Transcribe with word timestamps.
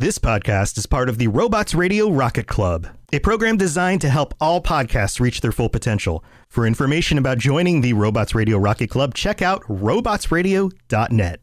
This 0.00 0.20
podcast 0.20 0.78
is 0.78 0.86
part 0.86 1.08
of 1.08 1.18
the 1.18 1.26
Robots 1.26 1.74
Radio 1.74 2.08
Rocket 2.08 2.46
Club, 2.46 2.86
a 3.12 3.18
program 3.18 3.56
designed 3.56 4.00
to 4.02 4.08
help 4.08 4.32
all 4.40 4.62
podcasts 4.62 5.18
reach 5.18 5.40
their 5.40 5.50
full 5.50 5.68
potential. 5.68 6.22
For 6.48 6.68
information 6.68 7.18
about 7.18 7.38
joining 7.38 7.80
the 7.80 7.94
Robots 7.94 8.32
Radio 8.32 8.58
Rocket 8.58 8.90
Club, 8.90 9.12
check 9.12 9.42
out 9.42 9.60
robotsradio.net. 9.62 11.40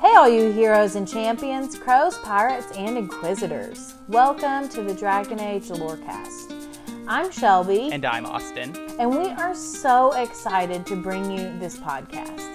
Hey, 0.00 0.14
all 0.16 0.26
you 0.26 0.52
heroes 0.52 0.96
and 0.96 1.06
champions, 1.06 1.78
crows, 1.78 2.16
pirates, 2.20 2.74
and 2.78 2.96
inquisitors. 2.96 3.94
Welcome 4.08 4.70
to 4.70 4.82
the 4.84 4.94
Dragon 4.94 5.38
Age 5.38 5.68
Lorecast. 5.68 6.54
I'm 7.06 7.30
Shelby. 7.30 7.90
And 7.92 8.06
I'm 8.06 8.24
Austin. 8.24 8.74
And 8.98 9.10
we 9.10 9.28
are 9.32 9.54
so 9.54 10.12
excited 10.12 10.86
to 10.86 10.96
bring 10.96 11.30
you 11.30 11.58
this 11.58 11.76
podcast. 11.76 12.45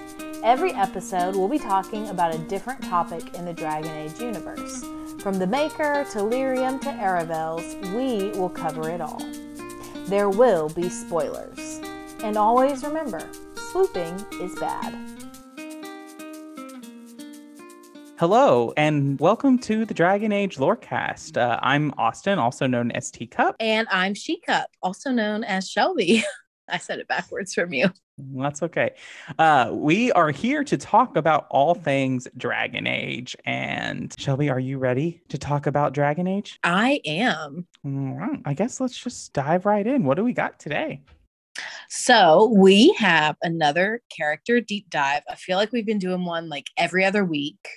Every 0.44 0.74
episode, 0.74 1.36
we'll 1.36 1.48
be 1.48 1.60
talking 1.60 2.10
about 2.10 2.34
a 2.34 2.38
different 2.40 2.84
topic 2.84 3.36
in 3.36 3.46
the 3.46 3.54
Dragon 3.54 3.92
Age 3.92 4.20
universe. 4.20 4.84
From 5.22 5.38
the 5.38 5.46
Maker 5.46 6.04
to 6.14 6.18
Lyrium 6.18 6.82
to 6.82 6.90
Aravels, 6.90 7.76
we 7.94 8.32
will 8.32 8.50
cover 8.50 8.90
it 8.90 9.02
all. 9.02 9.22
There 10.08 10.32
will 10.32 10.68
be 10.70 10.90
spoilers. 10.90 11.80
And 12.24 12.38
always 12.38 12.84
remember, 12.84 13.22
swooping 13.56 14.26
is 14.42 14.58
bad. 14.60 14.96
Hello, 18.18 18.74
and 18.78 19.20
welcome 19.20 19.60
to 19.60 19.86
the 19.86 19.94
Dragon 19.94 20.32
Age 20.32 20.58
Lorecast. 20.58 21.38
Uh, 21.38 21.60
I'm 21.62 21.94
Austin, 22.00 22.40
also 22.40 22.66
known 22.66 22.90
as 22.92 23.12
Teacup. 23.12 23.56
And 23.60 23.88
I'm 23.92 24.16
She 24.16 24.40
Cup, 24.40 24.72
also 24.82 25.12
known 25.12 25.44
as 25.44 25.70
Shelby. 25.70 26.24
I 26.72 26.78
said 26.78 27.00
it 27.00 27.08
backwards 27.08 27.54
from 27.54 27.74
you. 27.74 27.90
That's 28.18 28.64
okay. 28.64 28.92
Uh, 29.38 29.72
we 29.74 30.12
are 30.12 30.32
here 30.32 30.64
to 30.64 30.78
talk 30.78 31.18
about 31.18 31.48
all 31.50 31.76
things 31.76 32.28
Dragon 32.38 32.88
Age. 32.88 33.36
And 33.46 34.14
Shelby, 34.18 34.50
are 34.50 34.60
you 34.60 34.78
ready 34.78 35.22
to 35.30 35.38
talk 35.38 35.68
about 35.68 35.94
Dragon 35.94 36.28
Age? 36.28 36.60
I 36.64 37.02
am. 37.06 37.68
All 37.86 37.92
right. 37.92 38.40
I 38.46 38.54
guess 38.54 38.80
let's 38.80 38.98
just 38.98 39.34
dive 39.34 39.66
right 39.66 39.86
in. 39.86 40.04
What 40.04 40.16
do 40.16 40.24
we 40.24 40.34
got 40.34 40.60
today? 40.60 41.02
So 41.90 42.54
we 42.56 42.94
have 42.94 43.36
another 43.42 44.02
character 44.16 44.62
deep 44.62 44.90
dive. 44.90 45.24
I 45.30 45.36
feel 45.36 45.58
like 45.58 45.72
we've 45.72 45.86
been 45.86 46.00
doing 46.00 46.26
one 46.26 46.48
like 46.48 46.68
every 46.78 47.04
other 47.04 47.26
week, 47.26 47.68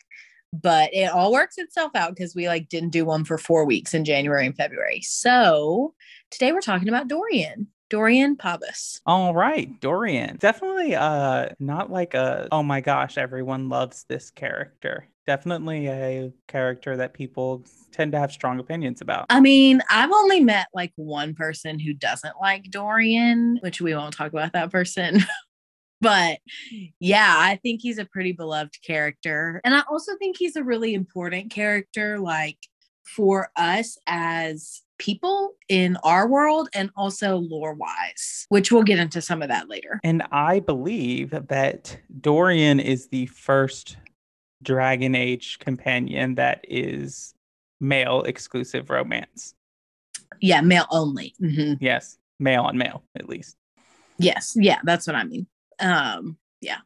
but 0.53 0.91
it 0.93 1.11
all 1.11 1.33
works 1.33 1.59
itself 1.59 1.93
out 1.95 2.15
because 2.15 2.35
we 2.35 2.47
like 2.47 2.69
didn't 2.69 2.91
do 2.91 3.05
one 3.05 3.25
for 3.25 3.39
four 3.39 3.65
weeks 3.65 3.95
in 3.95 4.05
January 4.05 4.47
and 4.47 4.57
February. 4.57 5.01
So 5.03 5.95
today 6.31 6.53
we're 6.53 6.61
talking 6.61 6.89
about 6.89 7.09
Dorian. 7.09 7.69
Dorian 7.95 8.35
Pavus. 8.35 9.01
All 9.07 9.35
right, 9.35 9.81
Dorian. 9.81 10.37
Definitely 10.39 10.97
uh 10.97 11.51
not 11.61 11.93
like 11.93 12.15
a 12.15 12.49
oh 12.51 12.65
my 12.65 12.81
gosh, 12.81 13.17
everyone 13.17 13.69
loves 13.69 14.05
this 14.09 14.33
character. 14.33 15.07
Definitely 15.29 15.87
a 15.87 16.33
character 16.49 16.97
that 16.97 17.15
people 17.15 17.65
tend 17.93 18.11
to 18.11 18.19
have 18.19 18.33
strong 18.33 18.59
opinions 18.59 19.01
about. 19.01 19.27
I 19.31 19.39
mean, 19.39 19.81
I've 19.89 20.11
only 20.11 20.41
met 20.41 20.67
like 20.75 20.93
one 20.97 21.35
person 21.35 21.79
who 21.79 21.95
doesn't 21.95 22.35
like 22.41 22.65
Dorian, 22.65 23.59
which 23.63 23.81
we 23.81 23.95
won't 23.95 24.13
talk 24.13 24.33
about 24.33 24.55
that 24.55 24.73
person. 24.73 25.23
but 26.01 26.39
yeah, 26.99 27.37
I 27.39 27.61
think 27.63 27.81
he's 27.81 27.99
a 27.99 28.07
pretty 28.07 28.33
beloved 28.33 28.77
character. 28.85 29.61
And 29.63 29.73
I 29.73 29.85
also 29.89 30.17
think 30.19 30.37
he's 30.37 30.57
a 30.57 30.65
really 30.65 30.95
important 30.95 31.53
character 31.53 32.19
like 32.19 32.59
for 33.05 33.51
us 33.55 33.97
as 34.09 34.83
people 34.99 35.55
in 35.69 35.97
our 36.05 36.29
world 36.29 36.69
and 36.75 36.91
also 36.97 37.37
lore 37.37 37.75
wise, 37.75 38.47
which 38.49 38.71
we'll 38.71 38.83
get 38.83 38.99
into 38.99 39.21
some 39.21 39.43
of 39.43 39.49
that 39.49 39.69
later. 39.69 40.01
And 40.05 40.23
I 40.31 40.61
believe 40.61 41.31
that 41.31 41.99
Dorian 42.21 42.81
is 42.81 43.09
the 43.09 43.27
first 43.27 43.97
Dragon 44.63 45.15
Age 45.15 45.59
companion 45.59 46.37
that 46.37 46.65
is 46.69 47.35
male 47.81 48.23
exclusive 48.23 48.91
romance. 48.91 49.55
Yeah, 50.41 50.61
male 50.61 50.87
only. 50.91 51.35
Mm-hmm. 51.41 51.75
Yes, 51.81 52.19
male 52.39 52.63
on 52.63 52.79
male 52.79 53.03
at 53.17 53.29
least. 53.29 53.57
Yes, 54.19 54.55
yeah, 54.57 54.79
that's 54.85 55.07
what 55.07 55.17
I 55.17 55.25
mean. 55.25 55.47
Um, 55.81 56.39
yeah. 56.61 56.79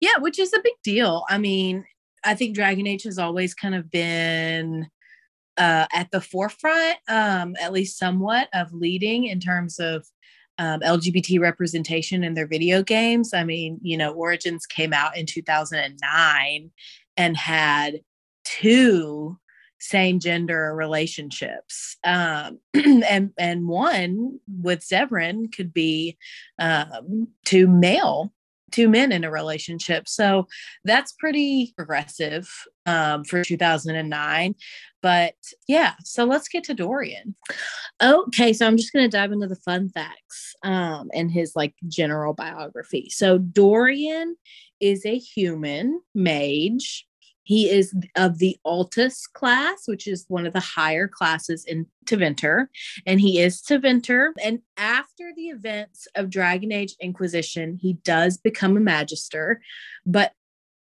Yeah, 0.00 0.16
which 0.18 0.38
is 0.38 0.52
a 0.52 0.62
big 0.62 0.72
deal. 0.82 1.24
I 1.28 1.38
mean, 1.38 1.84
I 2.24 2.34
think 2.34 2.54
Dragon 2.54 2.86
Age 2.86 3.02
has 3.04 3.18
always 3.18 3.54
kind 3.54 3.74
of 3.74 3.90
been 3.90 4.88
uh, 5.56 5.86
at 5.92 6.10
the 6.10 6.20
forefront, 6.20 6.96
um, 7.08 7.54
at 7.60 7.72
least 7.72 7.98
somewhat, 7.98 8.48
of 8.54 8.72
leading 8.72 9.26
in 9.26 9.40
terms 9.40 9.78
of 9.78 10.06
um, 10.58 10.80
LGBT 10.80 11.40
representation 11.40 12.22
in 12.22 12.34
their 12.34 12.46
video 12.46 12.82
games. 12.82 13.32
I 13.32 13.44
mean, 13.44 13.78
you 13.82 13.96
know, 13.96 14.12
Origins 14.12 14.66
came 14.66 14.92
out 14.92 15.16
in 15.16 15.26
2009 15.26 16.70
and 17.16 17.36
had 17.36 18.00
two 18.44 19.38
same 19.80 20.20
gender 20.20 20.74
relationships 20.74 21.96
um, 22.04 22.58
and 22.74 23.32
and 23.38 23.66
one 23.66 24.38
with 24.46 24.80
Zevran 24.80 25.50
could 25.54 25.72
be 25.72 26.18
um, 26.58 27.28
two 27.44 27.66
male 27.66 28.32
two 28.70 28.88
men 28.88 29.12
in 29.12 29.24
a 29.24 29.30
relationship. 29.30 30.08
So 30.08 30.46
that's 30.84 31.12
pretty 31.12 31.72
progressive 31.76 32.50
um, 32.86 33.24
for 33.24 33.42
2009. 33.42 34.54
But 35.02 35.34
yeah, 35.66 35.94
so 36.04 36.24
let's 36.24 36.48
get 36.48 36.64
to 36.64 36.74
Dorian. 36.74 37.34
Okay, 38.02 38.52
so 38.52 38.66
I'm 38.66 38.76
just 38.76 38.92
going 38.92 39.08
to 39.08 39.16
dive 39.16 39.32
into 39.32 39.46
the 39.46 39.56
fun 39.56 39.88
facts 39.88 40.54
um, 40.62 41.10
and 41.14 41.30
his 41.30 41.56
like 41.56 41.74
general 41.88 42.34
biography. 42.34 43.08
So 43.10 43.38
Dorian 43.38 44.36
is 44.80 45.04
a 45.06 45.18
human 45.18 46.00
mage 46.14 47.06
he 47.50 47.68
is 47.68 47.92
of 48.14 48.38
the 48.38 48.56
Altus 48.64 49.22
class, 49.32 49.82
which 49.86 50.06
is 50.06 50.24
one 50.28 50.46
of 50.46 50.52
the 50.52 50.60
higher 50.60 51.08
classes 51.08 51.64
in 51.64 51.84
Tevinter, 52.04 52.68
and 53.06 53.20
he 53.20 53.40
is 53.40 53.60
Tevinter. 53.60 54.30
And 54.40 54.60
after 54.76 55.32
the 55.34 55.48
events 55.48 56.06
of 56.14 56.30
Dragon 56.30 56.70
Age 56.70 56.94
Inquisition, 57.00 57.76
he 57.82 57.94
does 58.04 58.38
become 58.38 58.76
a 58.76 58.80
magister, 58.80 59.60
but 60.06 60.32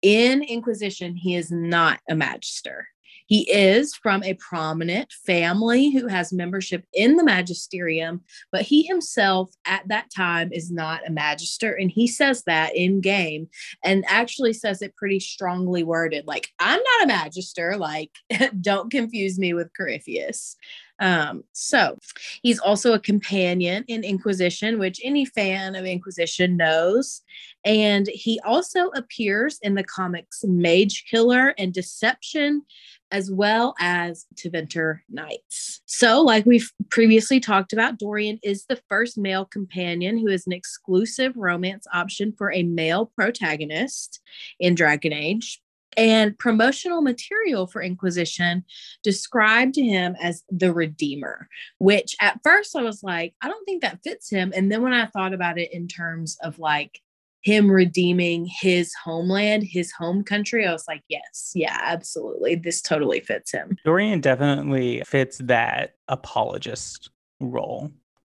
in 0.01 0.43
Inquisition, 0.43 1.15
he 1.15 1.35
is 1.35 1.51
not 1.51 2.01
a 2.09 2.15
magister. 2.15 2.89
He 3.27 3.49
is 3.51 3.93
from 3.93 4.23
a 4.23 4.33
prominent 4.35 5.11
family 5.25 5.91
who 5.91 6.07
has 6.07 6.33
membership 6.33 6.85
in 6.93 7.17
the 7.17 7.23
magisterium, 7.23 8.21
but 8.51 8.63
he 8.63 8.83
himself 8.83 9.53
at 9.65 9.87
that 9.89 10.09
time 10.15 10.51
is 10.51 10.71
not 10.71 11.07
a 11.07 11.11
magister. 11.11 11.73
And 11.73 11.91
he 11.91 12.07
says 12.07 12.43
that 12.47 12.75
in 12.75 13.01
game 13.01 13.49
and 13.83 14.05
actually 14.07 14.53
says 14.53 14.81
it 14.81 14.95
pretty 14.95 15.19
strongly 15.19 15.83
worded 15.83 16.25
like, 16.25 16.49
I'm 16.59 16.79
not 16.81 17.03
a 17.03 17.07
magister. 17.07 17.77
Like, 17.77 18.11
don't 18.61 18.89
confuse 18.89 19.37
me 19.37 19.53
with 19.53 19.71
Corypheus. 19.75 20.55
Um, 20.99 21.43
so 21.53 21.97
he's 22.41 22.59
also 22.59 22.93
a 22.93 22.99
companion 22.99 23.83
in 23.87 24.03
Inquisition, 24.03 24.79
which 24.79 24.99
any 25.03 25.25
fan 25.25 25.75
of 25.75 25.85
Inquisition 25.85 26.57
knows. 26.57 27.21
And 27.63 28.07
he 28.07 28.39
also 28.45 28.87
appears 28.89 29.59
in 29.61 29.75
the 29.75 29.83
comics 29.83 30.43
Mage 30.43 31.05
Killer 31.09 31.53
and 31.57 31.73
Deception, 31.73 32.63
as 33.11 33.31
well 33.31 33.75
as 33.79 34.25
Tevinter 34.35 34.99
Nights. 35.09 35.81
So, 35.85 36.21
like 36.21 36.45
we've 36.45 36.71
previously 36.89 37.39
talked 37.39 37.73
about, 37.73 37.99
Dorian 37.99 38.39
is 38.43 38.65
the 38.65 38.79
first 38.89 39.17
male 39.17 39.45
companion 39.45 40.17
who 40.17 40.27
is 40.27 40.45
an 40.47 40.53
exclusive 40.53 41.33
romance 41.35 41.87
option 41.93 42.33
for 42.37 42.51
a 42.51 42.63
male 42.63 43.05
protagonist 43.05 44.19
in 44.59 44.75
Dragon 44.75 45.13
Age. 45.13 45.61
And 45.95 46.37
promotional 46.37 47.01
material 47.01 47.65
for 47.65 47.81
Inquisition 47.81 48.63
described 49.01 49.75
him 49.75 50.15
as 50.21 50.43
the 50.49 50.71
Redeemer, 50.71 51.49
which 51.79 52.15
at 52.21 52.39
first 52.43 52.75
I 52.75 52.83
was 52.83 53.01
like, 53.01 53.33
I 53.41 53.47
don't 53.47 53.65
think 53.65 53.81
that 53.81 54.03
fits 54.03 54.29
him. 54.29 54.53
And 54.55 54.71
then 54.71 54.83
when 54.83 54.93
I 54.93 55.07
thought 55.07 55.33
about 55.33 55.57
it 55.57 55.73
in 55.73 55.87
terms 55.87 56.37
of 56.43 56.59
like 56.59 57.01
him 57.47 57.71
redeeming 57.71 58.45
his 58.45 58.93
homeland, 59.05 59.63
his 59.63 59.89
home 59.93 60.21
country, 60.21 60.67
I 60.67 60.73
was 60.73 60.83
like, 60.85 61.01
yes, 61.07 61.53
yeah, 61.55 61.79
absolutely. 61.81 62.55
This 62.55 62.81
totally 62.81 63.21
fits 63.21 63.53
him. 63.53 63.77
Dorian 63.85 64.19
definitely 64.19 65.01
fits 65.05 65.37
that 65.37 65.95
apologist 66.09 67.09
role, 67.39 67.89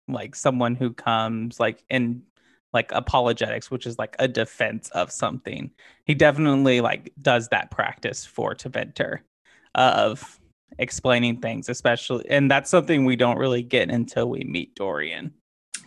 like 0.07 0.33
someone 0.33 0.75
who 0.75 0.93
comes 0.93 1.59
like 1.59 1.83
in 1.89 2.23
like 2.71 2.89
apologetics, 2.93 3.69
which 3.69 3.85
is 3.85 3.99
like 3.99 4.15
a 4.17 4.29
defense 4.29 4.89
of 4.91 5.11
something. 5.11 5.71
He 6.05 6.15
definitely 6.15 6.79
like 6.79 7.11
does 7.21 7.49
that 7.49 7.69
practice 7.69 8.25
for 8.25 8.55
Tevinter 8.55 9.19
of 9.75 10.39
explaining 10.79 11.41
things, 11.41 11.67
especially, 11.67 12.29
and 12.29 12.49
that's 12.49 12.69
something 12.69 13.03
we 13.03 13.17
don't 13.17 13.37
really 13.37 13.61
get 13.61 13.89
until 13.89 14.29
we 14.29 14.45
meet 14.45 14.73
Dorian. 14.75 15.33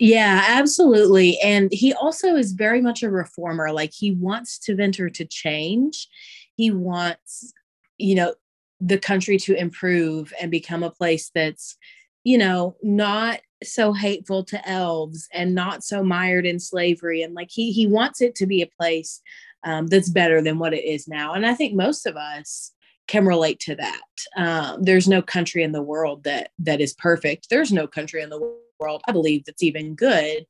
Yeah, 0.01 0.45
absolutely. 0.49 1.39
And 1.41 1.71
he 1.73 1.93
also 1.93 2.35
is 2.35 2.53
very 2.53 2.81
much 2.81 3.03
a 3.03 3.11
reformer. 3.11 3.73
Like 3.73 3.93
he 3.93 4.13
wants 4.13 4.59
to 4.61 4.75
venture 4.75 5.09
to 5.11 5.25
change. 5.25 6.09
He 6.57 6.71
wants, 6.71 7.53
you 7.99 8.15
know, 8.15 8.35
the 8.81 8.99
country 8.99 9.37
to 9.39 9.55
improve 9.55 10.33
and 10.41 10.51
become 10.51 10.83
a 10.83 10.91
place 10.91 11.31
that's, 11.35 11.77
you 12.25 12.39
know, 12.39 12.77
not 12.83 13.41
so 13.63 13.93
hateful 13.93 14.45
to 14.45 14.69
elves 14.69 15.29
and 15.33 15.55
not 15.55 15.85
so 15.85 16.03
mired 16.03 16.45
in 16.45 16.59
slavery. 16.59 17.23
And 17.23 17.35
like 17.35 17.49
he 17.51 17.73
he 17.73 17.87
wants 17.87 18.21
it 18.21 18.35
to 18.37 18.47
be 18.47 18.63
a 18.63 18.71
place 18.79 19.21
um, 19.65 19.87
that's 19.87 20.11
better 20.11 20.43
than 20.43 20.59
what 20.59 20.75
it 20.75 20.85
is 20.85 21.09
now. 21.09 21.35
And 21.35 21.47
I 21.47 21.55
think 21.55 21.75
most 21.75 22.07
of 22.07 22.17
us 22.17 22.73
can 23.07 23.27
relate 23.27 23.61
to 23.61 23.77
that. 23.77 24.01
Um, 24.37 24.83
there's 24.83 25.09
no 25.09 25.23
country 25.23 25.63
in 25.63 25.73
the 25.73 25.83
world 25.83 26.25
that 26.25 26.51
that 26.59 26.81
is 26.81 26.95
perfect. 26.95 27.49
There's 27.49 27.73
no 27.73 27.87
country 27.87 28.23
in 28.23 28.31
the 28.31 28.64
world, 28.79 29.03
I 29.07 29.13
believe, 29.13 29.45
that's 29.45 29.63
even 29.63 29.95
good. 29.95 30.47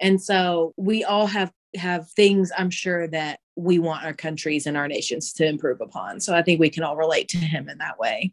And 0.00 0.20
so 0.20 0.74
we 0.76 1.04
all 1.04 1.26
have 1.26 1.52
have 1.76 2.08
things 2.10 2.50
I'm 2.56 2.70
sure 2.70 3.06
that 3.08 3.40
we 3.56 3.78
want 3.78 4.04
our 4.04 4.14
countries 4.14 4.66
and 4.66 4.76
our 4.76 4.88
nations 4.88 5.32
to 5.34 5.46
improve 5.46 5.80
upon. 5.80 6.20
So 6.20 6.34
I 6.34 6.42
think 6.42 6.60
we 6.60 6.70
can 6.70 6.82
all 6.82 6.96
relate 6.96 7.28
to 7.28 7.38
him 7.38 7.68
in 7.68 7.78
that 7.78 7.98
way. 7.98 8.30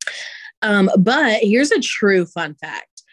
Um, 0.61 0.89
but 0.97 1.41
here's 1.41 1.71
a 1.71 1.79
true 1.79 2.25
fun 2.25 2.55
fact. 2.55 3.03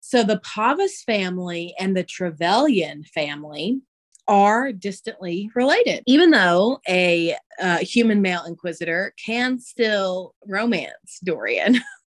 So 0.00 0.22
the 0.22 0.40
Pavus 0.40 1.02
family 1.06 1.74
and 1.78 1.96
the 1.96 2.04
Trevelyan 2.04 3.04
family 3.04 3.80
are 4.26 4.72
distantly 4.72 5.50
related, 5.54 6.02
even 6.06 6.30
though 6.30 6.78
a 6.88 7.36
uh, 7.60 7.78
human 7.78 8.22
male 8.22 8.44
inquisitor 8.44 9.12
can 9.24 9.58
still 9.58 10.34
romance 10.46 11.20
Dorian. 11.22 11.80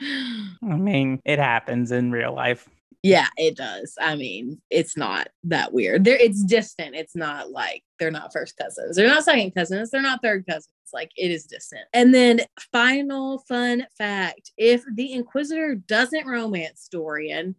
I 0.00 0.76
mean, 0.76 1.20
it 1.24 1.38
happens 1.38 1.92
in 1.92 2.10
real 2.10 2.34
life. 2.34 2.68
Yeah, 3.02 3.28
it 3.38 3.56
does. 3.56 3.96
I 3.98 4.14
mean, 4.14 4.60
it's 4.68 4.96
not 4.96 5.28
that 5.44 5.72
weird. 5.72 6.04
There, 6.04 6.16
it's 6.16 6.44
distant. 6.44 6.94
It's 6.94 7.16
not 7.16 7.50
like 7.50 7.82
they're 7.98 8.10
not 8.10 8.32
first 8.32 8.58
cousins. 8.58 8.96
They're 8.96 9.08
not 9.08 9.24
second 9.24 9.52
cousins. 9.52 9.90
They're 9.90 10.02
not 10.02 10.20
third 10.22 10.44
cousins. 10.46 10.68
Like 10.92 11.10
it 11.16 11.30
is 11.30 11.44
distant. 11.44 11.86
And 11.94 12.12
then, 12.12 12.40
final 12.72 13.38
fun 13.48 13.86
fact: 13.96 14.52
if 14.58 14.82
the 14.94 15.12
Inquisitor 15.12 15.76
doesn't 15.76 16.26
romance 16.26 16.88
Dorian, 16.90 17.54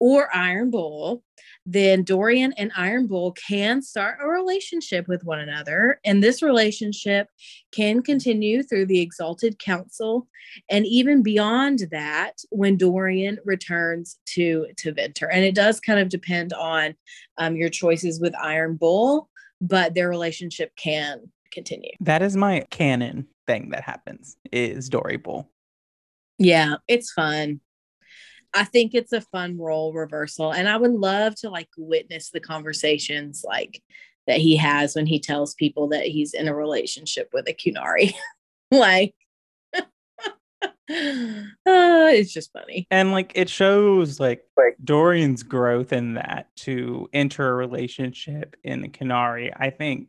or 0.00 0.34
Iron 0.34 0.70
Bull, 0.70 1.22
then 1.66 2.02
Dorian 2.02 2.52
and 2.58 2.72
Iron 2.76 3.06
Bull 3.06 3.32
can 3.32 3.80
start 3.80 4.18
a 4.22 4.26
relationship 4.26 5.08
with 5.08 5.24
one 5.24 5.40
another. 5.40 6.00
And 6.04 6.22
this 6.22 6.42
relationship 6.42 7.28
can 7.72 8.02
continue 8.02 8.62
through 8.62 8.86
the 8.86 9.00
Exalted 9.00 9.58
Council 9.58 10.28
and 10.70 10.86
even 10.86 11.22
beyond 11.22 11.86
that 11.90 12.34
when 12.50 12.76
Dorian 12.76 13.38
returns 13.44 14.18
to, 14.26 14.66
to 14.76 14.92
Tevinter. 14.92 15.28
And 15.32 15.44
it 15.44 15.54
does 15.54 15.80
kind 15.80 15.98
of 15.98 16.08
depend 16.08 16.52
on 16.52 16.94
um, 17.38 17.56
your 17.56 17.70
choices 17.70 18.20
with 18.20 18.34
Iron 18.36 18.76
Bull, 18.76 19.30
but 19.60 19.94
their 19.94 20.08
relationship 20.08 20.72
can 20.76 21.30
continue. 21.50 21.92
That 22.00 22.20
is 22.20 22.36
my 22.36 22.66
canon 22.70 23.26
thing 23.46 23.70
that 23.70 23.84
happens 23.84 24.36
is 24.52 24.88
Dory 24.88 25.16
Bull. 25.16 25.48
Yeah, 26.38 26.76
it's 26.88 27.12
fun. 27.12 27.60
I 28.54 28.64
think 28.64 28.94
it's 28.94 29.12
a 29.12 29.20
fun 29.20 29.58
role 29.58 29.92
reversal. 29.92 30.52
And 30.52 30.68
I 30.68 30.76
would 30.76 30.92
love 30.92 31.34
to 31.36 31.50
like 31.50 31.68
witness 31.76 32.30
the 32.30 32.40
conversations 32.40 33.44
like 33.46 33.82
that 34.26 34.38
he 34.38 34.56
has 34.56 34.94
when 34.94 35.06
he 35.06 35.18
tells 35.18 35.54
people 35.54 35.88
that 35.88 36.06
he's 36.06 36.32
in 36.32 36.48
a 36.48 36.54
relationship 36.54 37.30
with 37.32 37.48
a 37.48 37.52
Qunari. 37.52 38.14
like 38.70 39.14
uh, 39.74 39.82
it's 40.86 42.32
just 42.32 42.52
funny. 42.52 42.86
And 42.90 43.10
like 43.10 43.32
it 43.34 43.48
shows 43.48 44.20
like, 44.20 44.44
like 44.56 44.76
Dorian's 44.82 45.42
growth 45.42 45.92
in 45.92 46.14
that 46.14 46.54
to 46.58 47.08
enter 47.12 47.50
a 47.50 47.54
relationship 47.54 48.56
in 48.62 48.82
the 48.82 48.88
Qunari, 48.88 49.52
I 49.56 49.70
think 49.70 50.08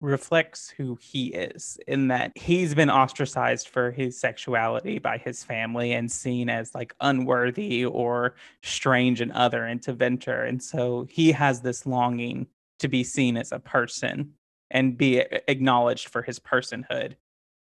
reflects 0.00 0.68
who 0.68 0.98
he 1.00 1.28
is 1.28 1.78
in 1.88 2.08
that 2.08 2.30
he's 2.36 2.74
been 2.74 2.90
ostracized 2.90 3.68
for 3.68 3.90
his 3.90 4.18
sexuality 4.18 4.98
by 4.98 5.16
his 5.16 5.42
family 5.42 5.92
and 5.92 6.12
seen 6.12 6.50
as 6.50 6.74
like 6.74 6.94
unworthy 7.00 7.84
or 7.84 8.34
strange 8.62 9.20
and 9.20 9.32
other 9.32 9.64
and 9.64 9.82
to 9.82 9.92
venture. 9.92 10.42
And 10.42 10.62
so 10.62 11.06
he 11.08 11.32
has 11.32 11.62
this 11.62 11.86
longing 11.86 12.46
to 12.78 12.88
be 12.88 13.02
seen 13.02 13.36
as 13.36 13.52
a 13.52 13.58
person 13.58 14.34
and 14.70 14.98
be 14.98 15.18
acknowledged 15.48 16.08
for 16.08 16.22
his 16.22 16.38
personhood. 16.38 17.14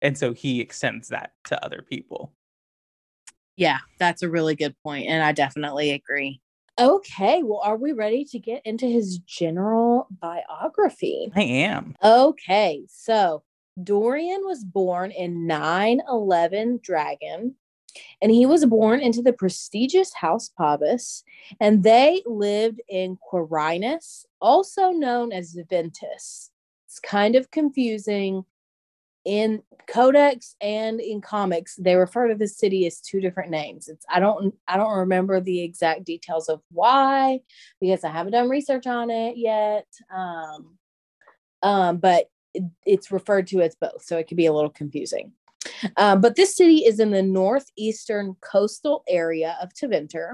And 0.01 0.17
so 0.17 0.33
he 0.33 0.61
extends 0.61 1.09
that 1.09 1.33
to 1.45 1.63
other 1.65 1.81
people. 1.81 2.33
Yeah, 3.55 3.79
that's 3.99 4.23
a 4.23 4.29
really 4.29 4.55
good 4.55 4.75
point, 4.83 5.07
And 5.07 5.23
I 5.23 5.31
definitely 5.31 5.91
agree. 5.91 6.41
Okay, 6.81 7.43
well, 7.43 7.61
are 7.63 7.77
we 7.77 7.91
ready 7.91 8.25
to 8.25 8.39
get 8.39 8.65
into 8.65 8.87
his 8.87 9.19
general 9.19 10.07
biography? 10.09 11.31
I 11.35 11.43
am. 11.43 11.95
Okay, 12.03 12.81
so 12.89 13.43
Dorian 13.83 14.41
was 14.45 14.63
born 14.63 15.11
in 15.11 15.45
911 15.45 16.79
Dragon, 16.81 17.53
and 18.19 18.31
he 18.31 18.47
was 18.47 18.65
born 18.65 18.99
into 18.99 19.21
the 19.21 19.31
prestigious 19.31 20.11
House 20.15 20.49
Pavus, 20.59 21.21
and 21.59 21.83
they 21.83 22.23
lived 22.25 22.81
in 22.89 23.19
Qarinus, 23.31 24.25
also 24.41 24.89
known 24.89 25.31
as 25.31 25.55
Ventus. 25.69 26.49
It's 26.87 26.99
kind 26.99 27.35
of 27.35 27.51
confusing 27.51 28.43
in 29.25 29.61
codex 29.87 30.55
and 30.61 30.99
in 30.99 31.21
comics 31.21 31.75
they 31.75 31.95
refer 31.95 32.27
to 32.27 32.35
the 32.35 32.47
city 32.47 32.87
as 32.87 32.99
two 32.99 33.19
different 33.19 33.51
names 33.51 33.87
it's 33.87 34.05
i 34.09 34.19
don't 34.19 34.53
i 34.67 34.77
don't 34.77 34.97
remember 34.97 35.39
the 35.39 35.61
exact 35.61 36.03
details 36.03 36.49
of 36.49 36.61
why 36.71 37.39
because 37.79 38.03
i 38.03 38.09
haven't 38.09 38.31
done 38.31 38.49
research 38.49 38.87
on 38.87 39.09
it 39.09 39.37
yet 39.37 39.85
um 40.15 40.77
um 41.61 41.97
but 41.97 42.29
it, 42.53 42.63
it's 42.85 43.11
referred 43.11 43.47
to 43.47 43.61
as 43.61 43.75
both 43.75 44.03
so 44.03 44.17
it 44.17 44.27
could 44.27 44.37
be 44.37 44.47
a 44.47 44.53
little 44.53 44.69
confusing 44.69 45.31
um, 45.97 46.21
but 46.21 46.35
this 46.35 46.55
city 46.55 46.85
is 46.85 46.99
in 46.99 47.11
the 47.11 47.21
northeastern 47.21 48.35
coastal 48.41 49.03
area 49.07 49.57
of 49.61 49.73
Tevinter. 49.73 50.33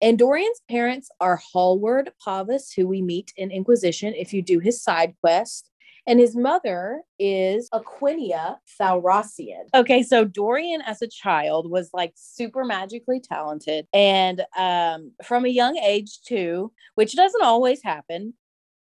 And 0.00 0.18
Dorian's 0.18 0.60
parents 0.68 1.10
are 1.20 1.40
Hallward 1.52 2.10
Pavus, 2.26 2.74
who 2.74 2.88
we 2.88 3.02
meet 3.02 3.32
in 3.36 3.50
Inquisition 3.50 4.14
if 4.14 4.32
you 4.32 4.42
do 4.42 4.58
his 4.58 4.82
side 4.82 5.14
quest. 5.20 5.70
And 6.06 6.18
his 6.18 6.34
mother 6.34 7.02
is 7.18 7.68
Aquinea 7.72 8.56
Thalrassian. 8.80 9.66
Okay, 9.74 10.02
so 10.02 10.24
Dorian 10.24 10.82
as 10.82 11.00
a 11.00 11.06
child 11.06 11.70
was 11.70 11.90
like 11.92 12.12
super 12.16 12.64
magically 12.64 13.20
talented. 13.20 13.86
And 13.92 14.44
um, 14.58 15.12
from 15.24 15.44
a 15.44 15.48
young 15.48 15.76
age 15.76 16.20
too, 16.26 16.72
which 16.96 17.14
doesn't 17.14 17.44
always 17.44 17.82
happen, 17.82 18.34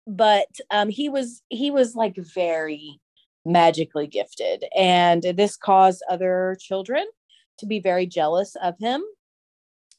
but 0.07 0.49
um, 0.71 0.89
he 0.89 1.09
was 1.09 1.43
he 1.51 1.71
was 1.71 1.95
like 1.95 2.17
very 2.17 3.01
magically 3.45 4.07
gifted. 4.07 4.65
And 4.77 5.23
this 5.23 5.57
caused 5.57 6.03
other 6.09 6.57
children 6.59 7.05
to 7.59 7.67
be 7.67 7.81
very 7.81 8.07
jealous 8.07 8.57
of 8.63 8.79
him 8.79 9.03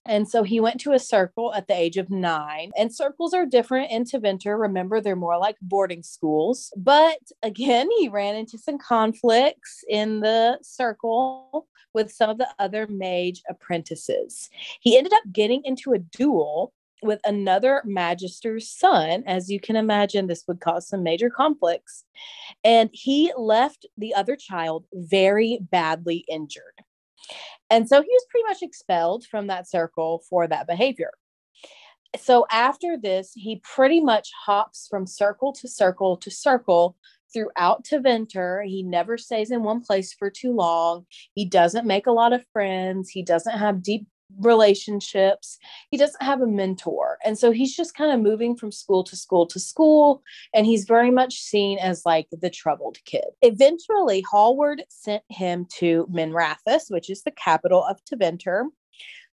and 0.05 0.27
so 0.27 0.43
he 0.43 0.59
went 0.59 0.79
to 0.81 0.93
a 0.93 0.99
circle 0.99 1.53
at 1.53 1.67
the 1.67 1.75
age 1.75 1.97
of 1.97 2.09
nine. 2.09 2.71
And 2.77 2.93
circles 2.93 3.33
are 3.33 3.45
different 3.45 3.91
in 3.91 4.03
Tevinter. 4.03 4.59
Remember, 4.59 4.99
they're 4.99 5.15
more 5.15 5.37
like 5.37 5.57
boarding 5.61 6.03
schools. 6.03 6.73
But 6.75 7.19
again, 7.43 7.89
he 7.99 8.09
ran 8.09 8.35
into 8.35 8.57
some 8.57 8.77
conflicts 8.77 9.83
in 9.87 10.19
the 10.21 10.59
circle 10.63 11.67
with 11.93 12.11
some 12.11 12.29
of 12.29 12.37
the 12.37 12.47
other 12.57 12.87
mage 12.87 13.43
apprentices. 13.49 14.49
He 14.79 14.97
ended 14.97 15.13
up 15.13 15.23
getting 15.31 15.61
into 15.65 15.93
a 15.93 15.99
duel 15.99 16.73
with 17.03 17.19
another 17.25 17.81
magister's 17.85 18.69
son. 18.69 19.23
As 19.25 19.49
you 19.49 19.59
can 19.59 19.75
imagine, 19.75 20.27
this 20.27 20.45
would 20.47 20.59
cause 20.59 20.87
some 20.87 21.03
major 21.03 21.29
conflicts. 21.29 22.05
And 22.63 22.89
he 22.93 23.33
left 23.35 23.85
the 23.97 24.13
other 24.13 24.35
child 24.35 24.85
very 24.93 25.59
badly 25.71 26.25
injured. 26.27 26.80
And 27.69 27.87
so 27.87 28.01
he 28.01 28.09
was 28.09 28.25
pretty 28.29 28.47
much 28.47 28.61
expelled 28.61 29.25
from 29.25 29.47
that 29.47 29.69
circle 29.69 30.23
for 30.29 30.47
that 30.47 30.67
behavior. 30.67 31.11
So 32.19 32.45
after 32.51 32.97
this, 32.97 33.31
he 33.33 33.61
pretty 33.63 34.01
much 34.01 34.29
hops 34.45 34.87
from 34.89 35.07
circle 35.07 35.53
to 35.53 35.67
circle 35.67 36.17
to 36.17 36.29
circle 36.29 36.97
throughout 37.33 37.85
Tevinter. 37.85 38.65
He 38.65 38.83
never 38.83 39.17
stays 39.17 39.51
in 39.51 39.63
one 39.63 39.81
place 39.81 40.13
for 40.13 40.29
too 40.29 40.51
long. 40.53 41.05
He 41.33 41.45
doesn't 41.45 41.87
make 41.87 42.07
a 42.07 42.11
lot 42.11 42.33
of 42.33 42.45
friends. 42.51 43.09
He 43.09 43.23
doesn't 43.23 43.57
have 43.57 43.81
deep 43.81 44.07
relationships. 44.39 45.57
He 45.89 45.97
doesn't 45.97 46.21
have 46.21 46.41
a 46.41 46.47
mentor. 46.47 47.17
And 47.25 47.37
so 47.37 47.51
he's 47.51 47.75
just 47.75 47.95
kind 47.95 48.11
of 48.11 48.19
moving 48.19 48.55
from 48.55 48.71
school 48.71 49.03
to 49.05 49.15
school 49.15 49.45
to 49.47 49.59
school. 49.59 50.23
And 50.53 50.65
he's 50.65 50.85
very 50.85 51.11
much 51.11 51.41
seen 51.41 51.77
as 51.79 52.05
like 52.05 52.27
the 52.31 52.49
troubled 52.49 52.97
kid. 53.05 53.25
Eventually, 53.41 54.23
Hallward 54.29 54.83
sent 54.89 55.23
him 55.29 55.67
to 55.77 56.07
Minrathous, 56.11 56.89
which 56.89 57.09
is 57.09 57.23
the 57.23 57.31
capital 57.31 57.83
of 57.83 57.99
Tevinter, 58.05 58.65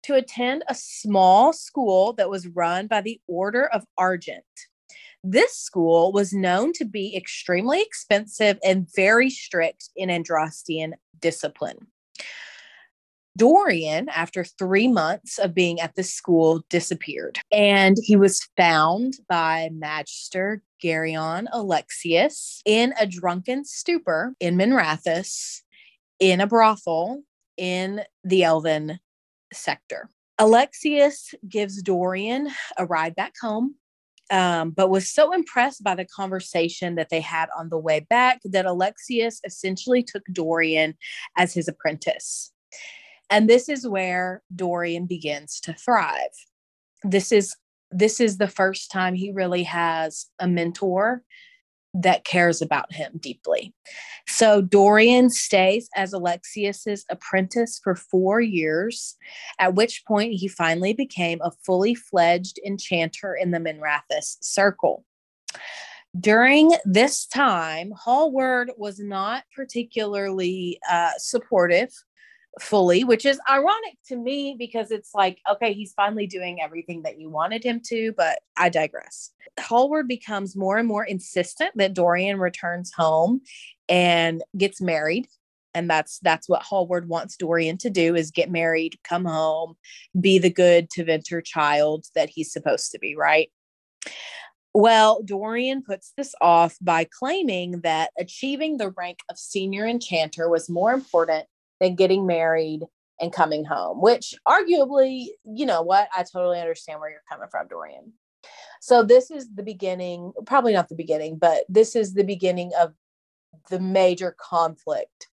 to 0.04 0.14
attend 0.14 0.64
a 0.68 0.74
small 0.74 1.52
school 1.52 2.12
that 2.14 2.30
was 2.30 2.46
run 2.48 2.86
by 2.86 3.00
the 3.00 3.20
Order 3.26 3.66
of 3.66 3.84
Argent. 3.98 4.44
This 5.24 5.56
school 5.56 6.12
was 6.12 6.32
known 6.32 6.72
to 6.74 6.84
be 6.84 7.16
extremely 7.16 7.82
expensive 7.82 8.58
and 8.64 8.88
very 8.94 9.28
strict 9.28 9.90
in 9.96 10.08
Andrastian 10.08 10.92
discipline. 11.20 11.88
Dorian, 13.36 14.08
after 14.08 14.44
three 14.44 14.88
months 14.88 15.38
of 15.38 15.54
being 15.54 15.80
at 15.80 15.94
the 15.94 16.02
school, 16.02 16.64
disappeared. 16.70 17.38
And 17.52 17.96
he 18.02 18.16
was 18.16 18.48
found 18.56 19.14
by 19.28 19.70
Magister 19.72 20.62
Gereon 20.82 21.46
Alexius 21.52 22.62
in 22.64 22.94
a 23.00 23.06
drunken 23.06 23.64
stupor 23.64 24.34
in 24.40 24.56
Minrathous, 24.56 25.60
in 26.18 26.40
a 26.40 26.46
brothel 26.46 27.22
in 27.56 28.02
the 28.24 28.42
Elven 28.42 28.98
sector. 29.52 30.10
Alexius 30.38 31.34
gives 31.48 31.80
Dorian 31.82 32.50
a 32.76 32.84
ride 32.84 33.14
back 33.14 33.34
home, 33.40 33.74
um, 34.30 34.70
but 34.70 34.90
was 34.90 35.08
so 35.08 35.32
impressed 35.32 35.82
by 35.82 35.94
the 35.94 36.04
conversation 36.04 36.94
that 36.96 37.08
they 37.08 37.20
had 37.20 37.48
on 37.56 37.70
the 37.70 37.78
way 37.78 38.00
back 38.00 38.40
that 38.44 38.66
Alexius 38.66 39.40
essentially 39.44 40.02
took 40.02 40.22
Dorian 40.32 40.94
as 41.36 41.54
his 41.54 41.68
apprentice. 41.68 42.52
And 43.30 43.48
this 43.48 43.68
is 43.68 43.86
where 43.86 44.42
Dorian 44.54 45.06
begins 45.06 45.60
to 45.60 45.72
thrive. 45.72 46.30
This 47.02 47.32
is 47.32 47.56
this 47.92 48.20
is 48.20 48.38
the 48.38 48.48
first 48.48 48.90
time 48.90 49.14
he 49.14 49.30
really 49.30 49.62
has 49.62 50.26
a 50.40 50.48
mentor 50.48 51.22
that 51.94 52.24
cares 52.24 52.60
about 52.60 52.92
him 52.92 53.12
deeply. 53.20 53.72
So 54.26 54.60
Dorian 54.60 55.30
stays 55.30 55.88
as 55.94 56.12
Alexius's 56.12 57.04
apprentice 57.08 57.80
for 57.82 57.94
4 57.94 58.40
years, 58.40 59.16
at 59.60 59.74
which 59.74 60.04
point 60.04 60.34
he 60.34 60.48
finally 60.48 60.92
became 60.92 61.40
a 61.42 61.52
fully 61.64 61.94
fledged 61.94 62.58
enchanter 62.66 63.34
in 63.34 63.52
the 63.52 63.58
Minrathous 63.58 64.36
circle. 64.42 65.04
During 66.18 66.72
this 66.84 67.26
time, 67.26 67.92
Hallward 67.96 68.72
was 68.76 68.98
not 68.98 69.44
particularly 69.54 70.78
uh, 70.90 71.12
supportive 71.18 71.90
fully, 72.60 73.04
which 73.04 73.26
is 73.26 73.38
ironic 73.50 73.96
to 74.06 74.16
me 74.16 74.56
because 74.58 74.90
it's 74.90 75.14
like, 75.14 75.40
okay, 75.50 75.72
he's 75.72 75.92
finally 75.92 76.26
doing 76.26 76.60
everything 76.60 77.02
that 77.02 77.18
you 77.20 77.28
wanted 77.28 77.62
him 77.62 77.80
to, 77.86 78.12
but 78.16 78.38
I 78.56 78.68
digress. 78.68 79.32
Hallward 79.60 80.08
becomes 80.08 80.56
more 80.56 80.78
and 80.78 80.88
more 80.88 81.04
insistent 81.04 81.72
that 81.76 81.94
Dorian 81.94 82.38
returns 82.38 82.92
home 82.92 83.42
and 83.88 84.42
gets 84.56 84.80
married. 84.80 85.28
And 85.74 85.90
that's 85.90 86.18
that's 86.20 86.48
what 86.48 86.62
Hallward 86.62 87.06
wants 87.08 87.36
Dorian 87.36 87.76
to 87.78 87.90
do 87.90 88.14
is 88.14 88.30
get 88.30 88.50
married, 88.50 88.98
come 89.04 89.26
home, 89.26 89.76
be 90.18 90.38
the 90.38 90.50
good 90.50 90.88
Tevinter 90.88 91.44
child 91.44 92.06
that 92.14 92.30
he's 92.30 92.50
supposed 92.50 92.92
to 92.92 92.98
be, 92.98 93.14
right? 93.14 93.50
Well, 94.72 95.22
Dorian 95.22 95.82
puts 95.82 96.12
this 96.16 96.34
off 96.40 96.76
by 96.80 97.04
claiming 97.04 97.80
that 97.80 98.10
achieving 98.18 98.78
the 98.78 98.90
rank 98.90 99.18
of 99.30 99.38
senior 99.38 99.86
enchanter 99.86 100.48
was 100.48 100.70
more 100.70 100.92
important 100.92 101.46
than 101.80 101.94
getting 101.94 102.26
married 102.26 102.82
and 103.20 103.32
coming 103.32 103.64
home, 103.64 104.00
which 104.00 104.34
arguably, 104.46 105.26
you 105.44 105.66
know 105.66 105.82
what, 105.82 106.08
I 106.14 106.22
totally 106.22 106.60
understand 106.60 107.00
where 107.00 107.10
you're 107.10 107.20
coming 107.30 107.48
from, 107.50 107.68
Dorian. 107.68 108.12
So 108.80 109.02
this 109.02 109.30
is 109.30 109.48
the 109.54 109.62
beginning, 109.62 110.32
probably 110.44 110.72
not 110.72 110.88
the 110.88 110.94
beginning, 110.94 111.38
but 111.38 111.64
this 111.68 111.96
is 111.96 112.14
the 112.14 112.24
beginning 112.24 112.72
of 112.78 112.94
the 113.70 113.80
major 113.80 114.36
conflict 114.38 115.28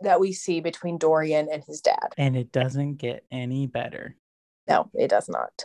that 0.00 0.20
we 0.20 0.32
see 0.32 0.60
between 0.60 0.96
Dorian 0.96 1.48
and 1.52 1.64
his 1.64 1.80
dad. 1.80 2.14
And 2.16 2.36
it 2.36 2.52
doesn't 2.52 2.96
get 2.96 3.24
any 3.32 3.66
better. 3.66 4.16
No, 4.68 4.90
it 4.94 5.08
does 5.08 5.28
not. 5.28 5.64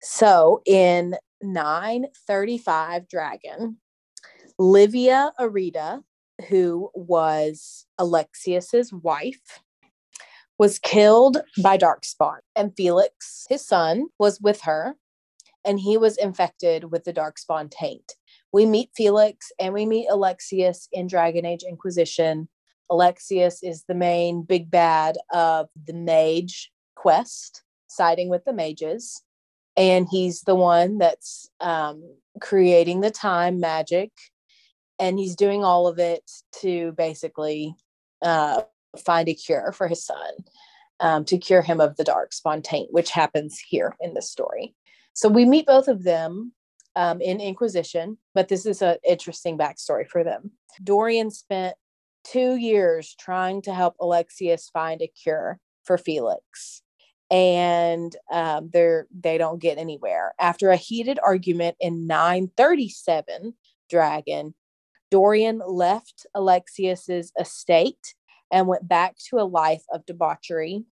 So 0.00 0.62
in 0.64 1.16
935 1.42 3.08
Dragon, 3.08 3.76
Livia 4.58 5.32
Areta 5.38 6.02
who 6.48 6.90
was 6.94 7.86
Alexius's 7.98 8.92
wife, 8.92 9.60
was 10.58 10.78
killed 10.78 11.38
by 11.62 11.76
Darkspawn, 11.76 12.38
and 12.54 12.72
Felix, 12.76 13.46
his 13.48 13.66
son, 13.66 14.06
was 14.18 14.40
with 14.40 14.60
her, 14.62 14.96
and 15.64 15.80
he 15.80 15.96
was 15.96 16.16
infected 16.16 16.90
with 16.90 17.04
the 17.04 17.12
Darkspawn 17.12 17.70
taint. 17.70 18.14
We 18.52 18.66
meet 18.66 18.90
Felix 18.94 19.50
and 19.58 19.72
we 19.72 19.86
meet 19.86 20.08
Alexius 20.10 20.88
in 20.92 21.06
Dragon 21.06 21.46
Age 21.46 21.64
Inquisition. 21.66 22.48
Alexius 22.90 23.62
is 23.62 23.84
the 23.88 23.94
main 23.94 24.42
big 24.42 24.70
bad 24.70 25.16
of 25.32 25.68
the 25.86 25.94
mage 25.94 26.70
quest, 26.96 27.62
siding 27.86 28.28
with 28.28 28.44
the 28.44 28.52
mages. 28.52 29.22
And 29.76 30.06
he's 30.10 30.42
the 30.42 30.54
one 30.54 30.98
that's 30.98 31.48
um, 31.60 32.02
creating 32.40 33.00
the 33.00 33.10
time 33.10 33.58
magic 33.58 34.10
and 35.02 35.18
he's 35.18 35.34
doing 35.34 35.64
all 35.64 35.88
of 35.88 35.98
it 35.98 36.30
to 36.60 36.92
basically 36.92 37.74
uh, 38.22 38.62
find 39.04 39.28
a 39.28 39.34
cure 39.34 39.72
for 39.72 39.88
his 39.88 40.06
son 40.06 40.32
um, 41.00 41.24
to 41.24 41.38
cure 41.38 41.60
him 41.60 41.80
of 41.80 41.96
the 41.96 42.04
dark 42.04 42.30
taint, 42.62 42.92
which 42.92 43.10
happens 43.10 43.58
here 43.58 43.96
in 44.00 44.14
this 44.14 44.30
story. 44.30 44.76
So 45.12 45.28
we 45.28 45.44
meet 45.44 45.66
both 45.66 45.88
of 45.88 46.04
them 46.04 46.52
um, 46.94 47.20
in 47.20 47.40
Inquisition, 47.40 48.16
but 48.32 48.46
this 48.46 48.64
is 48.64 48.80
an 48.80 48.96
interesting 49.04 49.58
backstory 49.58 50.06
for 50.06 50.22
them. 50.22 50.52
Dorian 50.84 51.32
spent 51.32 51.74
two 52.22 52.54
years 52.54 53.16
trying 53.18 53.60
to 53.62 53.74
help 53.74 53.96
Alexius 54.00 54.70
find 54.70 55.02
a 55.02 55.08
cure 55.08 55.58
for 55.82 55.98
Felix. 55.98 56.82
And 57.28 58.14
um, 58.30 58.70
they're 58.72 59.08
they 59.10 59.36
don't 59.36 59.58
get 59.58 59.78
anywhere. 59.78 60.34
After 60.38 60.70
a 60.70 60.76
heated 60.76 61.18
argument 61.24 61.76
in 61.80 62.06
937, 62.06 63.54
Dragon, 63.88 64.54
Dorian 65.12 65.60
left 65.66 66.24
Alexius's 66.34 67.32
estate 67.38 68.14
and 68.50 68.66
went 68.66 68.88
back 68.88 69.14
to 69.28 69.36
a 69.36 69.44
life 69.44 69.84
of 69.92 70.06
debauchery, 70.06 70.84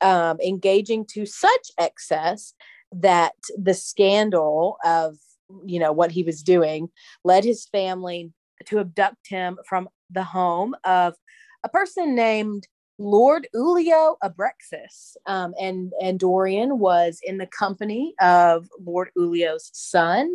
um, 0.00 0.38
engaging 0.40 1.04
to 1.10 1.26
such 1.26 1.70
excess 1.78 2.54
that 2.90 3.34
the 3.58 3.74
scandal 3.74 4.78
of 4.82 5.16
you 5.64 5.78
know 5.78 5.92
what 5.92 6.10
he 6.10 6.22
was 6.22 6.42
doing 6.42 6.88
led 7.22 7.44
his 7.44 7.66
family 7.66 8.32
to 8.64 8.78
abduct 8.78 9.28
him 9.28 9.58
from 9.68 9.90
the 10.10 10.24
home 10.24 10.74
of 10.84 11.14
a 11.62 11.68
person 11.68 12.14
named 12.14 12.66
Lord 12.98 13.46
Ulio 13.54 14.16
Abrexis. 14.24 15.16
Um, 15.26 15.52
and, 15.60 15.92
and 16.02 16.18
Dorian 16.18 16.78
was 16.78 17.20
in 17.22 17.36
the 17.36 17.46
company 17.46 18.14
of 18.20 18.68
Lord 18.82 19.10
Ulio's 19.18 19.70
son 19.74 20.32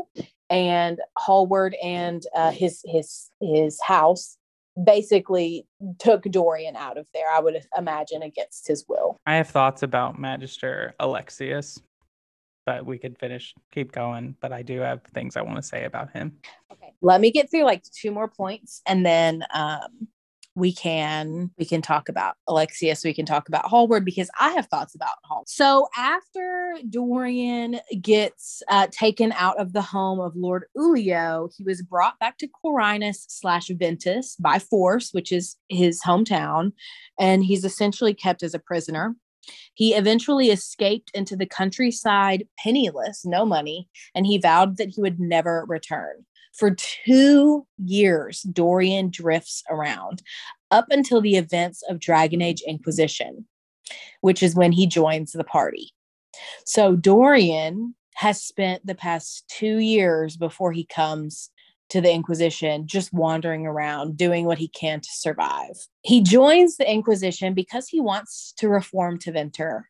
and 0.52 1.00
Hallward 1.18 1.76
and 1.82 2.22
uh, 2.36 2.52
his 2.52 2.84
his 2.86 3.32
his 3.42 3.82
house 3.82 4.38
basically 4.82 5.66
took 5.98 6.24
Dorian 6.24 6.76
out 6.76 6.98
of 6.98 7.08
there. 7.14 7.26
I 7.34 7.40
would 7.40 7.62
imagine 7.78 8.22
against 8.22 8.68
his 8.68 8.86
will. 8.88 9.18
I 9.26 9.36
have 9.36 9.50
thoughts 9.50 9.82
about 9.82 10.20
Magister 10.20 10.94
Alexius, 11.00 11.82
but 12.66 12.86
we 12.86 12.98
could 12.98 13.18
finish 13.18 13.56
keep 13.72 13.94
going. 13.94 14.36
But 14.42 14.52
I 14.52 14.62
do 14.62 14.82
have 14.82 15.02
things 15.14 15.38
I 15.38 15.42
want 15.42 15.56
to 15.56 15.64
say 15.64 15.86
about 15.86 16.12
him. 16.12 16.38
Okay, 16.72 16.94
let 17.02 17.22
me 17.22 17.32
get 17.32 17.50
through 17.50 17.64
like 17.64 17.84
two 17.84 18.12
more 18.12 18.28
points, 18.28 18.82
and 18.86 19.06
then 19.06 19.44
um, 19.54 20.08
we 20.56 20.74
can 20.74 21.52
we 21.58 21.66
can 21.66 21.82
talk 21.82 22.10
about 22.10 22.36
Alexius, 22.48 23.04
we 23.04 23.14
can 23.14 23.26
talk 23.26 23.48
about 23.48 23.66
Hallward 23.66 24.04
because 24.04 24.30
I 24.40 24.52
have 24.52 24.68
thoughts 24.68 24.96
about 24.96 25.14
Hall. 25.24 25.44
So 25.48 25.88
after 25.98 26.78
Dorian 26.90 27.80
gets 28.02 28.62
uh, 28.70 28.88
taken 28.92 29.32
out 29.34 29.60
of 29.60 29.74
the 29.74 29.82
home 29.82 30.20
of 30.20 30.36
Lord 30.36 30.66
Ulio, 30.78 31.50
he 31.56 31.64
was 31.64 31.82
brought 31.82 32.20
back 32.20 32.38
to 32.40 32.48
Qarinus 32.48 33.26
slash 33.30 33.68
Ventus 33.70 34.36
by 34.38 34.60
force, 34.60 35.12
which 35.12 35.32
is 35.32 35.56
his 35.70 36.02
hometown, 36.06 36.74
and 37.20 37.44
he's 37.44 37.64
essentially 37.64 38.14
kept 38.14 38.44
as 38.44 38.54
a 38.54 38.60
prisoner. 38.60 39.16
He 39.74 39.96
eventually 39.96 40.50
escaped 40.50 41.12
into 41.14 41.36
the 41.36 41.48
countryside 41.48 42.48
penniless, 42.60 43.26
no 43.26 43.46
money, 43.46 43.90
and 44.14 44.26
he 44.26 44.38
vowed 44.38 44.78
that 44.78 44.90
he 44.90 45.02
would 45.02 45.20
never 45.20 45.66
return. 45.68 46.26
For 46.54 46.76
two 47.06 47.66
years, 47.78 48.42
Dorian 48.42 49.10
drifts 49.10 49.64
around 49.70 50.22
up 50.70 50.86
until 50.90 51.22
the 51.22 51.36
events 51.36 51.84
of 51.90 52.00
Dragon 52.00 52.42
Age 52.42 52.62
Inquisition, 52.68 53.46
which 54.22 54.44
is 54.44 54.56
when 54.56 54.72
he 54.72 54.88
joins 54.88 55.32
the 55.32 55.44
party. 55.44 55.92
So 56.66 56.96
Dorian 56.96 57.96
has 58.16 58.44
spent 58.44 58.86
the 58.86 58.96
past 58.96 59.46
two 59.48 59.78
years 59.78 60.38
before 60.38 60.72
he 60.72 60.86
comes 60.86 61.50
to 61.90 62.00
the 62.00 62.12
Inquisition, 62.12 62.88
just 62.88 63.12
wandering 63.12 63.68
around, 63.68 64.16
doing 64.16 64.46
what 64.46 64.58
he 64.58 64.70
can 64.70 65.02
to 65.02 65.10
survive. 65.12 65.76
He 66.04 66.22
joins 66.22 66.78
the 66.78 66.90
Inquisition 66.90 67.54
because 67.54 67.88
he 67.88 68.00
wants 68.00 68.54
to 68.58 68.70
reform 68.70 69.20
Tevinter, 69.20 69.84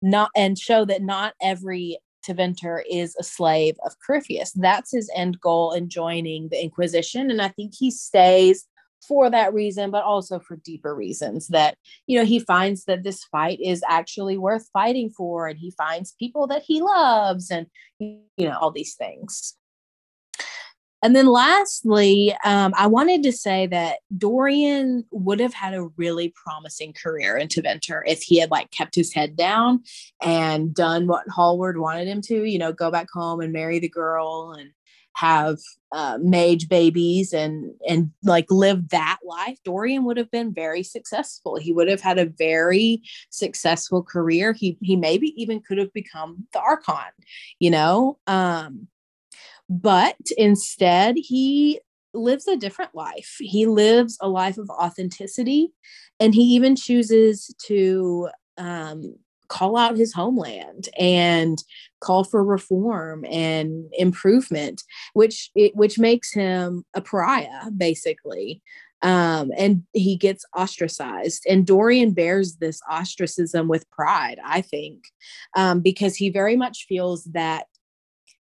not 0.00 0.30
and 0.36 0.56
show 0.56 0.84
that 0.84 1.02
not 1.02 1.34
every 1.42 1.98
Tevinter 2.26 2.82
is 2.90 3.16
a 3.18 3.24
slave 3.24 3.76
of 3.84 3.96
Corypheus. 4.04 4.52
That's 4.52 4.92
his 4.92 5.10
end 5.14 5.40
goal 5.40 5.72
in 5.72 5.88
joining 5.88 6.48
the 6.48 6.62
Inquisition, 6.62 7.30
and 7.30 7.42
I 7.42 7.48
think 7.48 7.74
he 7.76 7.90
stays 7.90 8.66
for 9.06 9.30
that 9.30 9.54
reason, 9.54 9.90
but 9.90 10.04
also 10.04 10.38
for 10.40 10.56
deeper 10.56 10.94
reasons 10.94 11.48
that, 11.48 11.76
you 12.06 12.18
know, 12.18 12.24
he 12.24 12.40
finds 12.40 12.84
that 12.84 13.04
this 13.04 13.24
fight 13.24 13.60
is 13.60 13.82
actually 13.88 14.36
worth 14.36 14.68
fighting 14.72 15.10
for, 15.10 15.46
and 15.46 15.58
he 15.58 15.70
finds 15.70 16.16
people 16.18 16.46
that 16.46 16.62
he 16.62 16.80
loves, 16.80 17.50
and, 17.50 17.66
you 17.98 18.20
know, 18.38 18.58
all 18.60 18.70
these 18.70 18.94
things. 18.94 19.54
And 21.02 21.14
then 21.14 21.26
lastly, 21.26 22.34
um, 22.44 22.74
I 22.76 22.88
wanted 22.88 23.22
to 23.22 23.32
say 23.32 23.66
that 23.68 23.98
Dorian 24.16 25.04
would 25.12 25.38
have 25.38 25.54
had 25.54 25.74
a 25.74 25.84
really 25.96 26.34
promising 26.34 26.92
career 26.92 27.36
in 27.36 27.48
Tevinter 27.48 28.02
if 28.06 28.22
he 28.22 28.40
had 28.40 28.50
like 28.50 28.70
kept 28.72 28.94
his 28.94 29.14
head 29.14 29.36
down 29.36 29.84
and 30.20 30.74
done 30.74 31.06
what 31.06 31.28
Hallward 31.28 31.78
wanted 31.78 32.08
him 32.08 32.20
to, 32.22 32.44
you 32.44 32.58
know, 32.58 32.72
go 32.72 32.90
back 32.90 33.08
home 33.12 33.40
and 33.40 33.52
marry 33.52 33.78
the 33.78 33.88
girl 33.88 34.56
and 34.58 34.70
have 35.14 35.58
uh, 35.90 36.16
mage 36.20 36.68
babies 36.68 37.32
and 37.32 37.72
and 37.88 38.10
like 38.22 38.46
live 38.50 38.88
that 38.90 39.18
life. 39.24 39.58
Dorian 39.64 40.04
would 40.04 40.16
have 40.16 40.30
been 40.30 40.52
very 40.54 40.82
successful. 40.82 41.56
He 41.56 41.72
would 41.72 41.88
have 41.88 42.00
had 42.00 42.18
a 42.18 42.26
very 42.26 43.02
successful 43.30 44.02
career. 44.02 44.52
He 44.52 44.78
he 44.80 44.94
maybe 44.94 45.34
even 45.40 45.60
could 45.60 45.78
have 45.78 45.92
become 45.92 46.46
the 46.52 46.60
archon 46.60 47.10
you 47.58 47.70
know? 47.70 48.18
Um 48.26 48.88
but 49.68 50.16
instead, 50.36 51.16
he 51.16 51.80
lives 52.14 52.48
a 52.48 52.56
different 52.56 52.94
life. 52.94 53.36
He 53.38 53.66
lives 53.66 54.16
a 54.20 54.28
life 54.28 54.58
of 54.58 54.70
authenticity, 54.70 55.72
and 56.18 56.34
he 56.34 56.42
even 56.42 56.74
chooses 56.74 57.54
to 57.66 58.28
um, 58.56 59.14
call 59.48 59.76
out 59.76 59.96
his 59.96 60.12
homeland 60.12 60.88
and 60.98 61.62
call 62.00 62.24
for 62.24 62.44
reform 62.44 63.24
and 63.30 63.86
improvement, 63.92 64.82
which 65.14 65.50
it, 65.54 65.74
which 65.74 65.98
makes 65.98 66.32
him 66.32 66.84
a 66.94 67.00
pariah, 67.00 67.70
basically. 67.76 68.62
Um, 69.00 69.52
and 69.56 69.84
he 69.92 70.16
gets 70.16 70.44
ostracized. 70.56 71.44
And 71.48 71.64
Dorian 71.64 72.12
bears 72.12 72.56
this 72.56 72.80
ostracism 72.90 73.68
with 73.68 73.88
pride, 73.90 74.38
I 74.44 74.60
think, 74.60 75.04
um, 75.54 75.80
because 75.80 76.16
he 76.16 76.30
very 76.30 76.56
much 76.56 76.86
feels 76.88 77.22
that 77.26 77.66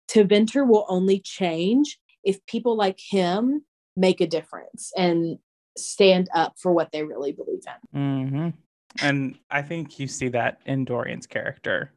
Tevinter 0.08 0.68
will 0.68 0.86
only 0.88 1.20
change 1.20 2.00
if 2.24 2.46
people 2.46 2.76
like 2.76 3.00
him 3.00 3.64
make 3.96 4.22
a 4.22 4.28
difference 4.28 4.92
and 4.98 5.38
stand 5.78 6.30
up 6.34 6.56
for 6.58 6.72
what 6.72 6.92
they 6.92 7.04
really 7.04 7.32
believe 7.32 7.64
in. 7.94 8.00
Mm-hmm. 8.00 8.50
And 9.06 9.38
I 9.52 9.62
think 9.62 10.00
you 10.00 10.08
see 10.08 10.30
that 10.30 10.60
in 10.66 10.86
Dorian's 10.86 11.28
character 11.28 11.92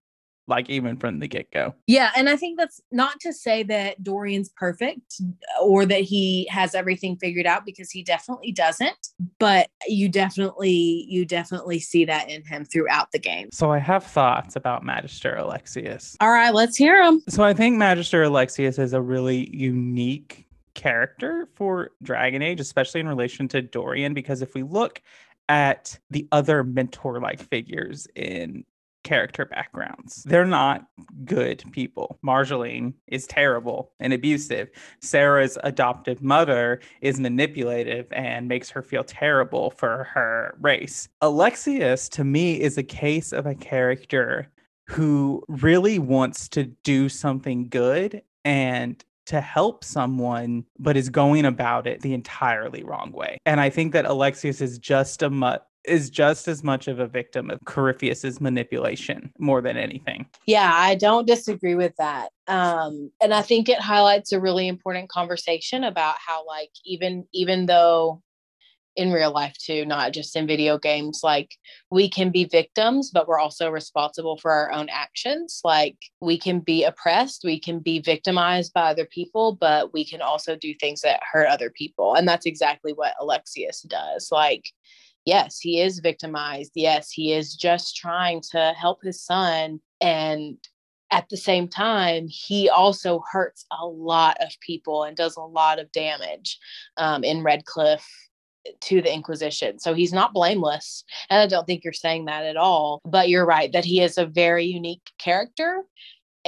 like 0.49 0.69
even 0.71 0.97
from 0.97 1.19
the 1.19 1.29
get 1.29 1.51
go. 1.51 1.75
Yeah. 1.87 2.11
And 2.17 2.29
I 2.29 2.37
think 2.37 2.59
that's 2.59 2.81
not 2.91 3.21
to 3.21 3.33
say 3.33 3.63
that 3.65 4.03
Dorian's 4.03 4.49
perfect 4.49 5.21
or 5.61 5.87
that 5.87 6.01
he 6.01 6.49
has 6.51 6.75
everything 6.75 7.17
figured 7.17 7.47
out 7.47 7.65
because 7.65 7.91
he 7.91 8.03
definitely 8.03 8.53
doesn't. 8.53 9.09
But 9.39 9.69
you 9.87 10.09
definitely, 10.09 11.07
you 11.09 11.25
definitely 11.25 11.79
see 11.79 12.05
that 12.07 12.31
in 12.31 12.45
him 12.45 12.65
throughout 12.65 13.13
the 13.13 13.19
game. 13.19 13.49
So 13.53 13.71
I 13.71 13.79
have 13.79 14.05
thoughts 14.05 14.57
about 14.57 14.85
Magister 14.85 15.37
Alexius. 15.37 16.17
All 16.21 16.31
right, 16.31 16.55
let's 16.55 16.77
hear 16.77 17.05
them. 17.05 17.23
So 17.29 17.45
I 17.45 17.53
think 17.53 17.77
Magister 17.77 18.23
Alexius 18.23 18.79
is 18.79 18.93
a 18.93 19.01
really 19.01 19.55
unique 19.55 20.47
character 20.75 21.49
for 21.55 21.91
Dragon 22.03 22.41
Age, 22.41 22.61
especially 22.61 23.01
in 23.01 23.09
relation 23.09 23.49
to 23.49 23.61
Dorian, 23.61 24.15
because 24.15 24.43
if 24.43 24.55
we 24.55 24.63
look 24.63 25.03
at 25.49 25.99
the 26.11 26.29
other 26.31 26.63
mentor 26.63 27.21
like 27.21 27.41
figures 27.41 28.07
in 28.15 28.65
character 29.09 29.47
backgrounds. 29.47 30.23
They're 30.25 30.45
not 30.45 30.87
good 31.25 31.65
people. 31.73 32.19
Marjolaine 32.23 32.93
is 33.07 33.27
terrible 33.27 33.91
and 34.01 34.13
abusive. 34.13 34.69
Sera's 35.01 35.57
adoptive 35.65 36.23
mother 36.23 36.81
is 37.01 37.19
manipulative 37.19 38.07
and 38.13 38.49
makes 38.49 38.69
her 38.69 38.83
feel 38.83 39.05
terrible 39.05 39.71
for 39.71 40.05
her 40.13 40.55
race. 40.61 41.09
Alexius, 41.23 42.11
to 42.11 42.23
me, 42.23 42.61
is 42.61 42.77
a 42.77 42.83
case 42.83 43.33
of 43.33 43.47
a 43.47 43.55
character 43.55 44.47
who 44.89 45.43
really 45.49 45.99
wants 45.99 46.47
to 46.51 46.65
do 46.85 47.09
something 47.09 47.69
good 47.71 48.21
and 48.45 49.03
to 49.25 49.41
help 49.41 49.85
someone, 49.85 50.65
but 50.79 50.97
is 50.97 51.11
going 51.11 51.45
about 51.45 51.87
it 51.87 52.01
the 52.01 52.15
entirely 52.15 52.83
wrong 52.83 53.13
way. 53.13 53.39
And 53.45 53.61
I 53.61 53.69
think 53.69 53.93
that 53.93 54.07
Alexius 54.07 54.61
is 54.63 54.79
just 54.79 55.23
a 55.23 55.29
much 55.29 55.63
is 55.85 56.11
just 56.11 56.49
as 56.49 56.63
much 56.63 56.89
of 56.89 56.99
a 56.99 57.07
victim 57.07 57.51
of 57.51 57.61
Corypheus's 57.65 58.41
manipulation 58.41 59.33
more 59.39 59.61
than 59.61 59.77
anything. 59.77 60.27
Yeah, 60.47 60.71
I 60.75 60.95
don't 60.95 61.27
disagree 61.27 61.75
with 61.75 61.95
that. 61.99 62.31
Um, 62.47 63.11
and 63.23 63.33
I 63.33 63.43
think 63.43 63.69
it 63.69 63.81
highlights 63.81 64.33
a 64.33 64.41
really 64.41 64.69
important 64.69 65.09
conversation 65.09 65.85
about 65.85 66.17
how 66.25 66.47
like 66.47 66.71
even 66.85 67.25
even 67.33 67.67
though 67.67 68.23
in 68.99 69.13
real 69.13 69.31
life 69.31 69.57
too, 69.57 69.87
not 69.87 70.13
just 70.13 70.35
in 70.35 70.47
video 70.47 70.77
games, 70.77 71.21
like 71.23 71.55
we 71.89 72.11
can 72.11 72.31
be 72.31 72.45
victims, 72.45 73.13
but 73.15 73.29
we're 73.29 73.39
also 73.39 73.71
responsible 73.71 74.37
for 74.39 74.51
our 74.51 74.73
own 74.73 74.89
actions. 74.91 75.61
Like 75.63 75.97
we 76.21 76.37
can 76.37 76.59
be 76.59 76.83
oppressed, 76.83 77.43
we 77.45 77.61
can 77.61 77.79
be 77.79 78.01
victimized 78.01 78.73
by 78.73 78.91
other 78.91 79.07
people, 79.07 79.57
but 79.61 79.93
we 79.93 80.05
can 80.05 80.21
also 80.21 80.57
do 80.57 80.75
things 80.75 81.03
that 81.03 81.21
hurt 81.33 81.47
other 81.47 81.71
people. 81.71 82.17
And 82.17 82.27
that's 82.27 82.45
exactly 82.45 82.93
what 82.93 83.15
Alexius 83.21 83.83
does. 83.83 84.31
Like 84.33 84.73
yes, 85.25 85.59
he 85.59 85.81
is 85.81 86.01
victimized. 86.01 86.73
Yes, 86.75 87.11
he 87.11 87.33
is 87.33 87.55
just 87.55 87.97
trying 87.97 88.43
to 88.53 88.75
help 88.77 89.03
his 89.03 89.23
son. 89.23 89.81
And 90.01 90.59
at 91.11 91.29
the 91.29 91.37
same 91.37 91.69
time, 91.69 92.27
he 92.29 92.69
also 92.69 93.23
hurts 93.31 93.65
a 93.71 93.87
lot 93.87 94.37
of 94.41 94.51
people 94.61 95.05
and 95.05 95.17
does 95.17 95.37
a 95.37 95.43
lot 95.43 95.79
of 95.79 95.91
damage 95.93 96.59
um, 96.97 97.25
in 97.25 97.43
Redcliffe 97.43 98.07
to 98.81 99.01
the 99.01 99.13
Inquisition. 99.13 99.79
So 99.79 99.95
he's 99.95 100.13
not 100.13 100.35
blameless. 100.35 101.05
And 101.31 101.41
I 101.41 101.47
don't 101.47 101.67
think 101.67 101.85
you're 101.85 101.93
saying 101.93 102.27
that 102.27 102.45
at 102.45 102.57
all. 102.57 103.01
But 103.05 103.29
you're 103.29 103.47
right 103.47 103.73
that 103.73 103.85
he 103.85 104.03
is 104.03 104.19
a 104.19 104.27
very 104.27 104.67
unique 104.67 105.11
character. 105.19 105.83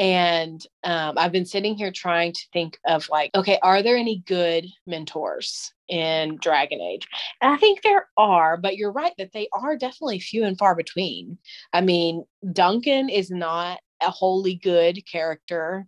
And 0.01 0.67
um, 0.83 1.19
I've 1.19 1.31
been 1.31 1.45
sitting 1.45 1.77
here 1.77 1.93
trying 1.93 2.33
to 2.33 2.41
think 2.55 2.79
of 2.87 3.07
like, 3.11 3.31
okay, 3.35 3.59
are 3.63 3.83
there 3.83 3.99
any 3.99 4.25
good 4.27 4.67
mentors 4.87 5.75
in 5.89 6.39
Dragon 6.41 6.81
Age? 6.81 7.07
And 7.43 7.53
I 7.53 7.59
think 7.59 7.83
there 7.83 8.09
are, 8.17 8.57
but 8.57 8.79
you're 8.79 8.93
right 8.93 9.13
that 9.19 9.35
they 9.35 9.47
are 9.53 9.77
definitely 9.77 10.19
few 10.19 10.45
and 10.45 10.57
far 10.57 10.75
between. 10.75 11.37
I 11.75 11.83
mean, 11.83 12.25
Duncan 12.51 13.11
is 13.11 13.31
not 13.31 13.79
a 14.03 14.11
wholly 14.11 14.55
good 14.55 15.07
character. 15.07 15.87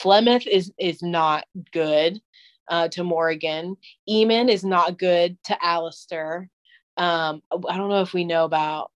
Flemeth 0.00 0.46
is 0.46 0.72
is 0.78 1.02
not 1.02 1.44
good 1.72 2.22
uh, 2.68 2.88
to 2.88 3.04
Morrigan. 3.04 3.76
Eamon 4.08 4.48
is 4.48 4.64
not 4.64 4.98
good 4.98 5.36
to 5.44 5.62
Alistair. 5.62 6.48
Um, 6.96 7.42
I 7.52 7.76
don't 7.76 7.90
know 7.90 8.00
if 8.00 8.14
we 8.14 8.24
know 8.24 8.46
about 8.46 8.90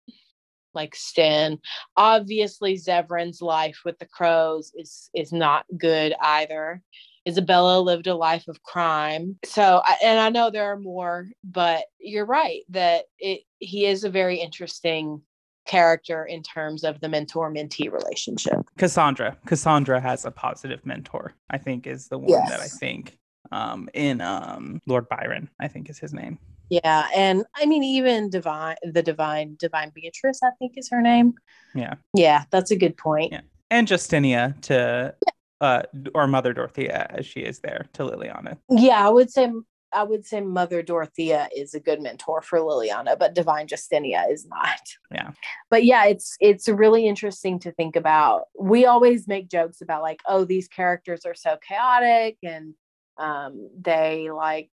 like 0.78 0.96
Sten. 0.96 1.60
Obviously, 1.98 2.76
Zevran's 2.76 3.42
life 3.42 3.80
with 3.84 4.00
the 4.00 4.06
crows 4.06 4.72
is 4.76 5.10
is 5.14 5.34
not 5.34 5.66
good 5.78 6.14
either. 6.22 6.82
Isabela 7.28 7.84
lived 7.84 8.08
a 8.08 8.16
life 8.16 8.48
of 8.48 8.64
crime. 8.64 9.38
So, 9.44 9.82
and 10.02 10.18
I 10.18 10.30
know 10.30 10.50
there 10.50 10.72
are 10.72 10.80
more, 10.80 11.28
but 11.44 11.84
you're 12.00 12.26
right 12.26 12.62
that 12.70 13.06
it 13.20 13.42
he 13.60 13.86
is 13.86 14.06
a 14.06 14.10
very 14.10 14.38
interesting 14.38 15.22
character 15.68 16.24
in 16.24 16.42
terms 16.42 16.86
of 16.86 17.02
the 17.02 17.10
mentor 17.10 17.52
mentee 17.52 17.92
relationship. 17.92 18.60
Cassandra, 18.78 19.38
Cassandra 19.46 20.00
has 20.00 20.24
a 20.24 20.32
positive 20.32 20.86
mentor. 20.86 21.34
I 21.50 21.58
think 21.58 21.86
is 21.86 22.08
the 22.08 22.18
one 22.18 22.30
yes. 22.30 22.50
that 22.50 22.62
I 22.62 22.68
think 22.68 23.18
um 23.52 23.90
in 23.94 24.22
um 24.22 24.82
Lord 24.88 25.10
Byron, 25.10 25.50
I 25.60 25.68
think 25.68 25.90
is 25.90 26.00
his 26.00 26.14
name. 26.14 26.40
Yeah, 26.70 27.08
and 27.16 27.46
I 27.56 27.66
mean 27.66 27.84
even 27.84 28.30
divine 28.30 28.76
the 28.84 29.04
divine 29.04 29.56
divine 29.60 29.92
Beatrice, 29.94 30.42
I 30.44 30.52
think 30.60 30.74
is 30.78 30.90
her 30.90 31.02
name. 31.02 31.36
Yeah. 31.74 31.96
Yeah, 32.14 32.44
that's 32.52 32.72
a 32.72 32.76
good 32.76 32.98
point. 32.98 33.32
Yeah. 33.32 33.42
And 33.70 33.88
Justinia 33.88 34.60
to 34.64 35.16
yeah. 35.26 35.68
uh 35.68 35.84
or 36.14 36.28
Mother 36.28 36.54
Dorothea 36.54 37.08
as 37.10 37.26
she 37.26 37.42
is 37.42 37.60
there 37.60 37.86
to 37.94 38.04
Leliana. 38.04 38.58
Yeah, 38.70 39.06
I 39.06 39.10
would 39.10 39.32
say 39.32 39.50
I 39.94 40.04
would 40.04 40.26
say 40.26 40.42
Mother 40.42 40.82
Dorothea 40.82 41.48
is 41.56 41.74
a 41.74 41.80
good 41.80 42.02
mentor 42.02 42.42
for 42.42 42.60
Leliana, 42.60 43.18
but 43.18 43.34
Divine 43.34 43.68
Justinia 43.68 44.30
is 44.30 44.46
not. 44.46 44.82
Yeah. 45.12 45.32
But 45.70 45.86
yeah, 45.86 46.06
it's 46.06 46.36
it's 46.40 46.68
really 46.68 47.08
interesting 47.08 47.60
to 47.60 47.72
think 47.72 47.96
about. 47.96 48.44
We 48.60 48.86
always 48.86 49.28
make 49.28 49.50
jokes 49.50 49.82
about 49.82 50.02
like, 50.02 50.20
oh, 50.28 50.44
these 50.44 50.68
characters 50.68 51.26
are 51.26 51.36
so 51.36 51.58
chaotic 51.66 52.38
and 52.44 52.74
um, 53.18 53.70
they 53.80 54.30
like 54.30 54.72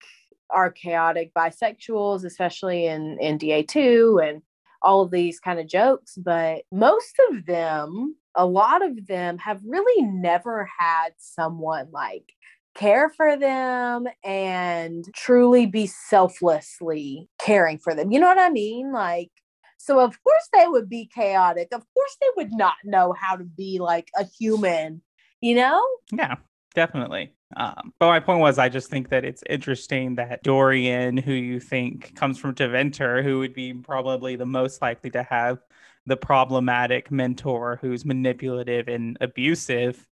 are 0.53 0.71
chaotic 0.71 1.33
bisexuals, 1.33 2.25
especially 2.25 2.85
in 2.85 3.17
in 3.19 3.37
DA2 3.37 4.27
and 4.27 4.41
all 4.81 5.01
of 5.01 5.11
these 5.11 5.39
kind 5.39 5.59
of 5.59 5.67
jokes. 5.67 6.17
But 6.17 6.63
most 6.71 7.19
of 7.31 7.45
them, 7.45 8.15
a 8.35 8.45
lot 8.45 8.85
of 8.85 9.07
them 9.07 9.37
have 9.39 9.61
really 9.65 10.05
never 10.05 10.69
had 10.77 11.13
someone 11.17 11.89
like 11.91 12.33
care 12.75 13.09
for 13.09 13.37
them 13.37 14.07
and 14.23 15.05
truly 15.15 15.65
be 15.65 15.87
selflessly 15.87 17.29
caring 17.39 17.77
for 17.77 17.93
them. 17.95 18.11
You 18.11 18.19
know 18.19 18.27
what 18.27 18.39
I 18.39 18.49
mean? 18.49 18.91
Like, 18.91 19.31
so 19.77 19.99
of 19.99 20.21
course 20.23 20.49
they 20.53 20.67
would 20.67 20.89
be 20.89 21.09
chaotic. 21.13 21.67
Of 21.71 21.83
course 21.93 22.17
they 22.19 22.27
would 22.37 22.51
not 22.51 22.75
know 22.83 23.13
how 23.19 23.35
to 23.35 23.43
be 23.43 23.79
like 23.79 24.09
a 24.17 24.25
human, 24.25 25.01
you 25.41 25.55
know? 25.55 25.83
Yeah, 26.11 26.35
definitely. 26.73 27.33
Um, 27.55 27.93
but 27.99 28.07
my 28.07 28.19
point 28.19 28.39
was, 28.39 28.57
I 28.57 28.69
just 28.69 28.89
think 28.89 29.09
that 29.09 29.23
it's 29.23 29.43
interesting 29.49 30.15
that 30.15 30.43
Dorian, 30.43 31.17
who 31.17 31.33
you 31.33 31.59
think 31.59 32.15
comes 32.15 32.39
from 32.39 32.55
Tevinter, 32.55 33.23
who 33.23 33.39
would 33.39 33.53
be 33.53 33.73
probably 33.73 34.35
the 34.35 34.45
most 34.45 34.81
likely 34.81 35.09
to 35.11 35.23
have 35.23 35.59
the 36.05 36.17
problematic 36.17 37.11
mentor 37.11 37.79
who's 37.81 38.05
manipulative 38.05 38.87
and 38.87 39.17
abusive, 39.21 40.07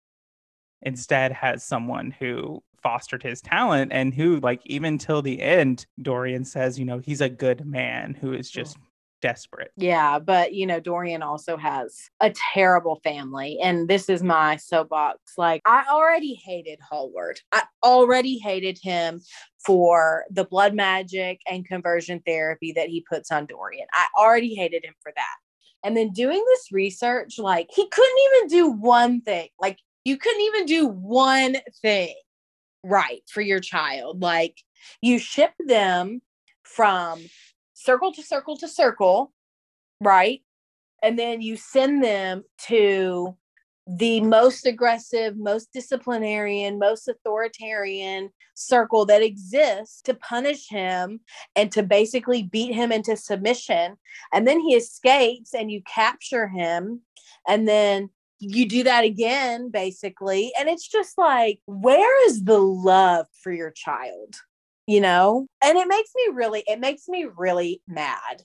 instead 0.81 1.31
has 1.31 1.63
someone 1.63 2.11
who 2.11 2.61
fostered 2.81 3.21
his 3.21 3.41
talent 3.41 3.91
and 3.93 4.13
who 4.13 4.39
like 4.39 4.61
even 4.65 4.97
till 4.97 5.21
the 5.21 5.39
end 5.39 5.85
dorian 6.01 6.43
says 6.43 6.79
you 6.79 6.85
know 6.85 6.97
he's 6.97 7.21
a 7.21 7.29
good 7.29 7.65
man 7.65 8.15
who 8.15 8.33
is 8.33 8.49
just 8.49 8.75
desperate. 9.21 9.71
Yeah 9.77 10.19
but 10.19 10.53
you 10.53 10.65
know 10.65 10.79
dorian 10.79 11.21
also 11.21 11.57
has 11.57 12.09
a 12.19 12.33
terrible 12.53 12.99
family 13.03 13.59
and 13.61 13.87
this 13.87 14.09
is 14.09 14.23
my 14.23 14.57
soapbox. 14.57 15.19
Like 15.37 15.61
i 15.65 15.85
already 15.89 16.33
hated 16.33 16.79
hallward. 16.87 17.39
I 17.51 17.63
already 17.83 18.37
hated 18.37 18.79
him 18.81 19.21
for 19.65 20.25
the 20.31 20.45
blood 20.45 20.73
magic 20.73 21.39
and 21.49 21.67
conversion 21.67 22.21
therapy 22.25 22.73
that 22.73 22.89
he 22.89 23.05
puts 23.09 23.31
on 23.31 23.45
dorian. 23.45 23.87
I 23.93 24.07
already 24.17 24.55
hated 24.55 24.83
him 24.83 24.95
for 25.01 25.11
that. 25.15 25.35
And 25.83 25.97
then 25.97 26.11
doing 26.11 26.43
this 26.47 26.71
research 26.71 27.39
like 27.39 27.67
he 27.73 27.87
couldn't 27.87 28.19
even 28.27 28.47
do 28.47 28.71
one 28.71 29.21
thing. 29.21 29.49
Like 29.59 29.79
you 30.05 30.17
couldn't 30.17 30.41
even 30.41 30.65
do 30.65 30.87
one 30.87 31.57
thing 31.81 32.15
right 32.83 33.21
for 33.31 33.41
your 33.41 33.59
child. 33.59 34.21
Like 34.21 34.57
you 35.01 35.19
ship 35.19 35.51
them 35.59 36.21
from 36.63 37.19
circle 37.83 38.11
to 38.13 38.21
circle 38.21 38.57
to 38.57 38.67
circle, 38.67 39.33
right? 39.99 40.41
And 41.03 41.17
then 41.17 41.41
you 41.41 41.57
send 41.57 42.03
them 42.03 42.43
to 42.67 43.35
the 43.87 44.21
most 44.21 44.65
aggressive, 44.65 45.35
most 45.37 45.73
disciplinarian, 45.73 46.77
most 46.77 47.07
authoritarian 47.07 48.29
circle 48.53 49.05
that 49.07 49.23
exists 49.23 50.01
to 50.03 50.13
punish 50.13 50.69
him 50.69 51.19
and 51.55 51.71
to 51.71 51.81
basically 51.81 52.43
beat 52.43 52.73
him 52.73 52.91
into 52.91 53.17
submission. 53.17 53.97
And 54.33 54.47
then 54.47 54.59
he 54.59 54.75
escapes 54.75 55.53
and 55.53 55.71
you 55.71 55.81
capture 55.87 56.47
him. 56.47 57.01
And 57.47 57.67
then 57.67 58.11
you 58.41 58.67
do 58.67 58.83
that 58.83 59.03
again 59.03 59.69
basically 59.69 60.51
and 60.59 60.67
it's 60.67 60.87
just 60.87 61.15
like 61.15 61.59
where 61.67 62.27
is 62.27 62.43
the 62.43 62.57
love 62.57 63.27
for 63.43 63.51
your 63.51 63.69
child 63.69 64.35
you 64.87 64.99
know 64.99 65.47
and 65.63 65.77
it 65.77 65.87
makes 65.87 66.11
me 66.15 66.33
really 66.33 66.63
it 66.67 66.79
makes 66.79 67.07
me 67.07 67.27
really 67.37 67.81
mad 67.87 68.43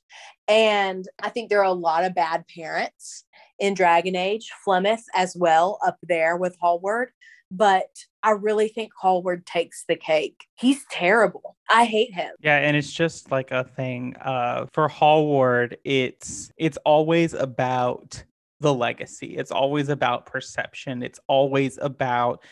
and 0.48 1.06
i 1.22 1.28
think 1.28 1.48
there 1.48 1.60
are 1.60 1.64
a 1.64 1.72
lot 1.72 2.04
of 2.04 2.14
bad 2.14 2.44
parents 2.54 3.24
in 3.58 3.74
dragon 3.74 4.14
age 4.14 4.50
flemeth 4.64 5.04
as 5.14 5.34
well 5.38 5.78
up 5.84 5.96
there 6.02 6.36
with 6.36 6.56
hallward 6.60 7.10
but 7.50 7.88
I 8.22 8.32
really 8.32 8.68
think 8.68 8.92
Hallward 8.98 9.46
takes 9.46 9.84
the 9.88 9.96
cake. 9.96 10.46
He's 10.56 10.84
terrible. 10.90 11.56
I 11.70 11.84
hate 11.84 12.12
him. 12.12 12.32
Yeah, 12.40 12.56
and 12.56 12.76
it's 12.76 12.92
just 12.92 13.30
like 13.30 13.50
a 13.52 13.64
thing. 13.64 14.16
Uh, 14.20 14.66
for 14.72 14.88
Hallward, 14.88 15.78
it's 15.84 16.50
it's 16.56 16.78
always 16.78 17.34
about 17.34 18.22
the 18.60 18.74
legacy. 18.74 19.36
It's 19.36 19.52
always 19.52 19.88
about 19.88 20.26
perception. 20.26 21.02
It's 21.02 21.20
always 21.28 21.78
about 21.80 22.42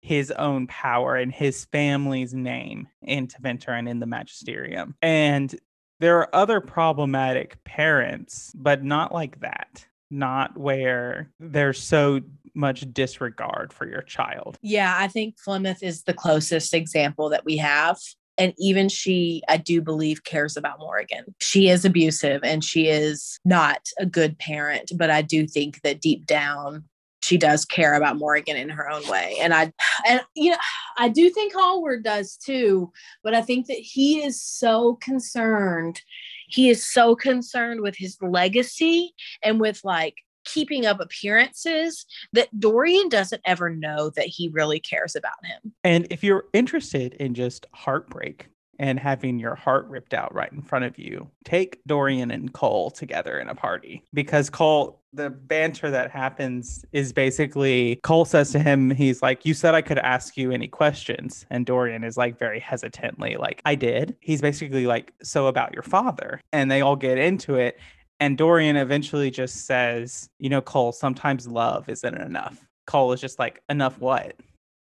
his 0.00 0.30
own 0.32 0.66
power 0.66 1.16
and 1.16 1.32
his 1.32 1.64
family's 1.66 2.34
name 2.34 2.88
in 3.02 3.26
Tevinter 3.26 3.76
and 3.76 3.88
in 3.88 4.00
the 4.00 4.06
Magisterium. 4.06 4.94
And 5.02 5.54
there 6.00 6.18
are 6.18 6.34
other 6.34 6.60
problematic 6.60 7.62
parents, 7.64 8.52
but 8.54 8.84
not 8.84 9.12
like 9.12 9.40
that. 9.40 9.84
Not 10.10 10.56
where 10.56 11.30
there's 11.38 11.82
so 11.82 12.20
much 12.54 12.92
disregard 12.92 13.72
for 13.72 13.86
your 13.86 14.02
child. 14.02 14.58
Yeah, 14.62 14.96
I 14.98 15.08
think 15.08 15.36
Flemeth 15.36 15.82
is 15.82 16.04
the 16.04 16.14
closest 16.14 16.72
example 16.72 17.28
that 17.28 17.44
we 17.44 17.56
have 17.58 17.98
and 18.38 18.54
even 18.56 18.88
she, 18.88 19.42
I 19.48 19.56
do 19.56 19.82
believe, 19.82 20.24
cares 20.24 20.56
about 20.56 20.78
Morrigan. 20.78 21.34
She 21.40 21.68
is 21.68 21.84
abusive 21.84 22.40
and 22.44 22.64
she 22.64 22.86
is 22.86 23.38
not 23.44 23.88
a 23.98 24.06
good 24.06 24.38
parent, 24.38 24.92
but 24.94 25.10
I 25.10 25.22
do 25.22 25.46
think 25.46 25.82
that 25.82 26.00
deep 26.00 26.24
down, 26.24 26.84
she 27.28 27.36
does 27.36 27.66
care 27.66 27.92
about 27.92 28.16
Morrigan 28.16 28.56
in 28.56 28.70
her 28.70 28.88
own 28.88 29.06
way. 29.06 29.36
And 29.38 29.52
I, 29.52 29.70
and 30.08 30.22
you 30.34 30.50
know, 30.50 30.56
I 30.96 31.10
do 31.10 31.28
think 31.28 31.52
Hallward 31.52 32.02
does 32.02 32.38
too, 32.38 32.90
but 33.22 33.34
I 33.34 33.42
think 33.42 33.66
that 33.66 33.76
he 33.76 34.24
is 34.24 34.40
so 34.40 34.94
concerned. 35.02 36.00
He 36.48 36.70
is 36.70 36.86
so 36.86 37.14
concerned 37.14 37.82
with 37.82 37.96
his 37.98 38.16
legacy 38.22 39.12
and 39.42 39.60
with 39.60 39.82
like 39.84 40.14
keeping 40.46 40.86
up 40.86 41.00
appearances 41.00 42.06
that 42.32 42.48
Dorian 42.58 43.10
doesn't 43.10 43.42
ever 43.44 43.68
know 43.68 44.08
that 44.16 44.26
he 44.26 44.48
really 44.48 44.80
cares 44.80 45.14
about 45.14 45.44
him. 45.44 45.74
And 45.84 46.06
if 46.08 46.24
you're 46.24 46.46
interested 46.54 47.12
in 47.14 47.34
just 47.34 47.66
heartbreak 47.74 48.46
and 48.78 48.98
having 48.98 49.38
your 49.38 49.54
heart 49.54 49.86
ripped 49.88 50.14
out 50.14 50.34
right 50.34 50.52
in 50.52 50.62
front 50.62 50.84
of 50.84 50.98
you, 50.98 51.28
take 51.44 51.80
Dorian 51.86 52.30
and 52.30 52.52
Cole 52.52 52.90
together 52.90 53.38
in 53.38 53.48
a 53.48 53.54
party 53.54 54.04
because 54.14 54.50
Cole, 54.50 55.00
the 55.12 55.30
banter 55.30 55.90
that 55.90 56.10
happens 56.10 56.84
is 56.92 57.12
basically 57.12 57.98
Cole 58.02 58.24
says 58.24 58.52
to 58.52 58.58
him, 58.58 58.90
he's 58.90 59.22
like, 59.22 59.44
You 59.44 59.54
said 59.54 59.74
I 59.74 59.82
could 59.82 59.98
ask 59.98 60.36
you 60.36 60.52
any 60.52 60.68
questions. 60.68 61.46
And 61.50 61.66
Dorian 61.66 62.04
is 62.04 62.16
like, 62.16 62.38
very 62.38 62.60
hesitantly, 62.60 63.36
like, 63.36 63.62
I 63.64 63.74
did. 63.74 64.16
He's 64.20 64.40
basically 64.40 64.86
like, 64.86 65.12
So 65.22 65.46
about 65.46 65.74
your 65.74 65.82
father. 65.82 66.40
And 66.52 66.70
they 66.70 66.80
all 66.82 66.96
get 66.96 67.18
into 67.18 67.56
it. 67.56 67.78
And 68.20 68.36
Dorian 68.36 68.76
eventually 68.76 69.30
just 69.30 69.66
says, 69.66 70.28
you 70.38 70.50
know, 70.50 70.60
Cole, 70.60 70.92
sometimes 70.92 71.46
love 71.46 71.88
isn't 71.88 72.14
enough. 72.14 72.66
Cole 72.86 73.12
is 73.12 73.20
just 73.20 73.38
like, 73.38 73.62
enough 73.68 73.98
what? 74.00 74.34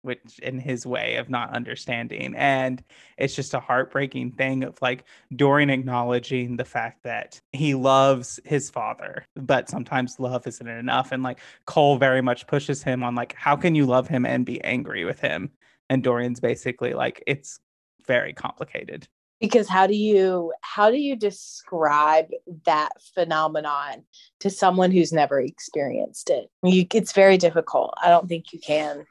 Which 0.02 0.38
in 0.40 0.58
his 0.58 0.86
way 0.86 1.16
of 1.16 1.28
not 1.28 1.54
understanding. 1.54 2.34
And 2.36 2.82
it's 3.16 3.34
just 3.34 3.54
a 3.54 3.60
heartbreaking 3.60 4.32
thing 4.32 4.62
of 4.62 4.80
like 4.80 5.04
Dorian 5.34 5.70
acknowledging 5.70 6.56
the 6.56 6.64
fact 6.64 7.02
that 7.02 7.40
he 7.52 7.74
loves 7.74 8.38
his 8.44 8.70
father, 8.70 9.24
but 9.34 9.68
sometimes 9.68 10.20
love 10.20 10.46
isn't 10.46 10.66
enough. 10.66 11.12
And 11.12 11.22
like 11.22 11.40
Cole 11.66 11.98
very 11.98 12.22
much 12.22 12.46
pushes 12.46 12.82
him 12.82 13.02
on 13.02 13.14
like, 13.14 13.34
how 13.34 13.56
can 13.56 13.74
you 13.74 13.86
love 13.86 14.08
him 14.08 14.24
and 14.24 14.46
be 14.46 14.62
angry 14.62 15.04
with 15.04 15.20
him? 15.20 15.50
And 15.90 16.02
Dorian's 16.02 16.40
basically 16.40 16.94
like, 16.94 17.22
it's 17.26 17.58
very 18.06 18.32
complicated 18.32 19.08
because 19.40 19.68
how 19.68 19.86
do 19.86 19.94
you 19.94 20.52
how 20.62 20.90
do 20.90 20.96
you 20.96 21.14
describe 21.16 22.26
that 22.64 22.90
phenomenon 23.14 24.04
to 24.40 24.50
someone 24.50 24.90
who's 24.90 25.12
never 25.12 25.40
experienced 25.40 26.30
it 26.30 26.48
you, 26.64 26.86
it's 26.94 27.12
very 27.12 27.36
difficult 27.36 27.94
i 28.02 28.08
don't 28.08 28.28
think 28.28 28.52
you 28.52 28.58
can 28.58 29.04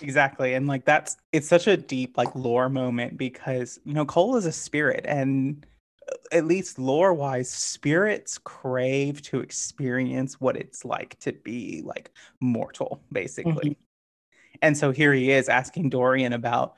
exactly 0.00 0.54
and 0.54 0.66
like 0.66 0.84
that's 0.84 1.16
it's 1.32 1.48
such 1.48 1.66
a 1.66 1.76
deep 1.76 2.16
like 2.16 2.34
lore 2.34 2.68
moment 2.68 3.16
because 3.18 3.78
you 3.84 3.92
know 3.92 4.04
cole 4.04 4.36
is 4.36 4.46
a 4.46 4.52
spirit 4.52 5.04
and 5.06 5.66
uh, 6.10 6.14
at 6.32 6.46
least 6.46 6.78
lore 6.78 7.12
wise 7.12 7.50
spirits 7.50 8.38
crave 8.38 9.20
to 9.22 9.40
experience 9.40 10.40
what 10.40 10.56
it's 10.56 10.84
like 10.84 11.18
to 11.18 11.32
be 11.32 11.82
like 11.84 12.10
mortal 12.40 13.02
basically 13.12 13.70
mm-hmm. 13.70 14.58
and 14.62 14.76
so 14.76 14.90
here 14.90 15.12
he 15.12 15.30
is 15.30 15.48
asking 15.48 15.90
dorian 15.90 16.32
about 16.32 16.74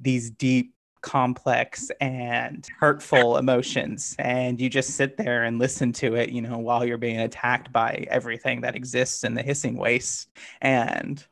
these 0.00 0.30
deep 0.30 0.74
complex 1.00 1.90
and 2.00 2.68
hurtful 2.78 3.36
emotions 3.36 4.16
and 4.18 4.60
you 4.60 4.68
just 4.68 4.90
sit 4.90 5.16
there 5.16 5.44
and 5.44 5.58
listen 5.58 5.92
to 5.92 6.14
it 6.14 6.30
you 6.30 6.42
know 6.42 6.58
while 6.58 6.84
you're 6.84 6.98
being 6.98 7.20
attacked 7.20 7.72
by 7.72 8.04
everything 8.10 8.60
that 8.60 8.74
exists 8.74 9.22
in 9.22 9.34
the 9.34 9.42
hissing 9.42 9.76
waste 9.76 10.28
and 10.60 11.26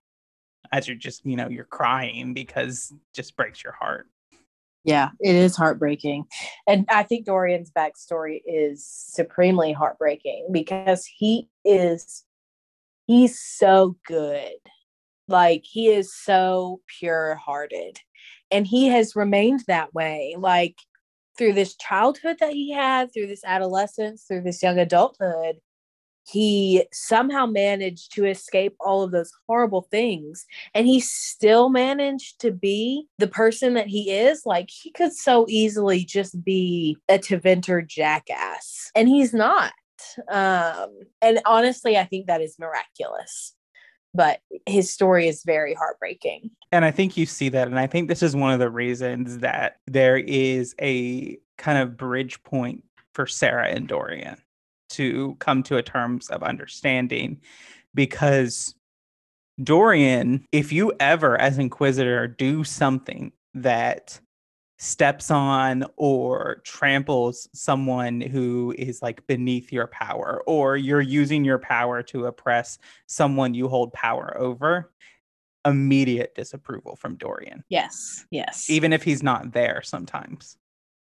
as 0.73 0.87
you're 0.89 0.97
just 0.97 1.25
you 1.25 1.37
know 1.37 1.49
you're 1.49 1.65
crying 1.65 2.35
because 2.35 2.93
just 3.15 3.37
breaks 3.37 3.63
your 3.63 3.73
heart. 3.73 4.09
Yeah 4.85 5.11
it 5.21 5.35
is 5.35 5.57
heartbreaking. 5.57 6.25
And 6.67 6.87
i 6.91 7.03
think 7.03 7.27
dorian's 7.27 7.71
backstory 7.71 8.41
is 8.47 8.87
supremely 8.87 9.73
heartbreaking 9.73 10.49
because 10.53 11.07
he 11.07 11.49
is 11.65 12.25
he's 13.07 13.41
so 13.41 13.97
good. 14.07 14.53
Like 15.29 15.65
he 15.65 15.89
is 15.89 16.15
so 16.15 16.81
pure 16.99 17.35
hearted 17.37 17.99
and 18.51 18.67
he 18.67 18.87
has 18.89 19.17
remained 19.17 19.65
that 19.67 19.93
way 19.93 20.37
like 20.39 20.77
through 21.37 21.53
this 21.53 21.77
childhood 21.77 22.37
that 22.41 22.53
he 22.53 22.73
had 22.73 23.13
through 23.13 23.27
this 23.27 23.45
adolescence 23.45 24.25
through 24.27 24.43
this 24.43 24.63
young 24.63 24.79
adulthood 24.79 25.57
he 26.29 26.87
somehow 26.93 27.47
managed 27.47 28.13
to 28.15 28.27
escape 28.27 28.75
all 28.81 29.03
of 29.03 29.13
those 29.13 29.33
horrible 29.47 29.83
things 29.91 30.45
and 30.75 30.87
he 30.87 31.01
still 31.01 31.69
managed 31.69 32.41
to 32.41 32.51
be 32.51 33.07
the 33.19 33.29
person 33.29 33.75
that 33.75 33.87
he 33.87 34.11
is 34.11 34.43
like 34.45 34.69
he 34.71 34.91
could 34.91 35.13
so 35.13 35.47
easily 35.49 36.05
just 36.05 36.45
be 36.45 36.97
a 37.09 37.19
Tevinter 37.19 37.87
jackass. 37.87 38.91
And 38.95 39.09
he's 39.09 39.33
not. 39.33 39.73
Um 40.31 41.01
and 41.23 41.41
honestly 41.47 41.97
i 41.97 42.05
think 42.05 42.27
that 42.27 42.43
is 42.43 42.59
miraculous. 42.59 43.55
But 44.13 44.41
his 44.65 44.91
story 44.91 45.29
is 45.29 45.43
very 45.45 45.75
heartbreaking. 45.75 46.51
And 46.73 46.85
i 46.85 46.91
think 46.91 47.17
you 47.17 47.27
see 47.27 47.49
that 47.51 47.69
and 47.69 47.79
i 47.79 47.87
think 47.87 48.09
this 48.09 48.23
is 48.23 48.35
one 48.35 48.53
of 48.53 48.59
the 48.59 48.71
reasons 48.71 49.39
that 49.39 49.77
there 49.87 50.17
is 50.17 50.75
a 50.81 51.39
kind 51.57 51.79
of 51.79 51.97
bridge 51.97 52.43
point 52.43 52.85
for 53.15 53.27
sera 53.27 53.69
and 53.69 53.89
dorian 53.89 54.37
to 54.97 55.37
come 55.39 55.63
to 55.65 55.77
a 55.77 55.83
terms 55.83 56.29
of 56.29 56.43
understanding 56.43 57.41
because 57.95 58.75
Dorian, 59.63 60.47
if 60.53 60.73
you 60.73 60.93
ever 61.01 61.41
as 61.41 61.59
inquisitor 61.59 62.29
do 62.29 62.63
something 62.65 63.33
that 63.55 64.21
steps 64.79 65.31
on 65.31 65.85
or 65.97 66.61
tramples 66.65 67.49
someone 67.55 68.21
who 68.21 68.75
is 68.77 69.01
like 69.01 69.27
beneath 69.27 69.73
your 69.73 69.87
power 69.87 70.43
or 70.47 70.77
you're 70.77 71.01
using 71.01 71.45
your 71.45 71.59
power 71.59 72.03
to 72.03 72.27
oppress 72.27 72.79
someone 73.07 73.55
you 73.55 73.69
hold 73.69 73.93
power 73.95 74.37
over 74.39 74.93
immediate 75.65 76.35
disapproval 76.35 76.95
from 76.97 77.17
Dorian. 77.17 77.65
Yes. 77.69 78.27
Yes. 78.31 78.69
Even 78.71 78.93
if 78.93 79.03
he's 79.03 79.23
not 79.23 79.53
there 79.53 79.81
sometimes. 79.83 80.57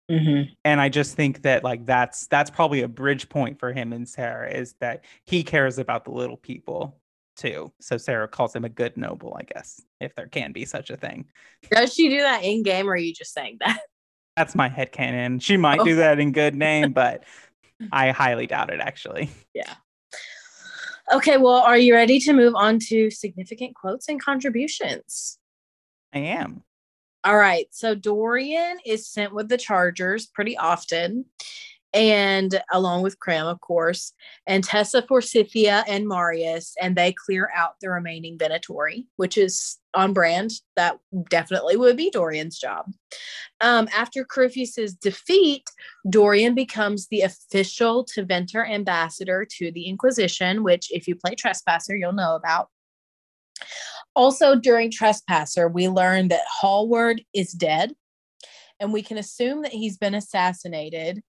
Mm-hmm. 0.09 0.53
And 0.63 0.79
I 0.79 0.89
just 0.89 1.15
think 1.15 1.41
that 1.41 1.63
like 1.63 1.85
that's 1.85 2.27
that's 2.27 2.51
probably 2.51 2.81
a 2.81 2.87
bridge 2.87 3.27
point 3.27 3.59
for 3.59 3.73
him 3.73 3.91
and 3.91 4.07
Sera 4.07 4.51
is 4.51 4.75
that 4.79 5.03
he 5.25 5.43
cares 5.43 5.79
about 5.79 6.05
the 6.05 6.11
little 6.11 6.37
people 6.37 6.99
too. 7.35 7.71
So 7.81 7.97
Sera 7.97 8.27
calls 8.27 8.55
him 8.55 8.65
a 8.65 8.69
good 8.69 8.95
noble, 8.97 9.35
I 9.37 9.43
guess, 9.43 9.81
if 9.99 10.13
there 10.15 10.27
can 10.27 10.51
be 10.51 10.65
such 10.65 10.89
a 10.89 10.97
thing. 10.97 11.25
Does 11.71 11.93
she 11.93 12.09
do 12.09 12.19
that 12.19 12.43
in 12.43 12.63
game 12.63 12.87
or 12.87 12.93
are 12.93 12.97
you 12.97 13.13
just 13.13 13.33
saying 13.33 13.57
that? 13.61 13.79
That's 14.37 14.53
my 14.53 14.67
head 14.67 14.91
canon. 14.91 15.39
She 15.39 15.57
might 15.57 15.83
do 15.83 15.95
that 15.95 16.19
in 16.19 16.33
good 16.33 16.55
name, 16.55 16.91
but 16.91 17.23
I 17.91 18.11
highly 18.11 18.47
doubt 18.47 18.69
it 18.69 18.79
actually. 18.79 19.29
Yeah. 19.53 19.73
Okay, 21.13 21.37
well, 21.37 21.61
are 21.61 21.77
you 21.77 21.93
ready 21.93 22.19
to 22.19 22.33
move 22.33 22.55
on 22.55 22.79
to 22.79 23.09
significant 23.11 23.75
quotes 23.75 24.09
and 24.09 24.21
contributions? 24.21 25.37
I 26.13 26.19
am. 26.19 26.63
All 27.25 27.37
right. 27.37 27.65
So 27.71 27.95
Dorian 27.95 28.77
is 28.85 29.07
sent 29.09 29.33
with 29.33 29.49
the 29.49 29.57
Chargers 29.57 30.27
pretty 30.27 30.55
often, 30.55 31.25
and 31.91 32.61
along 32.71 33.01
with 33.01 33.19
Krem, 33.19 33.49
of 33.49 33.59
course, 33.61 34.13
and 34.45 34.63
Tessa 34.63 35.01
Forsythia 35.01 35.83
and 35.87 36.07
Marius, 36.07 36.75
and 36.79 36.95
they 36.95 37.13
clear 37.13 37.49
out 37.55 37.75
the 37.81 37.89
remaining 37.89 38.37
Venatori, 38.37 39.07
which 39.15 39.39
is 39.39 39.79
on 39.95 40.13
brand. 40.13 40.51
That 40.75 40.99
definitely 41.31 41.77
would 41.77 41.97
be 41.97 42.11
Dorian's 42.11 42.59
job. 42.59 42.91
Um, 43.59 43.87
after 43.97 44.23
Corypheus's 44.23 44.93
defeat, 44.93 45.63
Dorian 46.07 46.53
becomes 46.53 47.07
the 47.07 47.21
official 47.21 48.05
Tevinter 48.05 48.69
ambassador 48.69 49.47
to 49.57 49.71
the 49.71 49.87
Inquisition, 49.87 50.61
which, 50.61 50.91
if 50.91 51.07
you 51.07 51.15
play 51.15 51.33
Trespasser, 51.33 51.95
you'll 51.95 52.13
know 52.13 52.35
about. 52.35 52.69
Also, 54.15 54.55
during 54.55 54.91
Trespasser, 54.91 55.67
we 55.67 55.89
learn 55.89 56.29
that 56.29 56.43
Hallward 56.49 57.21
is 57.33 57.51
dead, 57.51 57.93
and 58.79 58.93
we 58.93 59.01
can 59.01 59.17
assume 59.17 59.61
that 59.63 59.73
he's 59.73 59.97
been 59.97 60.15
assassinated. 60.15 61.21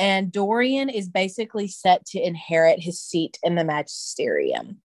And 0.00 0.30
Dorian 0.30 0.88
is 0.88 1.08
basically 1.08 1.66
set 1.66 2.06
to 2.06 2.20
inherit 2.20 2.80
his 2.80 3.00
seat 3.00 3.36
in 3.42 3.56
the 3.56 3.64
magisterium. 3.64 4.80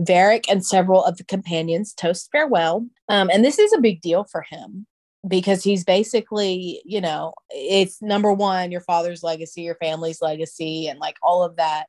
Varric 0.00 0.44
and 0.50 0.64
several 0.64 1.02
of 1.02 1.16
the 1.16 1.24
companions 1.24 1.94
toast 1.94 2.28
farewell. 2.30 2.86
Um, 3.08 3.30
and 3.32 3.42
this 3.42 3.58
is 3.58 3.72
a 3.72 3.80
big 3.80 4.02
deal 4.02 4.24
for 4.24 4.42
him 4.42 4.86
because 5.26 5.64
he's 5.64 5.84
basically, 5.84 6.82
you 6.84 7.00
know, 7.00 7.32
it's 7.50 8.02
number 8.02 8.32
one, 8.32 8.70
your 8.70 8.82
father's 8.82 9.22
legacy, 9.22 9.62
your 9.62 9.76
family's 9.76 10.20
legacy, 10.20 10.86
and 10.86 10.98
like 10.98 11.16
all 11.22 11.42
of 11.42 11.56
that. 11.56 11.86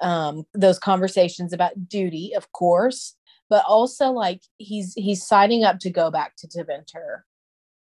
Um, 0.00 0.44
those 0.52 0.80
conversations 0.80 1.52
about 1.52 1.88
duty, 1.88 2.32
of 2.36 2.50
course, 2.50 3.14
but 3.52 3.66
also 3.68 4.12
like 4.12 4.40
he's 4.56 4.94
he's 4.94 5.26
signing 5.26 5.62
up 5.62 5.78
to 5.78 5.90
go 5.90 6.10
back 6.10 6.34
to 6.38 6.48
Tevinter 6.48 7.20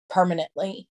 permanently 0.09 0.89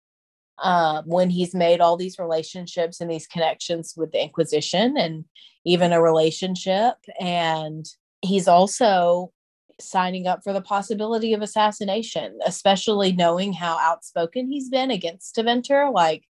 uh, 0.58 1.04
when 1.06 1.30
he's 1.30 1.54
made 1.54 1.82
all 1.82 1.96
these 1.98 2.18
relationships 2.18 3.00
and 3.00 3.12
these 3.12 3.28
connections 3.28 3.94
with 3.96 4.12
the 4.12 4.24
Inquisition 4.24 4.98
and 4.98 5.26
even 5.66 5.94
a 5.94 6.02
relationship. 6.02 6.96
And 7.22 7.86
he's 8.24 8.48
also 8.48 9.32
signing 9.80 10.26
up 10.26 10.44
for 10.44 10.52
the 10.52 10.62
possibility 10.62 11.36
of 11.36 11.44
assassination, 11.44 12.40
especially 12.44 13.12
knowing 13.12 13.54
how 13.54 13.78
outspoken 13.80 14.50
he's 14.50 14.70
been 14.70 14.90
against 14.90 15.36
Tevinter. 15.36 15.94
Like, 15.94 16.24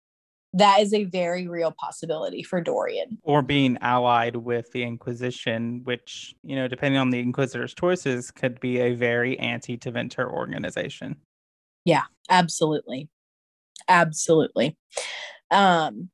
that 0.54 0.80
is 0.80 0.94
a 0.94 1.04
very 1.04 1.48
real 1.48 1.72
possibility 1.72 2.42
for 2.42 2.60
Dorian. 2.60 3.18
Or 3.22 3.42
being 3.42 3.76
allied 3.80 4.36
with 4.36 4.70
the 4.72 4.84
Inquisition, 4.84 5.80
which, 5.84 6.34
you 6.42 6.54
know, 6.54 6.68
depending 6.68 7.00
on 7.00 7.10
the 7.10 7.18
Inquisitor's 7.18 7.74
choices, 7.74 8.30
could 8.30 8.60
be 8.60 8.78
a 8.78 8.94
very 8.94 9.38
anti 9.38 9.76
Tevinter 9.76 10.30
organization. 10.30 11.16
Yeah, 11.84 12.04
absolutely. 12.30 13.08
Absolutely. 13.88 14.76
Um, 15.50 16.08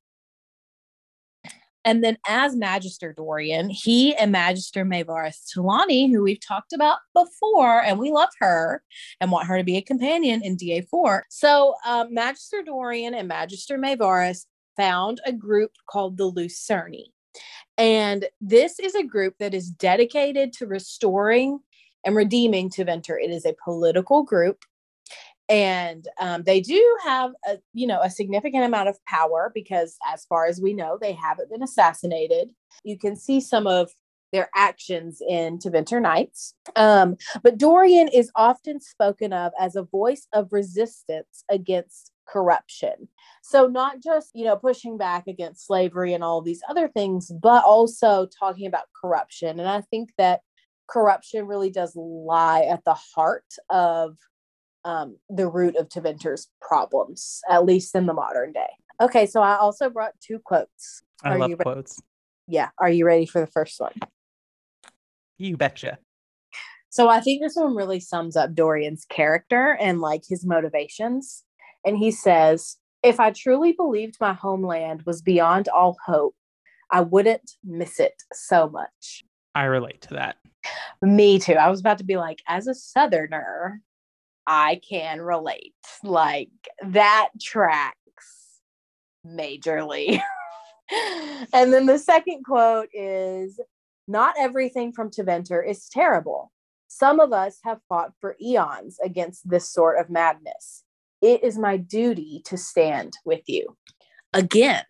and 1.84 2.04
then 2.04 2.18
as 2.28 2.54
Magister 2.54 3.12
Dorian, 3.12 3.70
he 3.70 4.14
and 4.16 4.32
Magister 4.32 4.84
Maevaris 4.84 5.44
Tilani, 5.50 6.10
who 6.10 6.22
we've 6.22 6.46
talked 6.46 6.72
about 6.72 6.98
before, 7.14 7.82
and 7.82 7.98
we 7.98 8.10
love 8.10 8.28
her 8.38 8.82
and 9.20 9.30
want 9.30 9.46
her 9.46 9.56
to 9.56 9.64
be 9.64 9.76
a 9.76 9.82
companion 9.82 10.42
in 10.42 10.56
DA4. 10.56 11.22
So 11.30 11.74
um, 11.86 12.12
Magister 12.12 12.62
Dorian 12.62 13.14
and 13.14 13.28
Magister 13.28 13.78
Maevaris 13.78 14.44
found 14.76 15.20
a 15.24 15.32
group 15.32 15.72
called 15.88 16.16
the 16.16 16.30
Lucerni. 16.30 17.06
And 17.78 18.26
this 18.40 18.78
is 18.78 18.94
a 18.94 19.04
group 19.04 19.34
that 19.38 19.54
is 19.54 19.70
dedicated 19.70 20.52
to 20.54 20.66
restoring 20.66 21.60
and 22.04 22.14
redeeming 22.14 22.70
Tevinter. 22.70 23.16
It 23.22 23.30
is 23.30 23.46
a 23.46 23.56
political 23.64 24.22
group 24.22 24.64
and 25.50 26.06
um, 26.20 26.44
they 26.44 26.60
do 26.60 26.96
have 27.04 27.32
a 27.46 27.58
you 27.74 27.86
know 27.86 28.00
a 28.00 28.08
significant 28.10 28.64
amount 28.64 28.88
of 28.88 29.04
power 29.04 29.50
because 29.54 29.96
as 30.06 30.24
far 30.24 30.46
as 30.46 30.60
we 30.60 30.72
know 30.72 30.96
they 30.98 31.12
haven't 31.12 31.50
been 31.50 31.62
assassinated 31.62 32.50
you 32.84 32.96
can 32.96 33.16
see 33.16 33.40
some 33.40 33.66
of 33.66 33.90
their 34.32 34.48
actions 34.54 35.20
in 35.28 35.58
Tevinter 35.58 36.00
Nights. 36.00 36.54
Um, 36.76 37.16
but 37.42 37.58
Dorian 37.58 38.08
is 38.08 38.30
often 38.36 38.80
spoken 38.80 39.32
of 39.32 39.52
as 39.58 39.76
a 39.76 39.82
voice 39.82 40.26
of 40.32 40.52
resistance 40.52 41.44
against 41.50 42.12
corruption. 42.28 43.08
So 43.42 43.66
not 43.66 44.00
just, 44.00 44.30
you 44.34 44.44
know, 44.44 44.56
pushing 44.56 44.96
back 44.96 45.26
against 45.26 45.66
slavery 45.66 46.14
and 46.14 46.22
all 46.22 46.42
these 46.42 46.62
other 46.68 46.88
things, 46.88 47.32
but 47.42 47.64
also 47.64 48.28
talking 48.38 48.66
about 48.66 48.84
corruption. 49.00 49.58
And 49.58 49.68
I 49.68 49.80
think 49.80 50.10
that 50.16 50.42
corruption 50.88 51.46
really 51.46 51.70
does 51.70 51.96
lie 51.96 52.62
at 52.62 52.84
the 52.84 52.94
heart 52.94 53.46
of 53.68 54.16
um, 54.84 55.16
the 55.28 55.48
root 55.48 55.76
of 55.76 55.88
Tevinter's 55.88 56.48
problems, 56.60 57.40
at 57.48 57.64
least 57.64 57.94
in 57.94 58.06
the 58.06 58.14
modern 58.14 58.52
day. 58.52 58.70
Okay, 59.00 59.26
so 59.26 59.40
I 59.40 59.56
also 59.56 59.88
brought 59.88 60.12
two 60.20 60.38
quotes. 60.38 61.02
I 61.24 61.34
Are 61.34 61.38
love 61.38 61.50
you 61.50 61.56
re- 61.56 61.62
quotes. 61.62 62.00
Yeah, 62.46 62.68
are 62.78 62.90
you 62.90 63.06
ready 63.06 63.26
for 63.26 63.40
the 63.40 63.46
first 63.46 63.80
one? 63.80 63.94
You 65.38 65.56
betcha. 65.56 65.98
So 66.90 67.08
I 67.08 67.20
think 67.20 67.40
this 67.40 67.54
one 67.54 67.76
really 67.76 68.00
sums 68.00 68.36
up 68.36 68.54
Dorian's 68.54 69.06
character 69.08 69.76
and 69.80 70.00
like 70.00 70.22
his 70.28 70.44
motivations. 70.44 71.44
And 71.84 71.96
he 71.96 72.10
says, 72.10 72.76
If 73.02 73.20
I 73.20 73.30
truly 73.30 73.72
believed 73.72 74.16
my 74.20 74.32
homeland 74.32 75.02
was 75.06 75.22
beyond 75.22 75.68
all 75.68 75.96
hope, 76.04 76.34
I 76.90 77.02
wouldn't 77.02 77.52
miss 77.64 78.00
it 78.00 78.22
so 78.32 78.68
much. 78.68 79.24
I 79.54 79.64
relate 79.64 80.00
to 80.02 80.14
that. 80.14 80.36
Me 81.00 81.38
too. 81.38 81.54
I 81.54 81.70
was 81.70 81.80
about 81.80 81.98
to 81.98 82.04
be 82.04 82.16
like, 82.16 82.40
as 82.48 82.66
a 82.66 82.74
Southerner, 82.74 83.80
I 84.52 84.80
can 84.88 85.20
relate. 85.20 85.74
Like 86.02 86.50
that 86.82 87.28
tracks 87.40 88.58
majorly. 89.24 90.20
and 91.52 91.72
then 91.72 91.86
the 91.86 92.00
second 92.00 92.42
quote 92.44 92.88
is 92.92 93.60
Not 94.08 94.34
everything 94.36 94.92
from 94.92 95.10
Tevinter 95.10 95.64
is 95.64 95.88
terrible. 95.88 96.50
Some 96.88 97.20
of 97.20 97.32
us 97.32 97.60
have 97.62 97.78
fought 97.88 98.10
for 98.20 98.34
eons 98.42 98.98
against 99.04 99.48
this 99.48 99.70
sort 99.70 100.00
of 100.00 100.10
madness. 100.10 100.82
It 101.22 101.44
is 101.44 101.56
my 101.56 101.76
duty 101.76 102.42
to 102.46 102.56
stand 102.56 103.12
with 103.24 103.42
you. 103.46 103.76
Again, 104.32 104.82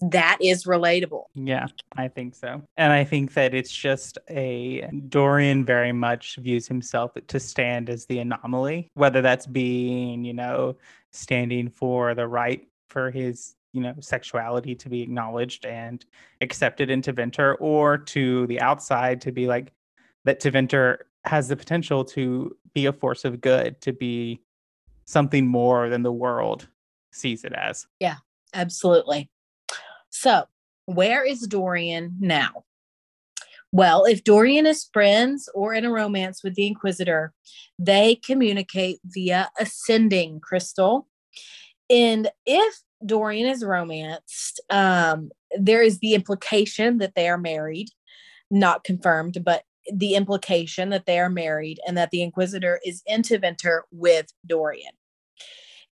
that 0.00 0.38
is 0.40 0.64
relatable. 0.64 1.24
Yeah, 1.34 1.66
I 1.96 2.08
think 2.08 2.34
so. 2.34 2.62
And 2.76 2.92
I 2.92 3.04
think 3.04 3.34
that 3.34 3.54
it's 3.54 3.72
just 3.72 4.18
a 4.28 4.88
Dorian 5.08 5.64
very 5.64 5.92
much 5.92 6.36
views 6.36 6.66
himself 6.66 7.12
to 7.26 7.40
stand 7.40 7.90
as 7.90 8.06
the 8.06 8.18
anomaly, 8.18 8.90
whether 8.94 9.20
that's 9.20 9.46
being, 9.46 10.24
you 10.24 10.34
know, 10.34 10.76
standing 11.12 11.68
for 11.68 12.14
the 12.14 12.26
right 12.26 12.66
for 12.88 13.10
his 13.10 13.54
you 13.72 13.80
know 13.80 13.94
sexuality 14.00 14.74
to 14.74 14.88
be 14.88 15.00
acknowledged 15.00 15.64
and 15.64 16.04
accepted 16.40 16.90
into 16.90 17.12
Tevinter, 17.12 17.56
or 17.60 17.98
to 17.98 18.46
the 18.46 18.60
outside 18.60 19.20
to 19.22 19.32
be 19.32 19.46
like 19.46 19.72
that 20.24 20.40
Tevinter 20.40 20.98
has 21.24 21.48
the 21.48 21.56
potential 21.56 22.04
to 22.04 22.56
be 22.74 22.86
a 22.86 22.92
force 22.92 23.24
of 23.24 23.40
good, 23.40 23.80
to 23.82 23.92
be 23.92 24.40
something 25.04 25.46
more 25.46 25.88
than 25.88 26.02
the 26.02 26.12
world 26.12 26.68
sees 27.12 27.44
it 27.44 27.52
as. 27.52 27.86
Yeah, 27.98 28.16
absolutely. 28.54 29.30
So, 30.10 30.44
where 30.86 31.24
is 31.24 31.46
Dorian 31.46 32.16
now? 32.20 32.64
Well, 33.72 34.04
if 34.04 34.24
Dorian 34.24 34.66
is 34.66 34.88
friends 34.92 35.48
or 35.54 35.72
in 35.72 35.84
a 35.84 35.92
romance 35.92 36.42
with 36.42 36.56
the 36.56 36.66
Inquisitor, 36.66 37.32
they 37.78 38.16
communicate 38.16 38.98
via 39.04 39.50
a 39.58 39.66
sending 39.66 40.40
crystal. 40.40 41.06
And 41.88 42.28
if 42.44 42.80
Dorian 43.06 43.46
is 43.46 43.64
romanced, 43.64 44.60
um, 44.70 45.30
there 45.56 45.82
is 45.82 46.00
the 46.00 46.14
implication 46.14 46.98
that 46.98 47.14
they 47.14 47.28
are 47.28 47.38
married, 47.38 47.88
not 48.50 48.82
confirmed, 48.82 49.38
but 49.44 49.62
the 49.92 50.14
implication 50.14 50.90
that 50.90 51.06
they 51.06 51.18
are 51.18 51.30
married 51.30 51.78
and 51.86 51.96
that 51.96 52.10
the 52.10 52.22
Inquisitor 52.22 52.80
is 52.84 53.02
in 53.06 53.22
Tevinter 53.22 53.82
with 53.92 54.26
Dorian. 54.46 54.92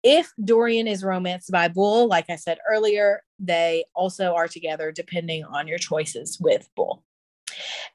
If 0.03 0.33
Dorian 0.43 0.87
is 0.87 1.03
romanced 1.05 1.51
by 1.51 1.69
Bull, 1.69 2.07
like 2.07 2.31
I 2.31 2.37
said 2.37 2.59
earlier, 2.71 3.23
they 3.39 3.85
also 3.95 4.35
are 4.35 4.49
together 4.49 4.93
depending 4.93 5.45
on 5.45 5.67
your 5.67 5.79
choices 5.79 6.39
with 6.41 6.69
Bull. 6.77 7.03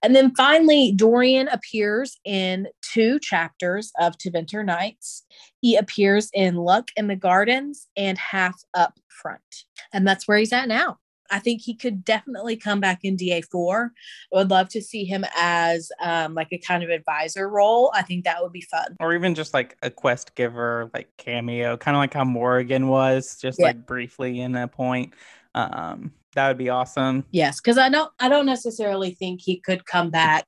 And 0.01 0.15
then 0.15 0.35
finally, 0.35 0.91
Dorian 0.91 1.47
appears 1.47 2.19
in 2.25 2.67
two 2.81 3.19
chapters 3.19 3.91
of 3.99 4.17
Tevinter 4.17 4.65
Nights. 4.65 5.23
He 5.61 5.77
appears 5.77 6.29
in 6.33 6.55
Luck 6.55 6.89
in 6.97 7.07
the 7.07 7.15
Gardens 7.15 7.87
and 7.95 8.17
Half 8.17 8.61
Up 8.73 8.99
Front. 9.07 9.41
And 9.93 10.05
that's 10.05 10.27
where 10.27 10.37
he's 10.37 10.51
at 10.51 10.67
now. 10.67 10.97
I 11.33 11.39
think 11.39 11.61
he 11.61 11.73
could 11.73 12.05
definitely 12.05 12.55
come 12.55 12.79
back 12.79 12.99
in 13.03 13.17
DA4. 13.17 13.85
I 13.85 14.37
would 14.37 14.51
love 14.51 14.69
to 14.69 14.81
see 14.83 15.03
him 15.03 15.25
as 15.35 15.91
um, 15.99 16.35
like 16.35 16.49
a 16.51 16.59
kind 16.59 16.83
of 16.83 16.91
advisor 16.91 17.49
role. 17.49 17.91
I 17.95 18.03
think 18.03 18.23
that 18.25 18.41
would 18.41 18.51
be 18.51 18.61
fun. 18.61 18.95
Or 18.99 19.15
even 19.15 19.33
just 19.33 19.51
like 19.51 19.75
a 19.81 19.89
quest 19.89 20.35
giver, 20.35 20.91
like 20.93 21.09
cameo, 21.17 21.75
kind 21.75 21.97
of 21.97 21.99
like 21.99 22.13
how 22.13 22.23
Morrigan 22.23 22.87
was, 22.87 23.35
just 23.41 23.59
yeah. 23.59 23.65
like 23.65 23.83
briefly 23.87 24.41
in 24.41 24.55
a 24.55 24.67
point. 24.67 25.15
Um, 25.55 26.13
that 26.35 26.47
would 26.47 26.57
be 26.59 26.69
awesome. 26.69 27.25
Yes, 27.31 27.59
because 27.59 27.79
I 27.79 27.89
don't 27.89 28.11
I 28.19 28.29
don't 28.29 28.45
necessarily 28.45 29.11
think 29.11 29.41
he 29.41 29.59
could 29.59 29.87
come 29.87 30.11
back 30.11 30.45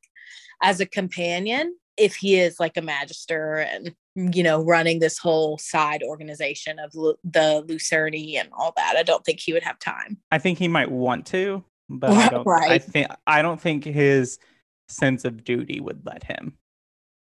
as 0.61 0.79
a 0.79 0.85
companion 0.85 1.75
if 1.97 2.15
he 2.15 2.35
is 2.35 2.59
like 2.59 2.77
a 2.77 2.81
magister 2.81 3.57
and 3.57 3.95
you 4.15 4.43
know 4.43 4.63
running 4.63 4.99
this 4.99 5.17
whole 5.17 5.57
side 5.57 6.01
organization 6.03 6.79
of 6.79 6.95
Lu- 6.95 7.17
the 7.23 7.63
Lucerni 7.67 8.35
and 8.39 8.49
all 8.53 8.73
that. 8.77 8.95
I 8.97 9.03
don't 9.03 9.23
think 9.25 9.39
he 9.39 9.53
would 9.53 9.63
have 9.63 9.79
time. 9.79 10.17
I 10.31 10.37
think 10.37 10.57
he 10.57 10.67
might 10.67 10.91
want 10.91 11.25
to, 11.27 11.63
but 11.89 12.11
I 12.11 12.29
don't. 12.29 12.45
right. 12.45 12.71
I 12.71 12.79
think 12.79 13.07
I 13.27 13.41
don't 13.41 13.59
think 13.59 13.83
his 13.83 14.39
sense 14.87 15.25
of 15.25 15.43
duty 15.43 15.79
would 15.79 16.05
let 16.05 16.23
him. 16.23 16.57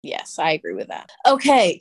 Yes, 0.02 0.38
I 0.38 0.52
agree 0.52 0.74
with 0.74 0.88
that. 0.88 1.10
Okay, 1.26 1.80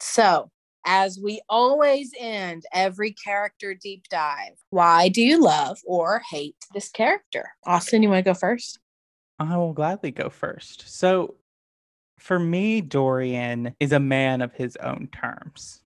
so 0.00 0.50
as 0.84 1.18
we 1.22 1.40
always 1.48 2.12
end 2.18 2.64
every 2.72 3.12
character 3.12 3.74
deep 3.74 4.08
dive, 4.08 4.54
why 4.70 5.08
do 5.08 5.22
you 5.22 5.40
love 5.40 5.78
or 5.86 6.22
hate 6.30 6.56
this 6.74 6.88
character? 6.88 7.50
Austin, 7.64 8.02
you 8.02 8.08
want 8.08 8.24
to 8.24 8.30
go 8.30 8.34
first? 8.34 8.78
I 9.38 9.56
will 9.56 9.72
gladly 9.72 10.10
go 10.10 10.28
first. 10.28 10.84
So, 10.86 11.36
for 12.22 12.38
me, 12.38 12.80
Dorian 12.80 13.74
is 13.80 13.90
a 13.90 13.98
man 13.98 14.42
of 14.42 14.52
his 14.52 14.76
own 14.76 15.08
terms. 15.08 15.82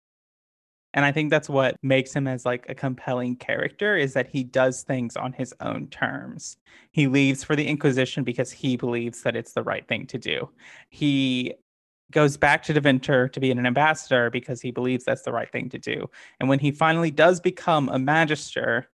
And 0.92 1.03
I 1.03 1.11
think 1.11 1.31
that's 1.31 1.49
what 1.49 1.77
makes 1.83 2.12
him 2.12 2.27
as 2.27 2.44
like 2.44 2.66
a 2.68 2.75
compelling 2.75 3.37
character 3.37 3.96
is 3.96 4.12
that 4.12 4.29
he 4.29 4.44
does 4.44 4.83
things 4.83 5.16
on 5.16 5.33
his 5.33 5.55
own 5.61 5.88
terms. 5.88 6.59
He 6.92 7.07
leaves 7.07 7.42
for 7.42 7.57
the 7.57 7.66
Inquisition 7.66 8.22
because 8.22 8.53
he 8.53 8.77
believes 8.77 9.22
that 9.22 9.35
it's 9.35 9.55
the 9.55 9.62
right 9.62 9.88
thing 9.88 10.07
to 10.09 10.18
do. 10.18 10.51
He 10.90 11.55
goes 12.11 12.37
back 12.37 12.62
to 12.64 12.75
Tevinter 12.75 13.33
to 13.33 13.40
be 13.40 13.51
an 13.51 13.64
ambassador 13.64 14.29
because 14.29 14.61
he 14.61 14.70
believes 14.70 15.05
that's 15.05 15.22
the 15.22 15.33
right 15.33 15.51
thing 15.51 15.70
to 15.70 15.79
do. 15.79 16.11
And 16.38 16.51
when 16.51 16.59
he 16.59 16.70
finally 16.70 17.11
does 17.11 17.40
become 17.40 17.88
a 17.88 17.99
magister, 17.99 18.90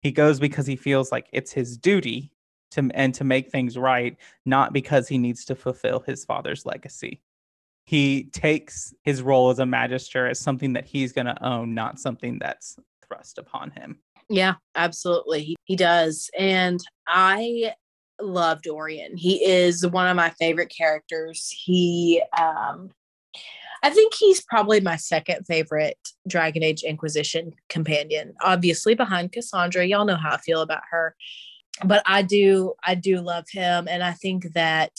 he 0.00 0.10
goes 0.10 0.40
because 0.40 0.66
he 0.66 0.74
feels 0.74 1.12
like 1.12 1.28
it's 1.32 1.52
his 1.52 1.78
duty 1.78 2.32
to 2.72 2.90
and 2.94 3.14
to 3.14 3.24
make 3.24 3.50
things 3.50 3.76
right, 3.76 4.16
not 4.46 4.72
because 4.72 5.08
he 5.08 5.18
needs 5.18 5.44
to 5.46 5.54
fulfill 5.54 6.00
his 6.00 6.24
father's 6.24 6.66
legacy. 6.66 7.20
He 7.84 8.24
takes 8.24 8.94
his 9.02 9.22
role 9.22 9.50
as 9.50 9.58
a 9.58 9.66
magister 9.66 10.28
as 10.28 10.38
something 10.38 10.74
that 10.74 10.84
he's 10.84 11.12
going 11.12 11.26
to 11.26 11.44
own, 11.44 11.74
not 11.74 11.98
something 11.98 12.38
that's 12.38 12.76
thrust 13.06 13.38
upon 13.38 13.72
him. 13.72 13.98
Yeah, 14.28 14.54
absolutely. 14.76 15.56
He 15.64 15.74
does. 15.74 16.30
And 16.38 16.80
I 17.08 17.74
love 18.20 18.62
Dorian. 18.62 19.16
He 19.16 19.44
is 19.44 19.84
one 19.86 20.06
of 20.06 20.16
my 20.16 20.30
favorite 20.30 20.72
characters. 20.76 21.48
He 21.50 22.22
um 22.38 22.90
I 23.82 23.88
think 23.90 24.12
he's 24.14 24.42
probably 24.42 24.80
my 24.80 24.96
second 24.96 25.46
favorite 25.46 25.96
Dragon 26.28 26.62
Age 26.62 26.82
Inquisition 26.82 27.52
companion. 27.68 28.34
Obviously 28.42 28.94
behind 28.94 29.32
Cassandra. 29.32 29.86
Y'all 29.86 30.04
know 30.04 30.16
how 30.16 30.34
I 30.34 30.38
feel 30.38 30.60
about 30.60 30.82
her. 30.90 31.16
But 31.84 32.02
I 32.06 32.22
do 32.22 32.74
I 32.84 32.94
do 32.94 33.20
love 33.20 33.46
him 33.50 33.88
and 33.88 34.02
I 34.02 34.12
think 34.12 34.52
that 34.54 34.92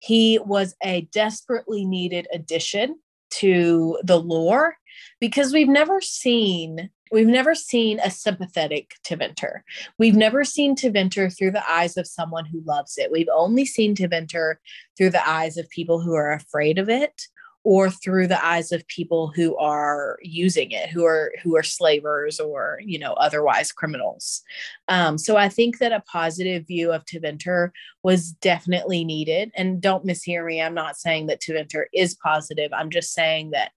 he 0.00 0.38
was 0.38 0.74
a 0.82 1.02
desperately 1.12 1.84
needed 1.84 2.28
addition 2.32 2.96
to 3.30 3.98
the 4.02 4.20
lore 4.20 4.76
because 5.20 5.52
we've 5.52 5.68
never 5.68 6.00
seen 6.00 6.90
We've 7.10 7.26
never 7.26 7.54
seen 7.54 8.00
a 8.00 8.10
sympathetic 8.10 8.94
Tevinter. 9.04 9.60
We've 9.98 10.16
never 10.16 10.44
seen 10.44 10.76
Tevinter 10.76 11.36
through 11.36 11.52
the 11.52 11.70
eyes 11.70 11.96
of 11.96 12.06
someone 12.06 12.44
who 12.44 12.60
loves 12.66 12.98
it. 12.98 13.10
We've 13.10 13.28
only 13.34 13.64
seen 13.64 13.94
Tevinter 13.94 14.56
through 14.96 15.10
the 15.10 15.28
eyes 15.28 15.56
of 15.56 15.68
people 15.70 16.00
who 16.00 16.14
are 16.14 16.32
afraid 16.32 16.78
of 16.78 16.88
it 16.88 17.22
or 17.68 17.90
through 17.90 18.26
the 18.26 18.42
eyes 18.42 18.72
of 18.72 18.88
people 18.88 19.30
who 19.36 19.54
are 19.58 20.18
using 20.22 20.70
it 20.70 20.88
who 20.88 21.04
are 21.04 21.30
who 21.42 21.54
are 21.54 21.62
slavers 21.62 22.40
or 22.40 22.80
you 22.82 22.98
know 22.98 23.12
otherwise 23.14 23.70
criminals 23.72 24.42
um, 24.88 25.18
so 25.18 25.36
i 25.36 25.50
think 25.50 25.76
that 25.76 25.92
a 25.92 26.02
positive 26.10 26.66
view 26.66 26.90
of 26.90 27.04
Tevinter 27.04 27.70
was 28.02 28.32
definitely 28.32 29.04
needed 29.04 29.50
and 29.54 29.82
don't 29.82 30.06
mishear 30.06 30.46
me 30.46 30.62
i'm 30.62 30.72
not 30.72 30.96
saying 30.96 31.26
that 31.26 31.42
Tevinter 31.42 31.84
is 31.92 32.14
positive 32.14 32.72
i'm 32.72 32.88
just 32.88 33.12
saying 33.12 33.50
that 33.50 33.72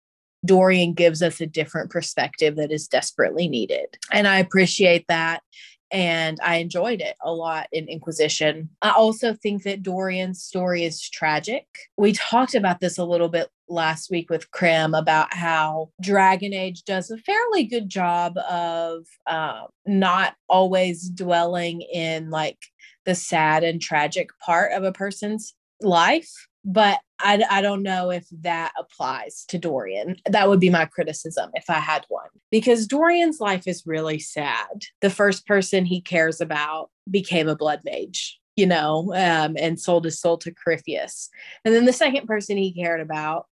Dorian 0.45 0.93
gives 0.93 1.21
us 1.21 1.41
a 1.41 1.45
different 1.45 1.91
perspective 1.91 2.55
that 2.55 2.71
is 2.71 2.87
desperately 2.87 3.47
needed. 3.47 3.85
And 4.11 4.27
I 4.27 4.39
appreciate 4.39 5.05
that. 5.07 5.43
And 5.91 6.39
I 6.41 6.55
enjoyed 6.55 7.01
it 7.01 7.15
a 7.21 7.31
lot 7.31 7.67
in 7.71 7.87
Inquisition. 7.87 8.69
I 8.81 8.91
also 8.91 9.33
think 9.35 9.63
that 9.63 9.83
Dorian's 9.83 10.41
story 10.41 10.83
is 10.83 11.07
tragic. 11.07 11.65
We 11.95 12.13
talked 12.13 12.55
about 12.55 12.79
this 12.79 12.97
a 12.97 13.05
little 13.05 13.29
bit 13.29 13.49
last 13.71 14.11
week 14.11 14.29
with 14.29 14.51
Krem 14.51 14.97
about 14.97 15.33
how 15.33 15.89
Dragon 16.01 16.53
Age 16.53 16.83
does 16.83 17.09
a 17.09 17.17
fairly 17.17 17.63
good 17.63 17.89
job 17.89 18.37
of 18.37 19.05
uh, 19.27 19.63
not 19.85 20.35
always 20.49 21.09
dwelling 21.09 21.81
in 21.81 22.29
like 22.29 22.59
the 23.05 23.15
sad 23.15 23.63
and 23.63 23.81
tragic 23.81 24.29
part 24.45 24.73
of 24.73 24.83
a 24.83 24.91
person's 24.91 25.53
life 25.81 26.31
but 26.63 26.99
I, 27.19 27.43
I 27.49 27.61
don't 27.61 27.83
know 27.83 28.09
if 28.11 28.25
that 28.41 28.71
applies 28.77 29.45
to 29.49 29.57
Dorian. 29.57 30.17
That 30.29 30.49
would 30.49 30.59
be 30.59 30.69
my 30.69 30.85
criticism 30.85 31.51
if 31.53 31.69
I 31.69 31.79
had 31.79 32.05
one, 32.09 32.29
because 32.51 32.87
Dorian's 32.87 33.39
life 33.39 33.67
is 33.67 33.83
really 33.85 34.19
sad. 34.19 34.85
The 35.01 35.09
first 35.09 35.47
person 35.47 35.85
he 35.85 36.01
cares 36.01 36.41
about 36.41 36.89
became 37.09 37.47
a 37.47 37.55
blood 37.55 37.81
mage, 37.83 38.39
you 38.55 38.65
know, 38.65 39.13
um, 39.15 39.55
and 39.57 39.79
sold 39.79 40.05
his 40.05 40.19
soul 40.19 40.37
to 40.39 40.53
Corypheus. 40.53 41.29
And 41.65 41.73
then 41.73 41.85
the 41.85 41.93
second 41.93 42.27
person 42.27 42.57
he 42.57 42.73
cared 42.73 43.01
about, 43.01 43.47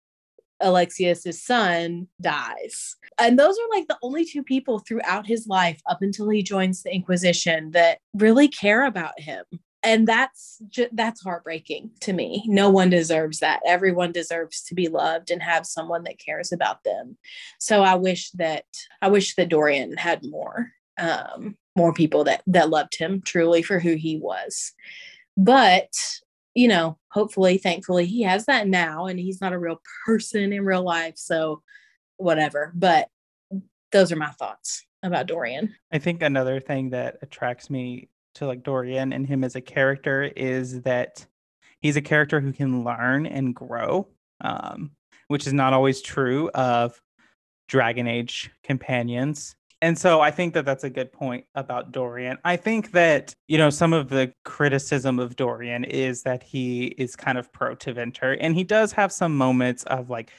Alexius's 0.61 1.41
son, 1.41 2.07
dies. 2.21 2.95
And 3.19 3.37
those 3.37 3.57
are 3.57 3.77
like 3.77 3.87
the 3.87 3.97
only 4.01 4.25
two 4.25 4.43
people 4.43 4.79
throughout 4.79 5.25
his 5.25 5.47
life 5.47 5.81
up 5.89 6.01
until 6.01 6.29
he 6.29 6.43
joins 6.43 6.83
the 6.83 6.93
Inquisition 6.93 7.71
that 7.71 7.99
really 8.13 8.47
care 8.47 8.85
about 8.85 9.19
him. 9.19 9.43
And 9.81 10.05
that's 10.05 10.61
just, 10.67 10.93
that's 10.93 11.23
heartbreaking 11.23 11.91
to 12.01 12.11
me. 12.11 12.43
No 12.47 12.69
one 12.69 12.89
deserves 12.89 13.39
that. 13.39 13.61
Everyone 13.65 14.11
deserves 14.11 14.61
to 14.63 14.75
be 14.75 14.89
loved 14.89 15.31
and 15.31 15.41
have 15.41 15.65
someone 15.65 16.03
that 16.03 16.19
cares 16.19 16.51
about 16.51 16.83
them. 16.83 17.17
So 17.59 17.83
i 17.83 17.95
wish 17.95 18.31
that 18.31 18.65
i 19.01 19.07
wish 19.07 19.35
that 19.35 19.49
dorian 19.49 19.95
had 19.95 20.23
more 20.25 20.71
um 20.99 21.55
more 21.75 21.93
people 21.93 22.25
that 22.25 22.41
that 22.45 22.69
loved 22.69 22.97
him 22.97 23.21
truly 23.21 23.63
for 23.63 23.79
who 23.79 23.95
he 23.95 24.17
was. 24.17 24.73
But 25.37 25.93
you 26.59 26.67
know 26.67 26.97
hopefully 27.09 27.57
thankfully 27.57 28.05
he 28.05 28.21
has 28.21 28.45
that 28.45 28.67
now 28.67 29.05
and 29.05 29.19
he's 29.19 29.41
not 29.41 29.53
a 29.53 29.59
real 29.59 29.81
person 30.05 30.51
in 30.51 30.65
real 30.65 30.83
life 30.83 31.13
so 31.15 31.61
whatever 32.17 32.71
but 32.75 33.07
those 33.91 34.11
are 34.11 34.17
my 34.17 34.29
thoughts 34.31 34.85
about 35.03 35.27
Dorian. 35.27 35.73
I 35.91 35.99
think 35.99 36.21
another 36.21 36.59
thing 36.59 36.89
that 36.91 37.17
attracts 37.21 37.69
me 37.69 38.09
to 38.35 38.45
like 38.45 38.63
Dorian 38.63 39.13
and 39.13 39.25
him 39.25 39.43
as 39.43 39.55
a 39.55 39.61
character 39.61 40.23
is 40.23 40.81
that 40.81 41.25
he's 41.81 41.95
a 41.95 42.01
character 42.01 42.39
who 42.39 42.51
can 42.51 42.83
learn 42.83 43.25
and 43.25 43.55
grow, 43.55 44.07
um, 44.41 44.91
which 45.27 45.47
is 45.47 45.53
not 45.53 45.73
always 45.73 46.01
true 46.01 46.49
of 46.53 47.01
Dragon 47.67 48.07
Age 48.07 48.51
companions. 48.63 49.55
And 49.81 49.97
so 49.97 50.19
I 50.19 50.29
think 50.29 50.53
that 50.55 50.65
that's 50.65 50.83
a 50.83 50.89
good 50.89 51.11
point 51.11 51.45
about 51.55 51.91
Dorian. 51.91 52.37
I 52.43 52.57
think 52.57 52.91
that, 52.91 53.33
you 53.47 53.57
know, 53.57 53.69
some 53.69 53.93
of 53.93 54.09
the 54.09 54.33
criticism 54.43 55.19
of 55.19 55.37
Dorian 55.37 55.85
is 55.85 56.23
that 56.23 56.43
he 56.43 56.87
is 56.97 57.15
kind 57.15 57.37
of 57.37 57.51
pro 57.53 57.75
Tevinter 57.75 58.37
and 58.41 58.55
he 58.55 58.65
does 58.65 58.91
have 58.91 59.11
some 59.11 59.37
moments 59.37 59.83
of 59.85 60.09
like 60.09 60.31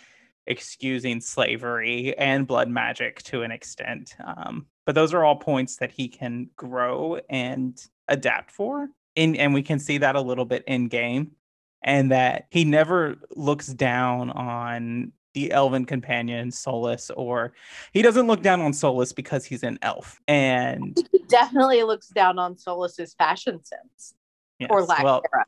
excusing 0.47 1.21
slavery 1.21 2.17
and 2.19 2.47
blood 2.47 2.69
magic 2.69 3.23
to 3.23 3.43
an 3.43 3.51
extent. 3.51 4.15
Um, 4.23 4.67
but 4.85 4.95
those 4.95 5.15
are 5.15 5.25
all 5.25 5.37
points 5.37 5.77
that 5.77 5.91
he 5.91 6.09
can 6.09 6.51
grow 6.57 7.19
and 7.31 7.81
adapt 8.09 8.51
for. 8.51 8.89
In, 9.17 9.37
and 9.37 9.55
we 9.55 9.63
can 9.63 9.79
see 9.79 9.99
that 9.99 10.17
a 10.17 10.21
little 10.21 10.45
bit 10.45 10.65
in 10.67 10.89
game 10.89 11.33
and 11.83 12.11
that 12.13 12.47
he 12.51 12.65
never 12.65 13.17
looks 13.35 13.69
down 13.69 14.31
on 14.31 15.13
the 15.35 15.53
elven 15.53 15.85
companion 15.85 16.51
Solas, 16.51 17.11
or 17.17 17.53
he 17.93 18.03
doesn't 18.03 18.27
look 18.27 18.43
down 18.43 18.61
on 18.61 18.73
Solas 18.73 19.15
because 19.15 19.45
he's 19.45 19.63
an 19.63 19.79
elf. 19.83 20.21
And 20.27 20.97
he 21.13 21.21
definitely 21.29 21.83
looks 21.83 22.09
down 22.09 22.39
on 22.39 22.57
Solas's 22.57 23.15
fashion 23.15 23.65
sense 23.65 24.15
yes, 24.59 24.69
or 24.71 24.83
lack 24.83 25.05
well, 25.05 25.23
thereof. 25.33 25.47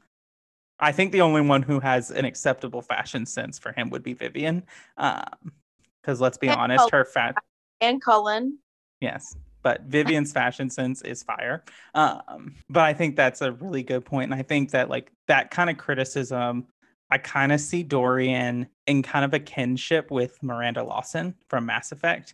I 0.80 0.93
think 0.93 1.12
the 1.12 1.20
only 1.20 1.43
one 1.43 1.62
who 1.62 1.78
has 1.80 2.11
an 2.11 2.24
acceptable 2.24 2.83
fashion 2.83 3.24
sense 3.26 3.59
for 3.59 3.72
him 3.72 3.91
would 3.91 4.03
be 4.03 4.14
Vivienne, 4.14 4.64
Because 4.97 5.39
um, 5.41 6.18
let's 6.18 6.39
be 6.39 6.49
And 6.49 6.59
honest, 6.61 6.78
Cullen. 6.78 6.91
her 6.93 7.05
fat 7.05 7.37
And 7.80 8.03
Cullen. 8.03 8.59
yes, 9.01 9.37
but 9.62 9.83
Vivienne's 9.83 10.33
fashion 10.41 10.70
sense 10.70 11.03
is 11.03 11.22
fire. 11.22 11.62
Um, 11.95 12.57
but 12.68 12.83
I 12.85 12.95
think 12.95 13.14
that's 13.16 13.43
a 13.43 13.53
really 13.53 13.83
good 13.83 14.05
point, 14.05 14.33
and 14.33 14.39
I 14.39 14.43
think 14.43 14.70
that 14.70 14.89
like 14.89 15.12
that 15.28 15.51
kind 15.51 15.70
of 15.70 15.76
criticism, 15.78 16.66
I 17.12 17.18
kind 17.18 17.52
of 17.52 17.60
see 17.60 17.82
Dorian 17.82 18.68
in 18.86 19.02
kind 19.02 19.26
of 19.26 19.34
a 19.34 19.38
kinship 19.38 20.10
with 20.10 20.42
Miranda 20.42 20.82
Lawson 20.82 21.34
from 21.46 21.66
Mass 21.66 21.92
Effect, 21.92 22.32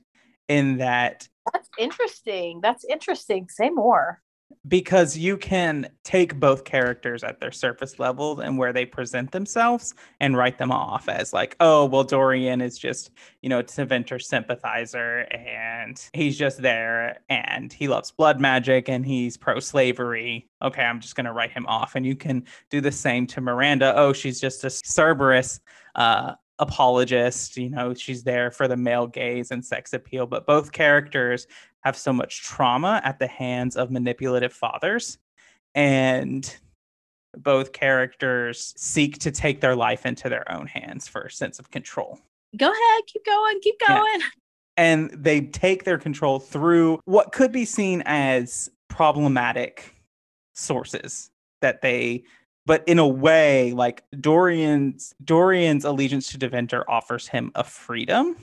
in 0.49 0.77
that 0.77 1.27
That's 1.53 1.69
interesting. 1.81 2.61
That's 2.63 2.85
interesting. 2.85 3.49
Say 3.49 3.71
more. 3.71 4.23
Because 4.67 5.17
you 5.17 5.37
can 5.37 5.89
take 6.05 6.39
both 6.39 6.65
characters 6.65 7.23
at 7.23 7.41
their 7.41 7.53
surface 7.53 7.99
level 7.99 8.41
and 8.41 8.59
where 8.59 8.73
they 8.73 8.85
present 8.85 9.31
themselves 9.31 9.95
and 10.21 10.37
write 10.37 10.59
them 10.59 10.71
off 10.71 11.09
as 11.09 11.33
like, 11.33 11.57
oh, 11.61 11.85
well, 11.87 12.05
Dorian 12.05 12.61
is 12.61 12.79
just, 12.79 13.11
you 13.43 13.49
know, 13.49 13.63
Tevinter 13.63 14.21
sympathizer 14.21 15.21
and 15.31 16.03
he's 16.13 16.37
just 16.37 16.61
there 16.61 17.21
and 17.29 17.73
he 17.73 17.89
loves 17.89 18.11
blood 18.11 18.41
magic 18.41 18.89
and 18.89 19.07
he's 19.07 19.37
pro 19.37 19.61
slavery. 19.61 20.49
Okay, 20.63 20.83
I'm 20.83 21.01
just 21.01 21.15
going 21.15 21.27
to 21.27 21.33
write 21.33 21.53
him 21.53 21.67
off. 21.67 21.95
And 21.95 22.05
you 22.05 22.17
can 22.17 22.45
do 22.71 22.81
the 22.81 22.93
same 22.93 23.27
to 23.29 23.41
Miranda. 23.41 23.95
Oh, 23.97 24.13
she's 24.13 24.41
just 24.41 24.65
a 24.65 24.71
Cerberus 24.71 25.61
uh, 25.95 26.35
apologist. 26.59 27.57
You 27.57 27.71
know, 27.71 27.95
she's 27.95 28.23
there 28.25 28.51
for 28.51 28.69
the 28.69 28.77
male 28.77 29.07
gaze 29.07 29.51
and 29.51 29.65
sex 29.65 29.93
appeal. 29.93 30.27
But 30.27 30.47
both 30.47 30.73
characters 30.73 31.47
have 31.85 31.97
so 31.97 32.13
much 32.13 32.43
trauma 32.43 33.01
at 33.05 33.19
the 33.19 33.27
hands 33.27 33.77
of 33.77 33.91
manipulative 33.91 34.53
fathers. 34.53 35.19
And 35.75 36.55
both 37.37 37.73
characters 37.73 38.75
seek 38.77 39.19
to 39.19 39.31
take 39.31 39.61
their 39.61 39.77
life 39.77 40.07
into 40.07 40.29
their 40.29 40.51
own 40.51 40.67
hands 40.67 41.07
for 41.07 41.23
a 41.23 41.31
sense 41.31 41.59
of 41.59 41.71
control. 41.71 42.19
Go 42.57 42.67
ahead. 42.67 43.03
Keep 43.07 43.25
going. 43.25 43.61
Keep 43.61 43.77
Yeah. 43.83 43.99
going. 43.99 44.21
And 44.77 45.11
they 45.11 45.43
take 45.43 45.85
their 45.85 45.99
control 45.99 46.39
through 46.39 47.01
what 47.05 47.33
could 47.33 47.53
be 47.53 47.65
seen 47.65 48.03
as 48.07 48.71
problematic 48.89 49.95
sources 50.55 51.31
that 51.61 51.83
they 51.83 52.25
but 52.69 52.85
in 52.87 52.99
a 52.99 53.09
way 53.09 53.73
like 53.73 54.05
Dorian's 54.21 55.15
Dorian's 55.25 55.87
allegiance 55.87 56.29
to 56.29 56.39
Tevinter 56.39 56.85
offers 56.87 57.27
him 57.27 57.51
a 57.55 57.65
freedom 57.65 58.37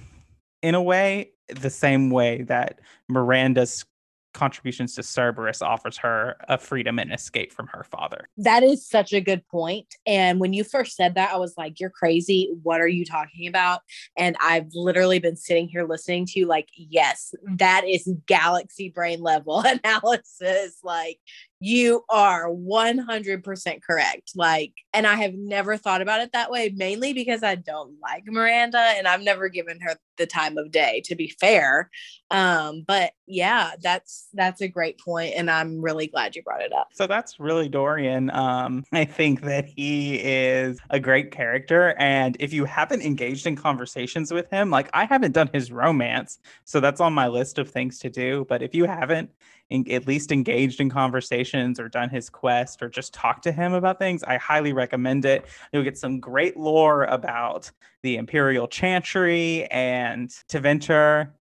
in 0.63 0.73
a 0.73 0.81
way 0.81 1.29
the 1.47 1.69
same 1.69 2.09
way 2.09 2.41
that 2.41 2.79
Miranda's 3.07 3.85
contributions 4.33 4.93
to 4.95 5.01
Cerberus 5.01 5.61
offers 5.61 5.97
her 5.97 6.35
a 6.49 6.57
freedom 6.57 6.99
and 6.99 7.13
escape 7.13 7.53
from 7.53 7.67
her 7.67 7.83
father. 7.83 8.27
That 8.37 8.63
is 8.63 8.85
such 8.85 9.13
a 9.13 9.21
good 9.21 9.47
point. 9.47 9.95
And 10.05 10.39
when 10.39 10.53
you 10.53 10.63
first 10.63 10.95
said 10.95 11.15
that, 11.15 11.31
I 11.31 11.37
was 11.37 11.53
like, 11.57 11.79
you're 11.79 11.89
crazy. 11.89 12.53
What 12.61 12.81
are 12.81 12.87
you 12.87 13.05
talking 13.05 13.47
about? 13.47 13.81
And 14.17 14.35
I've 14.41 14.67
literally 14.73 15.19
been 15.19 15.37
sitting 15.37 15.67
here 15.67 15.85
listening 15.85 16.25
to 16.27 16.39
you, 16.39 16.47
like, 16.47 16.69
yes, 16.75 17.33
that 17.55 17.83
is 17.87 18.11
galaxy 18.27 18.89
brain 18.89 19.21
level 19.21 19.59
analysis. 19.65 20.79
Like, 20.83 21.19
you 21.65 22.05
are 22.11 22.47
100% 22.47 23.81
correct. 23.81 24.31
Like, 24.35 24.73
and 24.93 25.07
I 25.07 25.15
have 25.15 25.33
never 25.33 25.77
thought 25.77 26.03
about 26.03 26.21
it 26.21 26.31
that 26.33 26.51
way, 26.51 26.71
mainly 26.75 27.11
because 27.11 27.41
I 27.41 27.55
don't 27.55 27.95
like 27.99 28.23
Miranda 28.27 28.77
and 28.77 29.07
I've 29.07 29.23
never 29.23 29.49
given 29.49 29.79
her 29.81 29.95
the 30.17 30.27
time 30.27 30.59
of 30.59 30.69
day, 30.69 31.01
to 31.05 31.15
be 31.15 31.33
fair. 31.39 31.89
Um, 32.29 32.83
but 32.87 33.13
yeah, 33.25 33.71
that's 33.81 34.27
that's 34.33 34.61
a 34.61 34.67
great 34.67 34.99
point, 34.99 35.33
and 35.35 35.49
I'm 35.49 35.81
really 35.81 36.05
glad 36.07 36.35
you 36.35 36.43
brought 36.43 36.61
it 36.61 36.71
up. 36.71 36.89
So 36.93 37.07
that's 37.07 37.39
really 37.39 37.67
Dorian. 37.67 38.29
Um, 38.29 38.83
I 38.91 39.05
think 39.05 39.41
that 39.41 39.65
he 39.65 40.15
is 40.15 40.77
a 40.91 40.99
great 40.99 41.31
character. 41.31 41.95
And 41.97 42.37
if 42.39 42.53
you 42.53 42.65
haven't 42.65 43.01
engaged 43.01 43.47
in 43.47 43.55
conversations 43.55 44.31
with 44.31 44.49
him, 44.51 44.69
like 44.69 44.89
I 44.93 45.05
haven't 45.05 45.31
done 45.31 45.49
his 45.51 45.71
romance, 45.71 46.37
so 46.63 46.79
that's 46.79 47.01
on 47.01 47.13
my 47.13 47.27
list 47.27 47.57
of 47.57 47.69
things 47.69 47.97
to 47.99 48.09
do. 48.09 48.45
But 48.47 48.61
if 48.61 48.75
you 48.75 48.85
haven't 48.85 49.31
en- 49.71 49.89
at 49.89 50.07
least 50.07 50.31
engaged 50.31 50.79
in 50.79 50.89
conversations 50.89 51.79
or 51.79 51.89
done 51.89 52.09
his 52.09 52.29
quest 52.29 52.81
or 52.81 52.89
just 52.89 53.13
talked 53.13 53.43
to 53.43 53.51
him 53.51 53.73
about 53.73 53.99
things, 53.99 54.23
I 54.23 54.37
highly 54.37 54.73
recommend 54.73 55.25
it. 55.25 55.45
You'll 55.71 55.83
get 55.83 55.97
some 55.97 56.19
great 56.19 56.57
lore 56.57 57.03
about 57.05 57.71
the 58.03 58.17
Imperial 58.17 58.67
Chantry 58.67 59.65
and 59.65 60.29
Tevinter, 60.49 61.31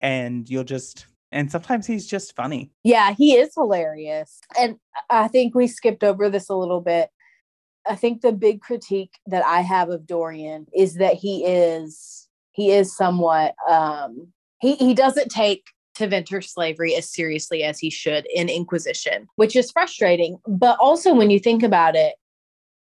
and 0.00 0.48
you'll 0.48 0.64
just 0.64 1.06
and 1.32 1.50
sometimes 1.50 1.86
he's 1.86 2.06
just 2.06 2.34
funny. 2.36 2.70
Yeah, 2.84 3.12
he 3.12 3.34
is 3.34 3.52
hilarious. 3.54 4.40
And 4.58 4.76
I 5.10 5.28
think 5.28 5.54
we 5.54 5.66
skipped 5.66 6.04
over 6.04 6.30
this 6.30 6.48
a 6.48 6.54
little 6.54 6.80
bit. 6.80 7.10
I 7.86 7.96
think 7.96 8.20
the 8.20 8.32
big 8.32 8.60
critique 8.60 9.18
that 9.26 9.44
I 9.44 9.60
have 9.60 9.90
of 9.90 10.06
Dorian 10.06 10.66
is 10.74 10.94
that 10.94 11.14
he 11.14 11.44
is 11.44 12.28
he 12.52 12.70
is 12.70 12.96
somewhat 12.96 13.54
um 13.68 14.28
he 14.60 14.76
he 14.76 14.94
doesn't 14.94 15.30
take 15.30 15.64
Tevinter 15.96 16.44
slavery 16.44 16.94
as 16.94 17.08
seriously 17.08 17.62
as 17.62 17.78
he 17.78 17.90
should 17.90 18.26
in 18.32 18.48
Inquisition, 18.48 19.28
which 19.36 19.56
is 19.56 19.70
frustrating. 19.70 20.38
But 20.46 20.78
also 20.80 21.14
when 21.14 21.30
you 21.30 21.38
think 21.38 21.62
about 21.62 21.96
it, 21.96 22.14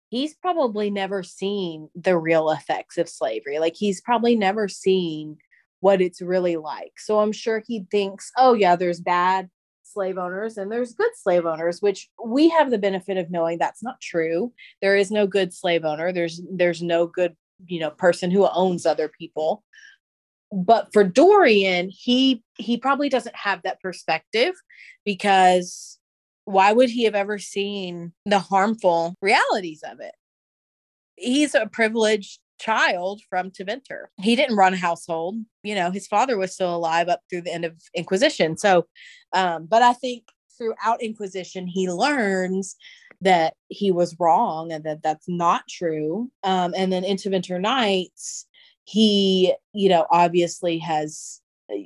he's 0.09 0.33
probably 0.35 0.91
never 0.91 1.23
seen 1.23 1.89
the 1.95 2.17
real 2.17 2.51
effects 2.51 2.97
of 2.97 3.09
slavery. 3.09 3.59
Like 3.59 3.75
he's 3.75 4.01
probably 4.01 4.35
never 4.35 4.67
seen 4.67 5.37
what 5.79 6.01
it's 6.01 6.21
really 6.21 6.57
like. 6.57 6.93
So 6.97 7.19
I'm 7.19 7.31
sure 7.31 7.63
he 7.65 7.85
thinks, 7.89 8.31
oh, 8.37 8.53
yeah, 8.53 8.75
there's 8.75 8.99
bad 8.99 9.49
slave 9.83 10.17
owners 10.17 10.57
and 10.57 10.71
there's 10.71 10.93
good 10.93 11.11
slave 11.15 11.45
owners 11.45 11.81
which 11.81 12.09
we 12.23 12.47
have 12.47 12.71
the 12.71 12.77
benefit 12.77 13.17
of 13.17 13.29
knowing 13.29 13.57
that's 13.57 13.83
not 13.83 13.99
true 13.99 14.53
there 14.81 14.95
is 14.95 15.11
no 15.11 15.27
good 15.27 15.53
slave 15.53 15.83
owner 15.83 16.13
there's 16.13 16.41
there's 16.49 16.81
no 16.81 17.05
good 17.05 17.35
you 17.65 17.77
know 17.77 17.89
person 17.89 18.31
who 18.31 18.47
owns 18.53 18.85
other 18.85 19.09
people 19.09 19.65
but 20.51 20.87
for 20.91 21.03
dorian 21.03 21.89
he 21.89 22.43
he 22.57 22.77
probably 22.77 23.09
doesn't 23.09 23.35
have 23.35 23.61
that 23.63 23.81
perspective 23.81 24.53
because 25.05 25.97
why 26.45 26.73
would 26.73 26.89
he 26.89 27.03
have 27.03 27.15
ever 27.15 27.37
seen 27.37 28.11
the 28.25 28.39
harmful 28.39 29.15
realities 29.21 29.83
of 29.83 29.99
it 29.99 30.13
he's 31.15 31.55
a 31.55 31.67
privileged 31.67 32.39
child 32.61 33.21
from 33.29 33.49
Tevinter. 33.49 34.05
He 34.19 34.35
didn't 34.35 34.55
run 34.55 34.73
a 34.73 34.77
household. 34.77 35.35
You 35.63 35.75
know, 35.75 35.89
his 35.91 36.07
father 36.07 36.37
was 36.37 36.53
still 36.53 36.75
alive 36.75 37.09
up 37.09 37.21
through 37.29 37.41
the 37.41 37.53
end 37.53 37.65
of 37.65 37.75
Inquisition. 37.95 38.57
So, 38.57 38.85
um, 39.33 39.65
but 39.65 39.81
I 39.81 39.93
think 39.93 40.23
throughout 40.57 41.01
Inquisition, 41.01 41.67
he 41.67 41.89
learns 41.89 42.75
that 43.21 43.55
he 43.69 43.91
was 43.91 44.15
wrong 44.19 44.71
and 44.71 44.83
that 44.83 45.03
that's 45.03 45.27
not 45.27 45.63
true. 45.69 46.31
Um, 46.43 46.73
and 46.75 46.91
then 46.93 47.03
into 47.03 47.29
Tevinter 47.29 47.59
Nights, 47.59 48.47
he, 48.91 49.53
you 49.71 49.87
know, 49.87 50.05
obviously 50.11 50.77
has 50.79 51.39
uh, 51.71 51.77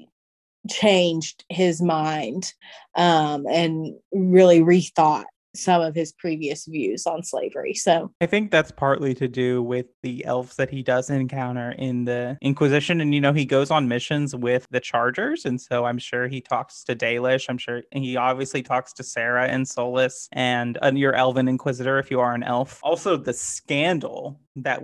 changed 0.69 1.45
his 1.49 1.79
mind 1.79 2.51
um, 2.95 3.45
and 3.47 3.93
really 4.11 4.61
rethought 4.61 5.25
some 5.55 5.81
of 5.81 5.95
his 5.95 6.11
previous 6.11 6.65
views 6.65 7.05
on 7.05 7.23
slavery. 7.23 7.73
So 7.73 8.11
I 8.21 8.25
think 8.25 8.51
that's 8.51 8.71
partly 8.71 9.13
to 9.15 9.27
do 9.27 9.61
with 9.63 9.87
the 10.03 10.25
elves 10.25 10.55
that 10.57 10.69
he 10.69 10.83
does 10.83 11.09
encounter 11.09 11.71
in 11.71 12.05
the 12.05 12.37
Inquisition. 12.41 13.01
And, 13.01 13.13
you 13.13 13.21
know, 13.21 13.33
he 13.33 13.45
goes 13.45 13.71
on 13.71 13.87
missions 13.87 14.35
with 14.35 14.67
the 14.71 14.79
Chargers. 14.79 15.45
And 15.45 15.59
so 15.59 15.85
I'm 15.85 15.97
sure 15.97 16.27
he 16.27 16.41
talks 16.41 16.83
to 16.85 16.95
Dalish. 16.95 17.45
I'm 17.49 17.57
sure 17.57 17.81
he 17.91 18.17
obviously 18.17 18.61
talks 18.61 18.93
to 18.93 19.03
Sera 19.03 19.47
and 19.47 19.65
Solas 19.65 20.27
and 20.31 20.77
uh, 20.81 20.91
your 20.93 21.13
Elven 21.13 21.47
Inquisitor 21.47 21.99
if 21.99 22.11
you 22.11 22.19
are 22.19 22.33
an 22.33 22.43
elf. 22.43 22.79
Also, 22.83 23.17
the 23.17 23.33
scandal 23.33 24.39
that 24.57 24.81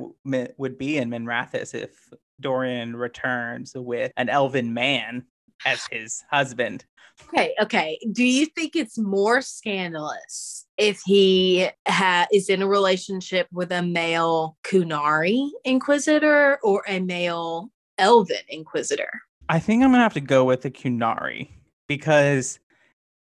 would 0.58 0.78
be 0.78 0.98
in 0.98 1.10
Minrathous 1.10 1.74
if 1.74 1.92
Dorian 2.40 2.96
returns 2.96 3.74
with 3.76 4.12
an 4.18 4.28
elven 4.28 4.74
man 4.74 5.26
as 5.66 5.86
his 5.92 6.24
husband. 6.32 6.86
Okay, 7.30 7.54
okay. 7.62 8.00
Do 8.12 8.24
you 8.24 8.46
think 8.48 8.76
it's 8.76 8.98
more 8.98 9.42
scandalous 9.42 10.66
if 10.78 11.02
he 11.06 11.70
ha- 11.88 12.28
is 12.32 12.50
in 12.50 12.62
a 12.62 12.68
relationship 12.68 13.48
with 13.52 13.72
a 13.72 13.82
male 13.84 14.58
Qunari 14.64 15.50
Inquisitor 15.66 16.58
or 16.64 16.84
a 16.88 17.00
male 17.00 17.70
Elven 17.98 18.38
Inquisitor? 18.50 19.10
I 19.50 19.60
think 19.60 19.84
I'm 19.84 19.92
gonna 19.92 20.04
have 20.04 20.14
to 20.16 20.22
go 20.22 20.46
with 20.46 20.62
the 20.62 20.72
Qunari 20.72 21.50
because 21.88 22.60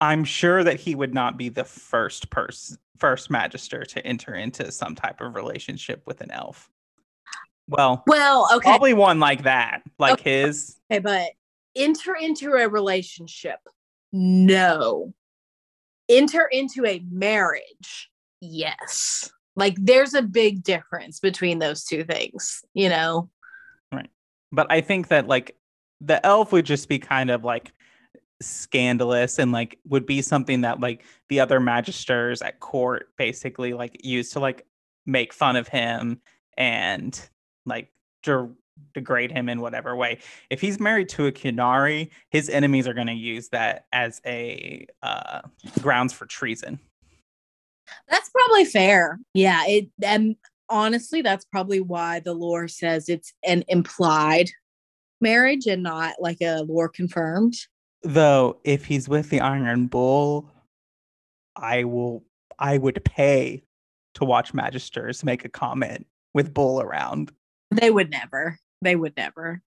I'm 0.01 0.24
sure 0.24 0.62
that 0.64 0.79
he 0.81 0.95
would 0.95 1.14
not 1.14 1.37
be 1.37 1.49
the 1.49 1.64
first 1.64 2.31
person, 2.31 2.76
first 2.99 3.31
Magister 3.31 3.85
to 3.85 4.07
enter 4.07 4.35
into 4.35 4.70
some 4.70 4.95
type 4.95 5.20
of 5.20 5.35
relationship 5.35 6.03
with 6.07 6.20
an 6.20 6.31
elf. 6.31 6.68
Well, 7.68 8.03
Well, 8.07 8.49
okay. 8.55 8.68
probably 8.68 8.95
one 8.95 9.20
like 9.20 9.43
that, 9.45 9.83
like 9.99 10.20
his. 10.20 10.76
Okay, 10.91 11.01
but 11.01 11.31
enter 11.79 12.14
into 12.14 12.53
a 12.53 12.68
relationship. 12.68 13.61
No. 14.12 15.14
Enter 16.09 16.47
into 16.47 16.85
a 16.87 17.03
marriage. 17.11 18.11
Yes. 18.41 19.31
Like 19.57 19.76
there's 19.79 20.14
a 20.14 20.22
big 20.22 20.62
difference 20.62 21.20
between 21.20 21.59
those 21.59 21.85
two 21.85 22.05
things, 22.05 22.64
you 22.74 22.89
know? 22.89 23.31
Right. 23.93 24.11
But 24.53 24.70
I 24.70 24.81
think 24.81 25.09
that 25.09 25.26
like 25.26 25.57
the 26.01 26.24
elf 26.24 26.53
would 26.53 26.66
just 26.66 26.89
be 26.89 26.99
kind 26.99 27.31
of 27.31 27.45
like 27.45 27.72
scandalous 28.41 29.39
and 29.39 29.51
like 29.51 29.79
would 29.85 30.07
be 30.07 30.22
something 30.22 30.61
that 30.61 30.81
like 30.81 31.05
the 31.29 31.41
other 31.41 31.59
magisters 31.59 32.45
at 32.45 32.61
court 32.61 33.09
basically 33.18 33.72
like 33.72 34.05
used 34.05 34.33
to 34.35 34.41
like 34.41 34.64
make 35.07 35.33
fun 35.33 35.57
of 35.57 35.66
him 35.66 36.20
and 36.57 37.20
like 37.66 37.91
de- 38.22 38.51
degrade 38.95 39.31
him 39.31 39.49
in 39.49 39.61
whatever 39.61 39.95
way. 39.97 40.18
If 40.51 40.61
he's 40.61 40.81
married 40.81 41.09
to 41.11 41.26
a 41.26 41.33
Qunari, 41.33 42.11
his 42.31 42.49
enemies 42.49 42.89
are 42.89 42.95
going 42.95 43.07
to 43.07 43.12
use 43.12 43.49
that 43.51 43.87
as 43.93 44.20
a 44.26 44.87
uh, 45.03 45.43
grounds 45.81 46.12
for 46.12 46.26
treason. 46.26 46.79
That's 48.09 48.31
probably 48.31 48.64
fair. 48.64 49.18
Yeah, 49.35 49.62
it 49.66 49.89
and 50.03 50.37
honestly 50.68 51.22
that's 51.22 51.45
probably 51.47 51.81
why 51.81 52.20
the 52.20 52.35
lore 52.35 52.68
says 52.68 53.09
it's 53.09 53.33
an 53.45 53.64
implied 53.68 54.51
marriage 55.20 55.66
and 55.66 55.83
not 55.83 56.16
like 56.20 56.41
a 56.41 56.62
lore 56.62 56.89
confirmed. 56.89 57.55
Though 58.03 58.59
if 58.64 58.85
he's 58.85 59.09
with 59.09 59.31
the 59.31 59.41
Iron 59.41 59.87
Bull, 59.87 60.51
I 61.57 61.85
will 61.85 62.24
I 62.59 62.79
would 62.79 63.05
pay 63.05 63.62
to 64.14 64.24
watch 64.24 64.53
Magisters 64.53 65.24
make 65.24 65.45
a 65.45 65.49
comment 65.49 66.07
with 66.35 66.53
Bull 66.53 66.81
around. 66.81 67.33
They 67.70 67.91
would 67.91 68.11
never. 68.11 68.59
They 68.83 68.97
would 68.97 69.16
never. 69.16 69.62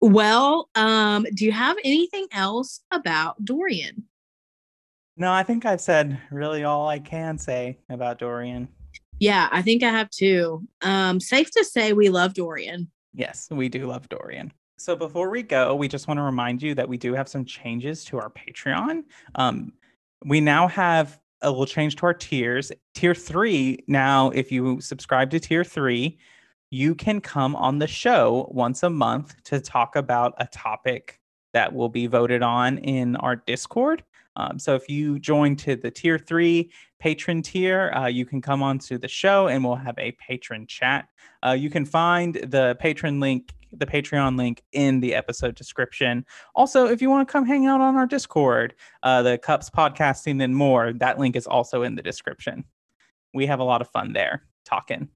Well, 0.00 0.68
um, 0.74 1.26
do 1.34 1.44
you 1.44 1.52
have 1.52 1.76
anything 1.84 2.26
else 2.32 2.80
about 2.90 3.42
Dorian? 3.44 4.04
No, 5.16 5.32
I 5.32 5.42
think 5.42 5.64
I've 5.64 5.80
said 5.80 6.20
really 6.30 6.64
all 6.64 6.88
I 6.88 6.98
can 6.98 7.38
say 7.38 7.78
about 7.88 8.18
Dorian. 8.18 8.68
Yeah, 9.18 9.48
I 9.50 9.62
think 9.62 9.82
I 9.82 9.90
have 9.90 10.10
too. 10.10 10.66
Um, 10.82 11.20
safe 11.20 11.50
to 11.52 11.64
say 11.64 11.94
we 11.94 12.10
love 12.10 12.34
Dorian. 12.34 12.90
Yes, 13.14 13.48
we 13.50 13.70
do 13.70 13.86
love 13.86 14.08
Dorian. 14.10 14.52
So 14.76 14.94
before 14.94 15.30
we 15.30 15.42
go, 15.42 15.74
we 15.74 15.88
just 15.88 16.06
want 16.06 16.18
to 16.18 16.22
remind 16.22 16.62
you 16.62 16.74
that 16.74 16.86
we 16.86 16.98
do 16.98 17.14
have 17.14 17.28
some 17.28 17.46
changes 17.46 18.04
to 18.06 18.18
our 18.18 18.30
Patreon. 18.30 19.04
Um, 19.36 19.72
we 20.26 20.42
now 20.42 20.68
have 20.68 21.18
a 21.40 21.48
little 21.50 21.64
change 21.64 21.96
to 21.96 22.06
our 22.06 22.12
tiers. 22.12 22.70
Tier 22.94 23.14
three, 23.14 23.82
now, 23.86 24.30
if 24.30 24.52
you 24.52 24.80
subscribe 24.82 25.30
to 25.30 25.40
tier 25.40 25.64
three, 25.64 26.18
you 26.76 26.94
can 26.94 27.22
come 27.22 27.56
on 27.56 27.78
the 27.78 27.86
show 27.86 28.46
once 28.50 28.82
a 28.82 28.90
month 28.90 29.42
to 29.44 29.58
talk 29.58 29.96
about 29.96 30.34
a 30.36 30.46
topic 30.48 31.18
that 31.54 31.72
will 31.72 31.88
be 31.88 32.06
voted 32.06 32.42
on 32.42 32.76
in 32.78 33.16
our 33.16 33.36
Discord. 33.36 34.04
Um, 34.36 34.58
so 34.58 34.74
if 34.74 34.86
you 34.86 35.18
join 35.18 35.56
to 35.56 35.76
the 35.76 35.90
tier 35.90 36.18
three 36.18 36.70
patron 37.00 37.40
tier, 37.40 37.90
uh, 37.96 38.08
you 38.08 38.26
can 38.26 38.42
come 38.42 38.62
on 38.62 38.78
to 38.80 38.98
the 38.98 39.08
show 39.08 39.48
and 39.48 39.64
we'll 39.64 39.74
have 39.74 39.98
a 39.98 40.12
patron 40.12 40.66
chat. 40.66 41.08
Uh, 41.42 41.52
you 41.52 41.70
can 41.70 41.86
find 41.86 42.34
the 42.34 42.76
patron 42.78 43.20
link, 43.20 43.54
the 43.72 43.86
Patreon 43.86 44.36
link 44.36 44.62
in 44.72 45.00
the 45.00 45.14
episode 45.14 45.54
description. 45.54 46.26
Also, 46.54 46.86
if 46.86 47.00
you 47.00 47.08
want 47.08 47.26
to 47.26 47.32
come 47.32 47.46
hang 47.46 47.64
out 47.64 47.80
on 47.80 47.96
our 47.96 48.06
Discord, 48.06 48.74
uh, 49.02 49.22
the 49.22 49.38
Cups 49.38 49.70
podcasting 49.70 50.42
and 50.42 50.54
more, 50.54 50.92
that 50.92 51.18
link 51.18 51.36
is 51.36 51.46
also 51.46 51.82
in 51.82 51.94
the 51.94 52.02
description. 52.02 52.64
We 53.32 53.46
have 53.46 53.60
a 53.60 53.64
lot 53.64 53.80
of 53.80 53.88
fun 53.88 54.12
there 54.12 54.42
talking. 54.66 55.08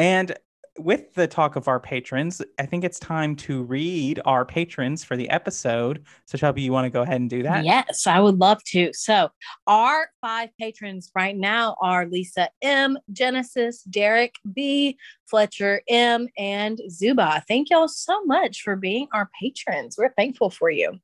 And 0.00 0.34
with 0.78 1.12
the 1.12 1.26
talk 1.26 1.56
of 1.56 1.68
our 1.68 1.78
patrons, 1.78 2.40
I 2.58 2.64
think 2.64 2.84
it's 2.84 2.98
time 2.98 3.36
to 3.36 3.64
read 3.64 4.18
our 4.24 4.46
patrons 4.46 5.04
for 5.04 5.14
the 5.14 5.28
episode. 5.28 6.06
So, 6.24 6.38
Shelby, 6.38 6.62
you 6.62 6.72
want 6.72 6.86
to 6.86 6.90
go 6.90 7.02
ahead 7.02 7.20
and 7.20 7.28
do 7.28 7.42
that? 7.42 7.66
Yes, 7.66 8.06
I 8.06 8.18
would 8.18 8.38
love 8.38 8.64
to. 8.68 8.94
So, 8.94 9.28
our 9.66 10.08
five 10.22 10.48
patrons 10.58 11.10
right 11.14 11.36
now 11.36 11.76
are 11.82 12.06
Lisa 12.06 12.48
M, 12.62 12.96
Genesis, 13.12 13.82
Derek 13.82 14.36
B, 14.54 14.96
Fletcher 15.28 15.82
M, 15.86 16.28
and 16.38 16.80
Zuba. 16.88 17.44
Thank 17.46 17.68
y'all 17.68 17.86
so 17.86 18.24
much 18.24 18.62
for 18.62 18.76
being 18.76 19.06
our 19.12 19.28
patrons. 19.38 19.96
We're 19.98 20.14
thankful 20.14 20.48
for 20.48 20.70
you. 20.70 20.98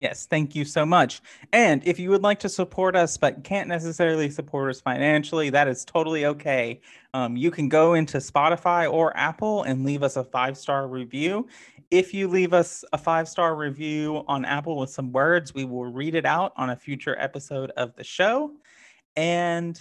Yes, 0.00 0.24
thank 0.24 0.54
you 0.54 0.64
so 0.64 0.86
much. 0.86 1.20
And 1.52 1.86
if 1.86 1.98
you 1.98 2.08
would 2.08 2.22
like 2.22 2.38
to 2.40 2.48
support 2.48 2.96
us 2.96 3.18
but 3.18 3.44
can't 3.44 3.68
necessarily 3.68 4.30
support 4.30 4.70
us 4.70 4.80
financially, 4.80 5.50
that 5.50 5.68
is 5.68 5.84
totally 5.84 6.24
okay. 6.24 6.80
Um, 7.12 7.36
you 7.36 7.50
can 7.50 7.68
go 7.68 7.92
into 7.92 8.16
Spotify 8.16 8.90
or 8.90 9.14
Apple 9.14 9.64
and 9.64 9.84
leave 9.84 10.02
us 10.02 10.16
a 10.16 10.24
five 10.24 10.56
star 10.56 10.88
review. 10.88 11.48
If 11.90 12.14
you 12.14 12.28
leave 12.28 12.54
us 12.54 12.82
a 12.94 12.98
five 12.98 13.28
star 13.28 13.54
review 13.54 14.24
on 14.26 14.46
Apple 14.46 14.78
with 14.78 14.88
some 14.88 15.12
words, 15.12 15.52
we 15.52 15.64
will 15.64 15.84
read 15.86 16.14
it 16.14 16.24
out 16.24 16.54
on 16.56 16.70
a 16.70 16.76
future 16.76 17.16
episode 17.18 17.70
of 17.76 17.94
the 17.96 18.04
show. 18.04 18.52
And 19.16 19.78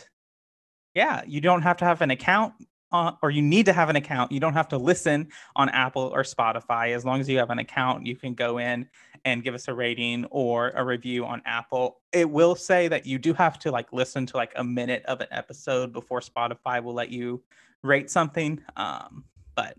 yeah, 0.95 1.22
you 1.26 1.39
don't 1.39 1.61
have 1.61 1.78
to 1.78 1.86
have 1.86 2.01
an 2.01 2.11
account. 2.11 2.53
Uh, 2.91 3.11
or 3.22 3.30
you 3.30 3.43
need 3.43 3.67
to 3.67 3.72
have 3.72 3.89
an 3.89 3.95
account. 3.95 4.32
You 4.32 4.39
don't 4.39 4.53
have 4.53 4.67
to 4.70 4.78
listen 4.80 5.28
on 5.55 5.70
Apple 5.70 6.11
or 6.11 6.24
Spotify. 6.24 6.95
As 6.95 7.05
long 7.05 7.20
as 7.20 7.30
you 7.30 7.38
have 7.38 7.51
an 7.51 7.59
account, 7.59 8.07
you 8.07 8.15
can 8.15 8.34
go 8.34 8.57
in 8.57 8.88
and 9.26 9.43
give 9.43 9.53
us 9.53 9.67
a 9.67 9.74
rating 9.74 10.26
or 10.32 10.70
a 10.76 10.84
review 10.84 11.26
on 11.26 11.41
Apple. 11.45 11.99
It 12.11 12.30
will 12.30 12.55
say 12.55 12.88
that 12.88 13.05
you 13.05 13.17
do 13.17 13.34
have 13.34 13.59
to 13.59 13.72
like 13.72 13.91
listen 13.93 14.26
to 14.28 14.38
like 14.38 14.53
a 14.55 14.63
minute 14.63 15.03
of 15.05 15.22
an 15.22 15.28
episode 15.32 15.93
before 15.93 16.20
Spotify 16.20 16.84
will 16.84 16.93
let 16.93 17.09
you 17.09 17.41
rate 17.84 18.09
something. 18.09 18.61
Um, 18.76 19.26
but 19.55 19.78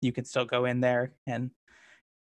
you 0.00 0.12
can 0.12 0.24
still 0.24 0.44
go 0.44 0.64
in 0.64 0.80
there 0.80 1.12
and 1.26 1.50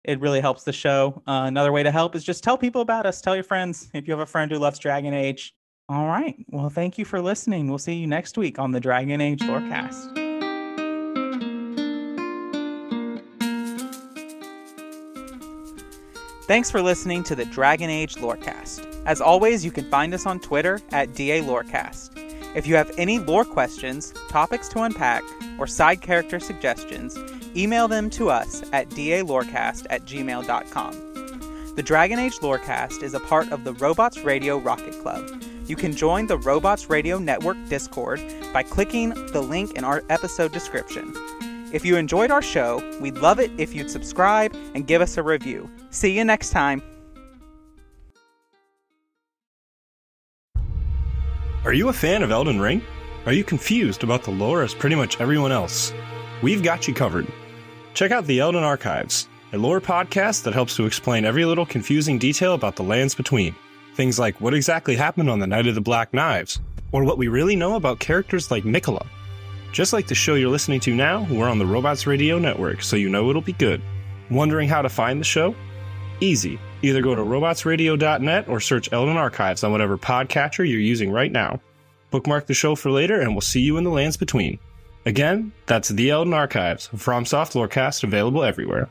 it 0.03 0.19
really 0.19 0.39
helps 0.39 0.63
the 0.63 0.73
show. 0.73 1.21
Uh, 1.27 1.43
another 1.45 1.71
way 1.71 1.83
to 1.83 1.91
help 1.91 2.15
is 2.15 2.23
just 2.23 2.43
tell 2.43 2.57
people 2.57 2.81
about 2.81 3.05
us. 3.05 3.21
Tell 3.21 3.35
your 3.35 3.43
friends 3.43 3.89
if 3.93 4.07
you 4.07 4.13
have 4.13 4.21
a 4.21 4.25
friend 4.25 4.51
who 4.51 4.57
loves 4.57 4.79
Dragon 4.79 5.13
Age. 5.13 5.53
All 5.89 6.07
right. 6.07 6.35
Well, 6.49 6.69
thank 6.69 6.97
you 6.97 7.05
for 7.05 7.21
listening. 7.21 7.67
We'll 7.67 7.79
see 7.79 7.95
you 7.95 8.07
next 8.07 8.37
week 8.37 8.59
on 8.59 8.71
the 8.71 8.79
Dragon 8.79 9.21
Age 9.21 9.39
Lorecast. 9.39 10.18
Thanks 16.49 16.71
for 16.71 16.81
listening 16.81 17.23
to 17.25 17.35
the 17.35 17.45
Dragon 17.45 17.91
Age 17.91 18.15
Lorecast. 18.15 19.03
As 19.05 19.21
always, 19.21 19.63
you 19.63 19.69
can 19.69 19.87
find 19.91 20.15
us 20.15 20.25
on 20.25 20.39
Twitter 20.39 20.81
at 20.91 21.13
DA 21.13 21.43
Lorecast. 21.43 22.09
If 22.55 22.65
you 22.65 22.73
have 22.73 22.91
any 22.97 23.19
lore 23.19 23.45
questions, 23.45 24.15
topics 24.29 24.67
to 24.69 24.81
unpack, 24.81 25.21
or 25.59 25.67
side 25.67 26.01
character 26.01 26.39
suggestions, 26.39 27.15
email 27.55 27.87
them 27.87 28.09
to 28.09 28.31
us 28.31 28.63
at 28.73 28.89
dalorecast 28.89 29.85
at 29.91 30.05
gmail.com. 30.05 31.75
The 31.75 31.83
Dragon 31.83 32.17
Age 32.17 32.39
Lorecast 32.39 33.03
is 33.03 33.13
a 33.13 33.19
part 33.19 33.51
of 33.51 33.63
the 33.63 33.73
Robots 33.73 34.17
Radio 34.21 34.57
Rocket 34.57 34.99
Club. 35.03 35.43
You 35.67 35.75
can 35.75 35.95
join 35.95 36.25
the 36.25 36.39
Robots 36.39 36.89
Radio 36.89 37.19
Network 37.19 37.57
Discord 37.69 38.23
by 38.51 38.63
clicking 38.63 39.09
the 39.33 39.41
link 39.41 39.73
in 39.73 39.83
our 39.83 40.03
episode 40.09 40.51
description. 40.51 41.13
If 41.71 41.85
you 41.85 41.97
enjoyed 41.97 42.31
our 42.31 42.41
show, 42.41 42.81
we'd 42.99 43.17
love 43.17 43.39
it 43.39 43.51
if 43.59 43.75
you'd 43.75 43.91
subscribe 43.91 44.55
and 44.73 44.87
give 44.87 45.01
us 45.01 45.17
a 45.17 45.23
review. 45.23 45.69
See 45.91 46.17
you 46.17 46.23
next 46.23 46.49
time. 46.49 46.81
Are 51.65 51.73
you 51.73 51.89
a 51.89 51.93
fan 51.93 52.23
of 52.23 52.31
Elden 52.31 52.59
Ring? 52.59 52.81
Are 53.27 53.33
you 53.33 53.43
confused 53.43 54.03
about 54.03 54.23
the 54.23 54.31
lore 54.31 54.63
as 54.63 54.73
pretty 54.73 54.95
much 54.95 55.21
everyone 55.21 55.51
else? 55.51 55.93
We've 56.41 56.63
got 56.63 56.87
you 56.87 56.93
covered. 56.95 57.27
Check 57.93 58.11
out 58.11 58.25
the 58.25 58.39
Elden 58.39 58.63
Archives, 58.63 59.27
a 59.53 59.57
lore 59.57 59.81
podcast 59.81 60.43
that 60.43 60.53
helps 60.53 60.75
to 60.77 60.85
explain 60.85 61.25
every 61.25 61.45
little 61.45 61.65
confusing 61.65 62.17
detail 62.17 62.55
about 62.55 62.77
the 62.77 62.83
lands 62.83 63.13
between. 63.13 63.53
Things 63.93 64.17
like 64.17 64.41
what 64.41 64.53
exactly 64.55 64.95
happened 64.95 65.29
on 65.29 65.39
the 65.39 65.45
Night 65.45 65.67
of 65.67 65.75
the 65.75 65.81
Black 65.81 66.13
Knives, 66.13 66.61
or 66.91 67.03
what 67.03 67.17
we 67.19 67.27
really 67.27 67.55
know 67.55 67.75
about 67.75 67.99
characters 67.99 68.49
like 68.49 68.65
Nicola. 68.65 69.05
Just 69.71 69.93
like 69.93 70.07
the 70.07 70.15
show 70.15 70.33
you're 70.33 70.49
listening 70.49 70.79
to 70.81 70.95
now, 70.95 71.27
we're 71.29 71.47
on 71.47 71.59
the 71.59 71.65
Robots 71.65 72.07
Radio 72.07 72.39
Network, 72.39 72.81
so 72.81 72.95
you 72.95 73.07
know 73.09 73.29
it'll 73.29 73.41
be 73.41 73.53
good. 73.53 73.81
Wondering 74.31 74.67
how 74.67 74.81
to 74.81 74.89
find 74.89 75.19
the 75.19 75.25
show? 75.25 75.55
Easy. 76.19 76.59
Either 76.81 77.01
go 77.01 77.13
to 77.13 77.21
robotsradio.net 77.21 78.47
or 78.47 78.59
search 78.59 78.91
Elden 78.91 79.17
Archives 79.17 79.63
on 79.63 79.71
whatever 79.71 79.97
podcatcher 79.97 80.59
you're 80.59 80.79
using 80.79 81.11
right 81.11 81.31
now. 81.31 81.59
Bookmark 82.09 82.47
the 82.47 82.53
show 82.53 82.75
for 82.75 82.89
later, 82.89 83.21
and 83.21 83.31
we'll 83.31 83.41
see 83.41 83.61
you 83.61 83.77
in 83.77 83.83
the 83.83 83.89
lands 83.89 84.17
between. 84.17 84.57
Again, 85.05 85.51
that's 85.65 85.89
The 85.89 86.09
Elden 86.09 86.33
Archives, 86.33 86.87
from 86.95 87.25
Soft 87.25 87.53
Lorecast, 87.53 88.03
available 88.03 88.43
everywhere. 88.43 88.89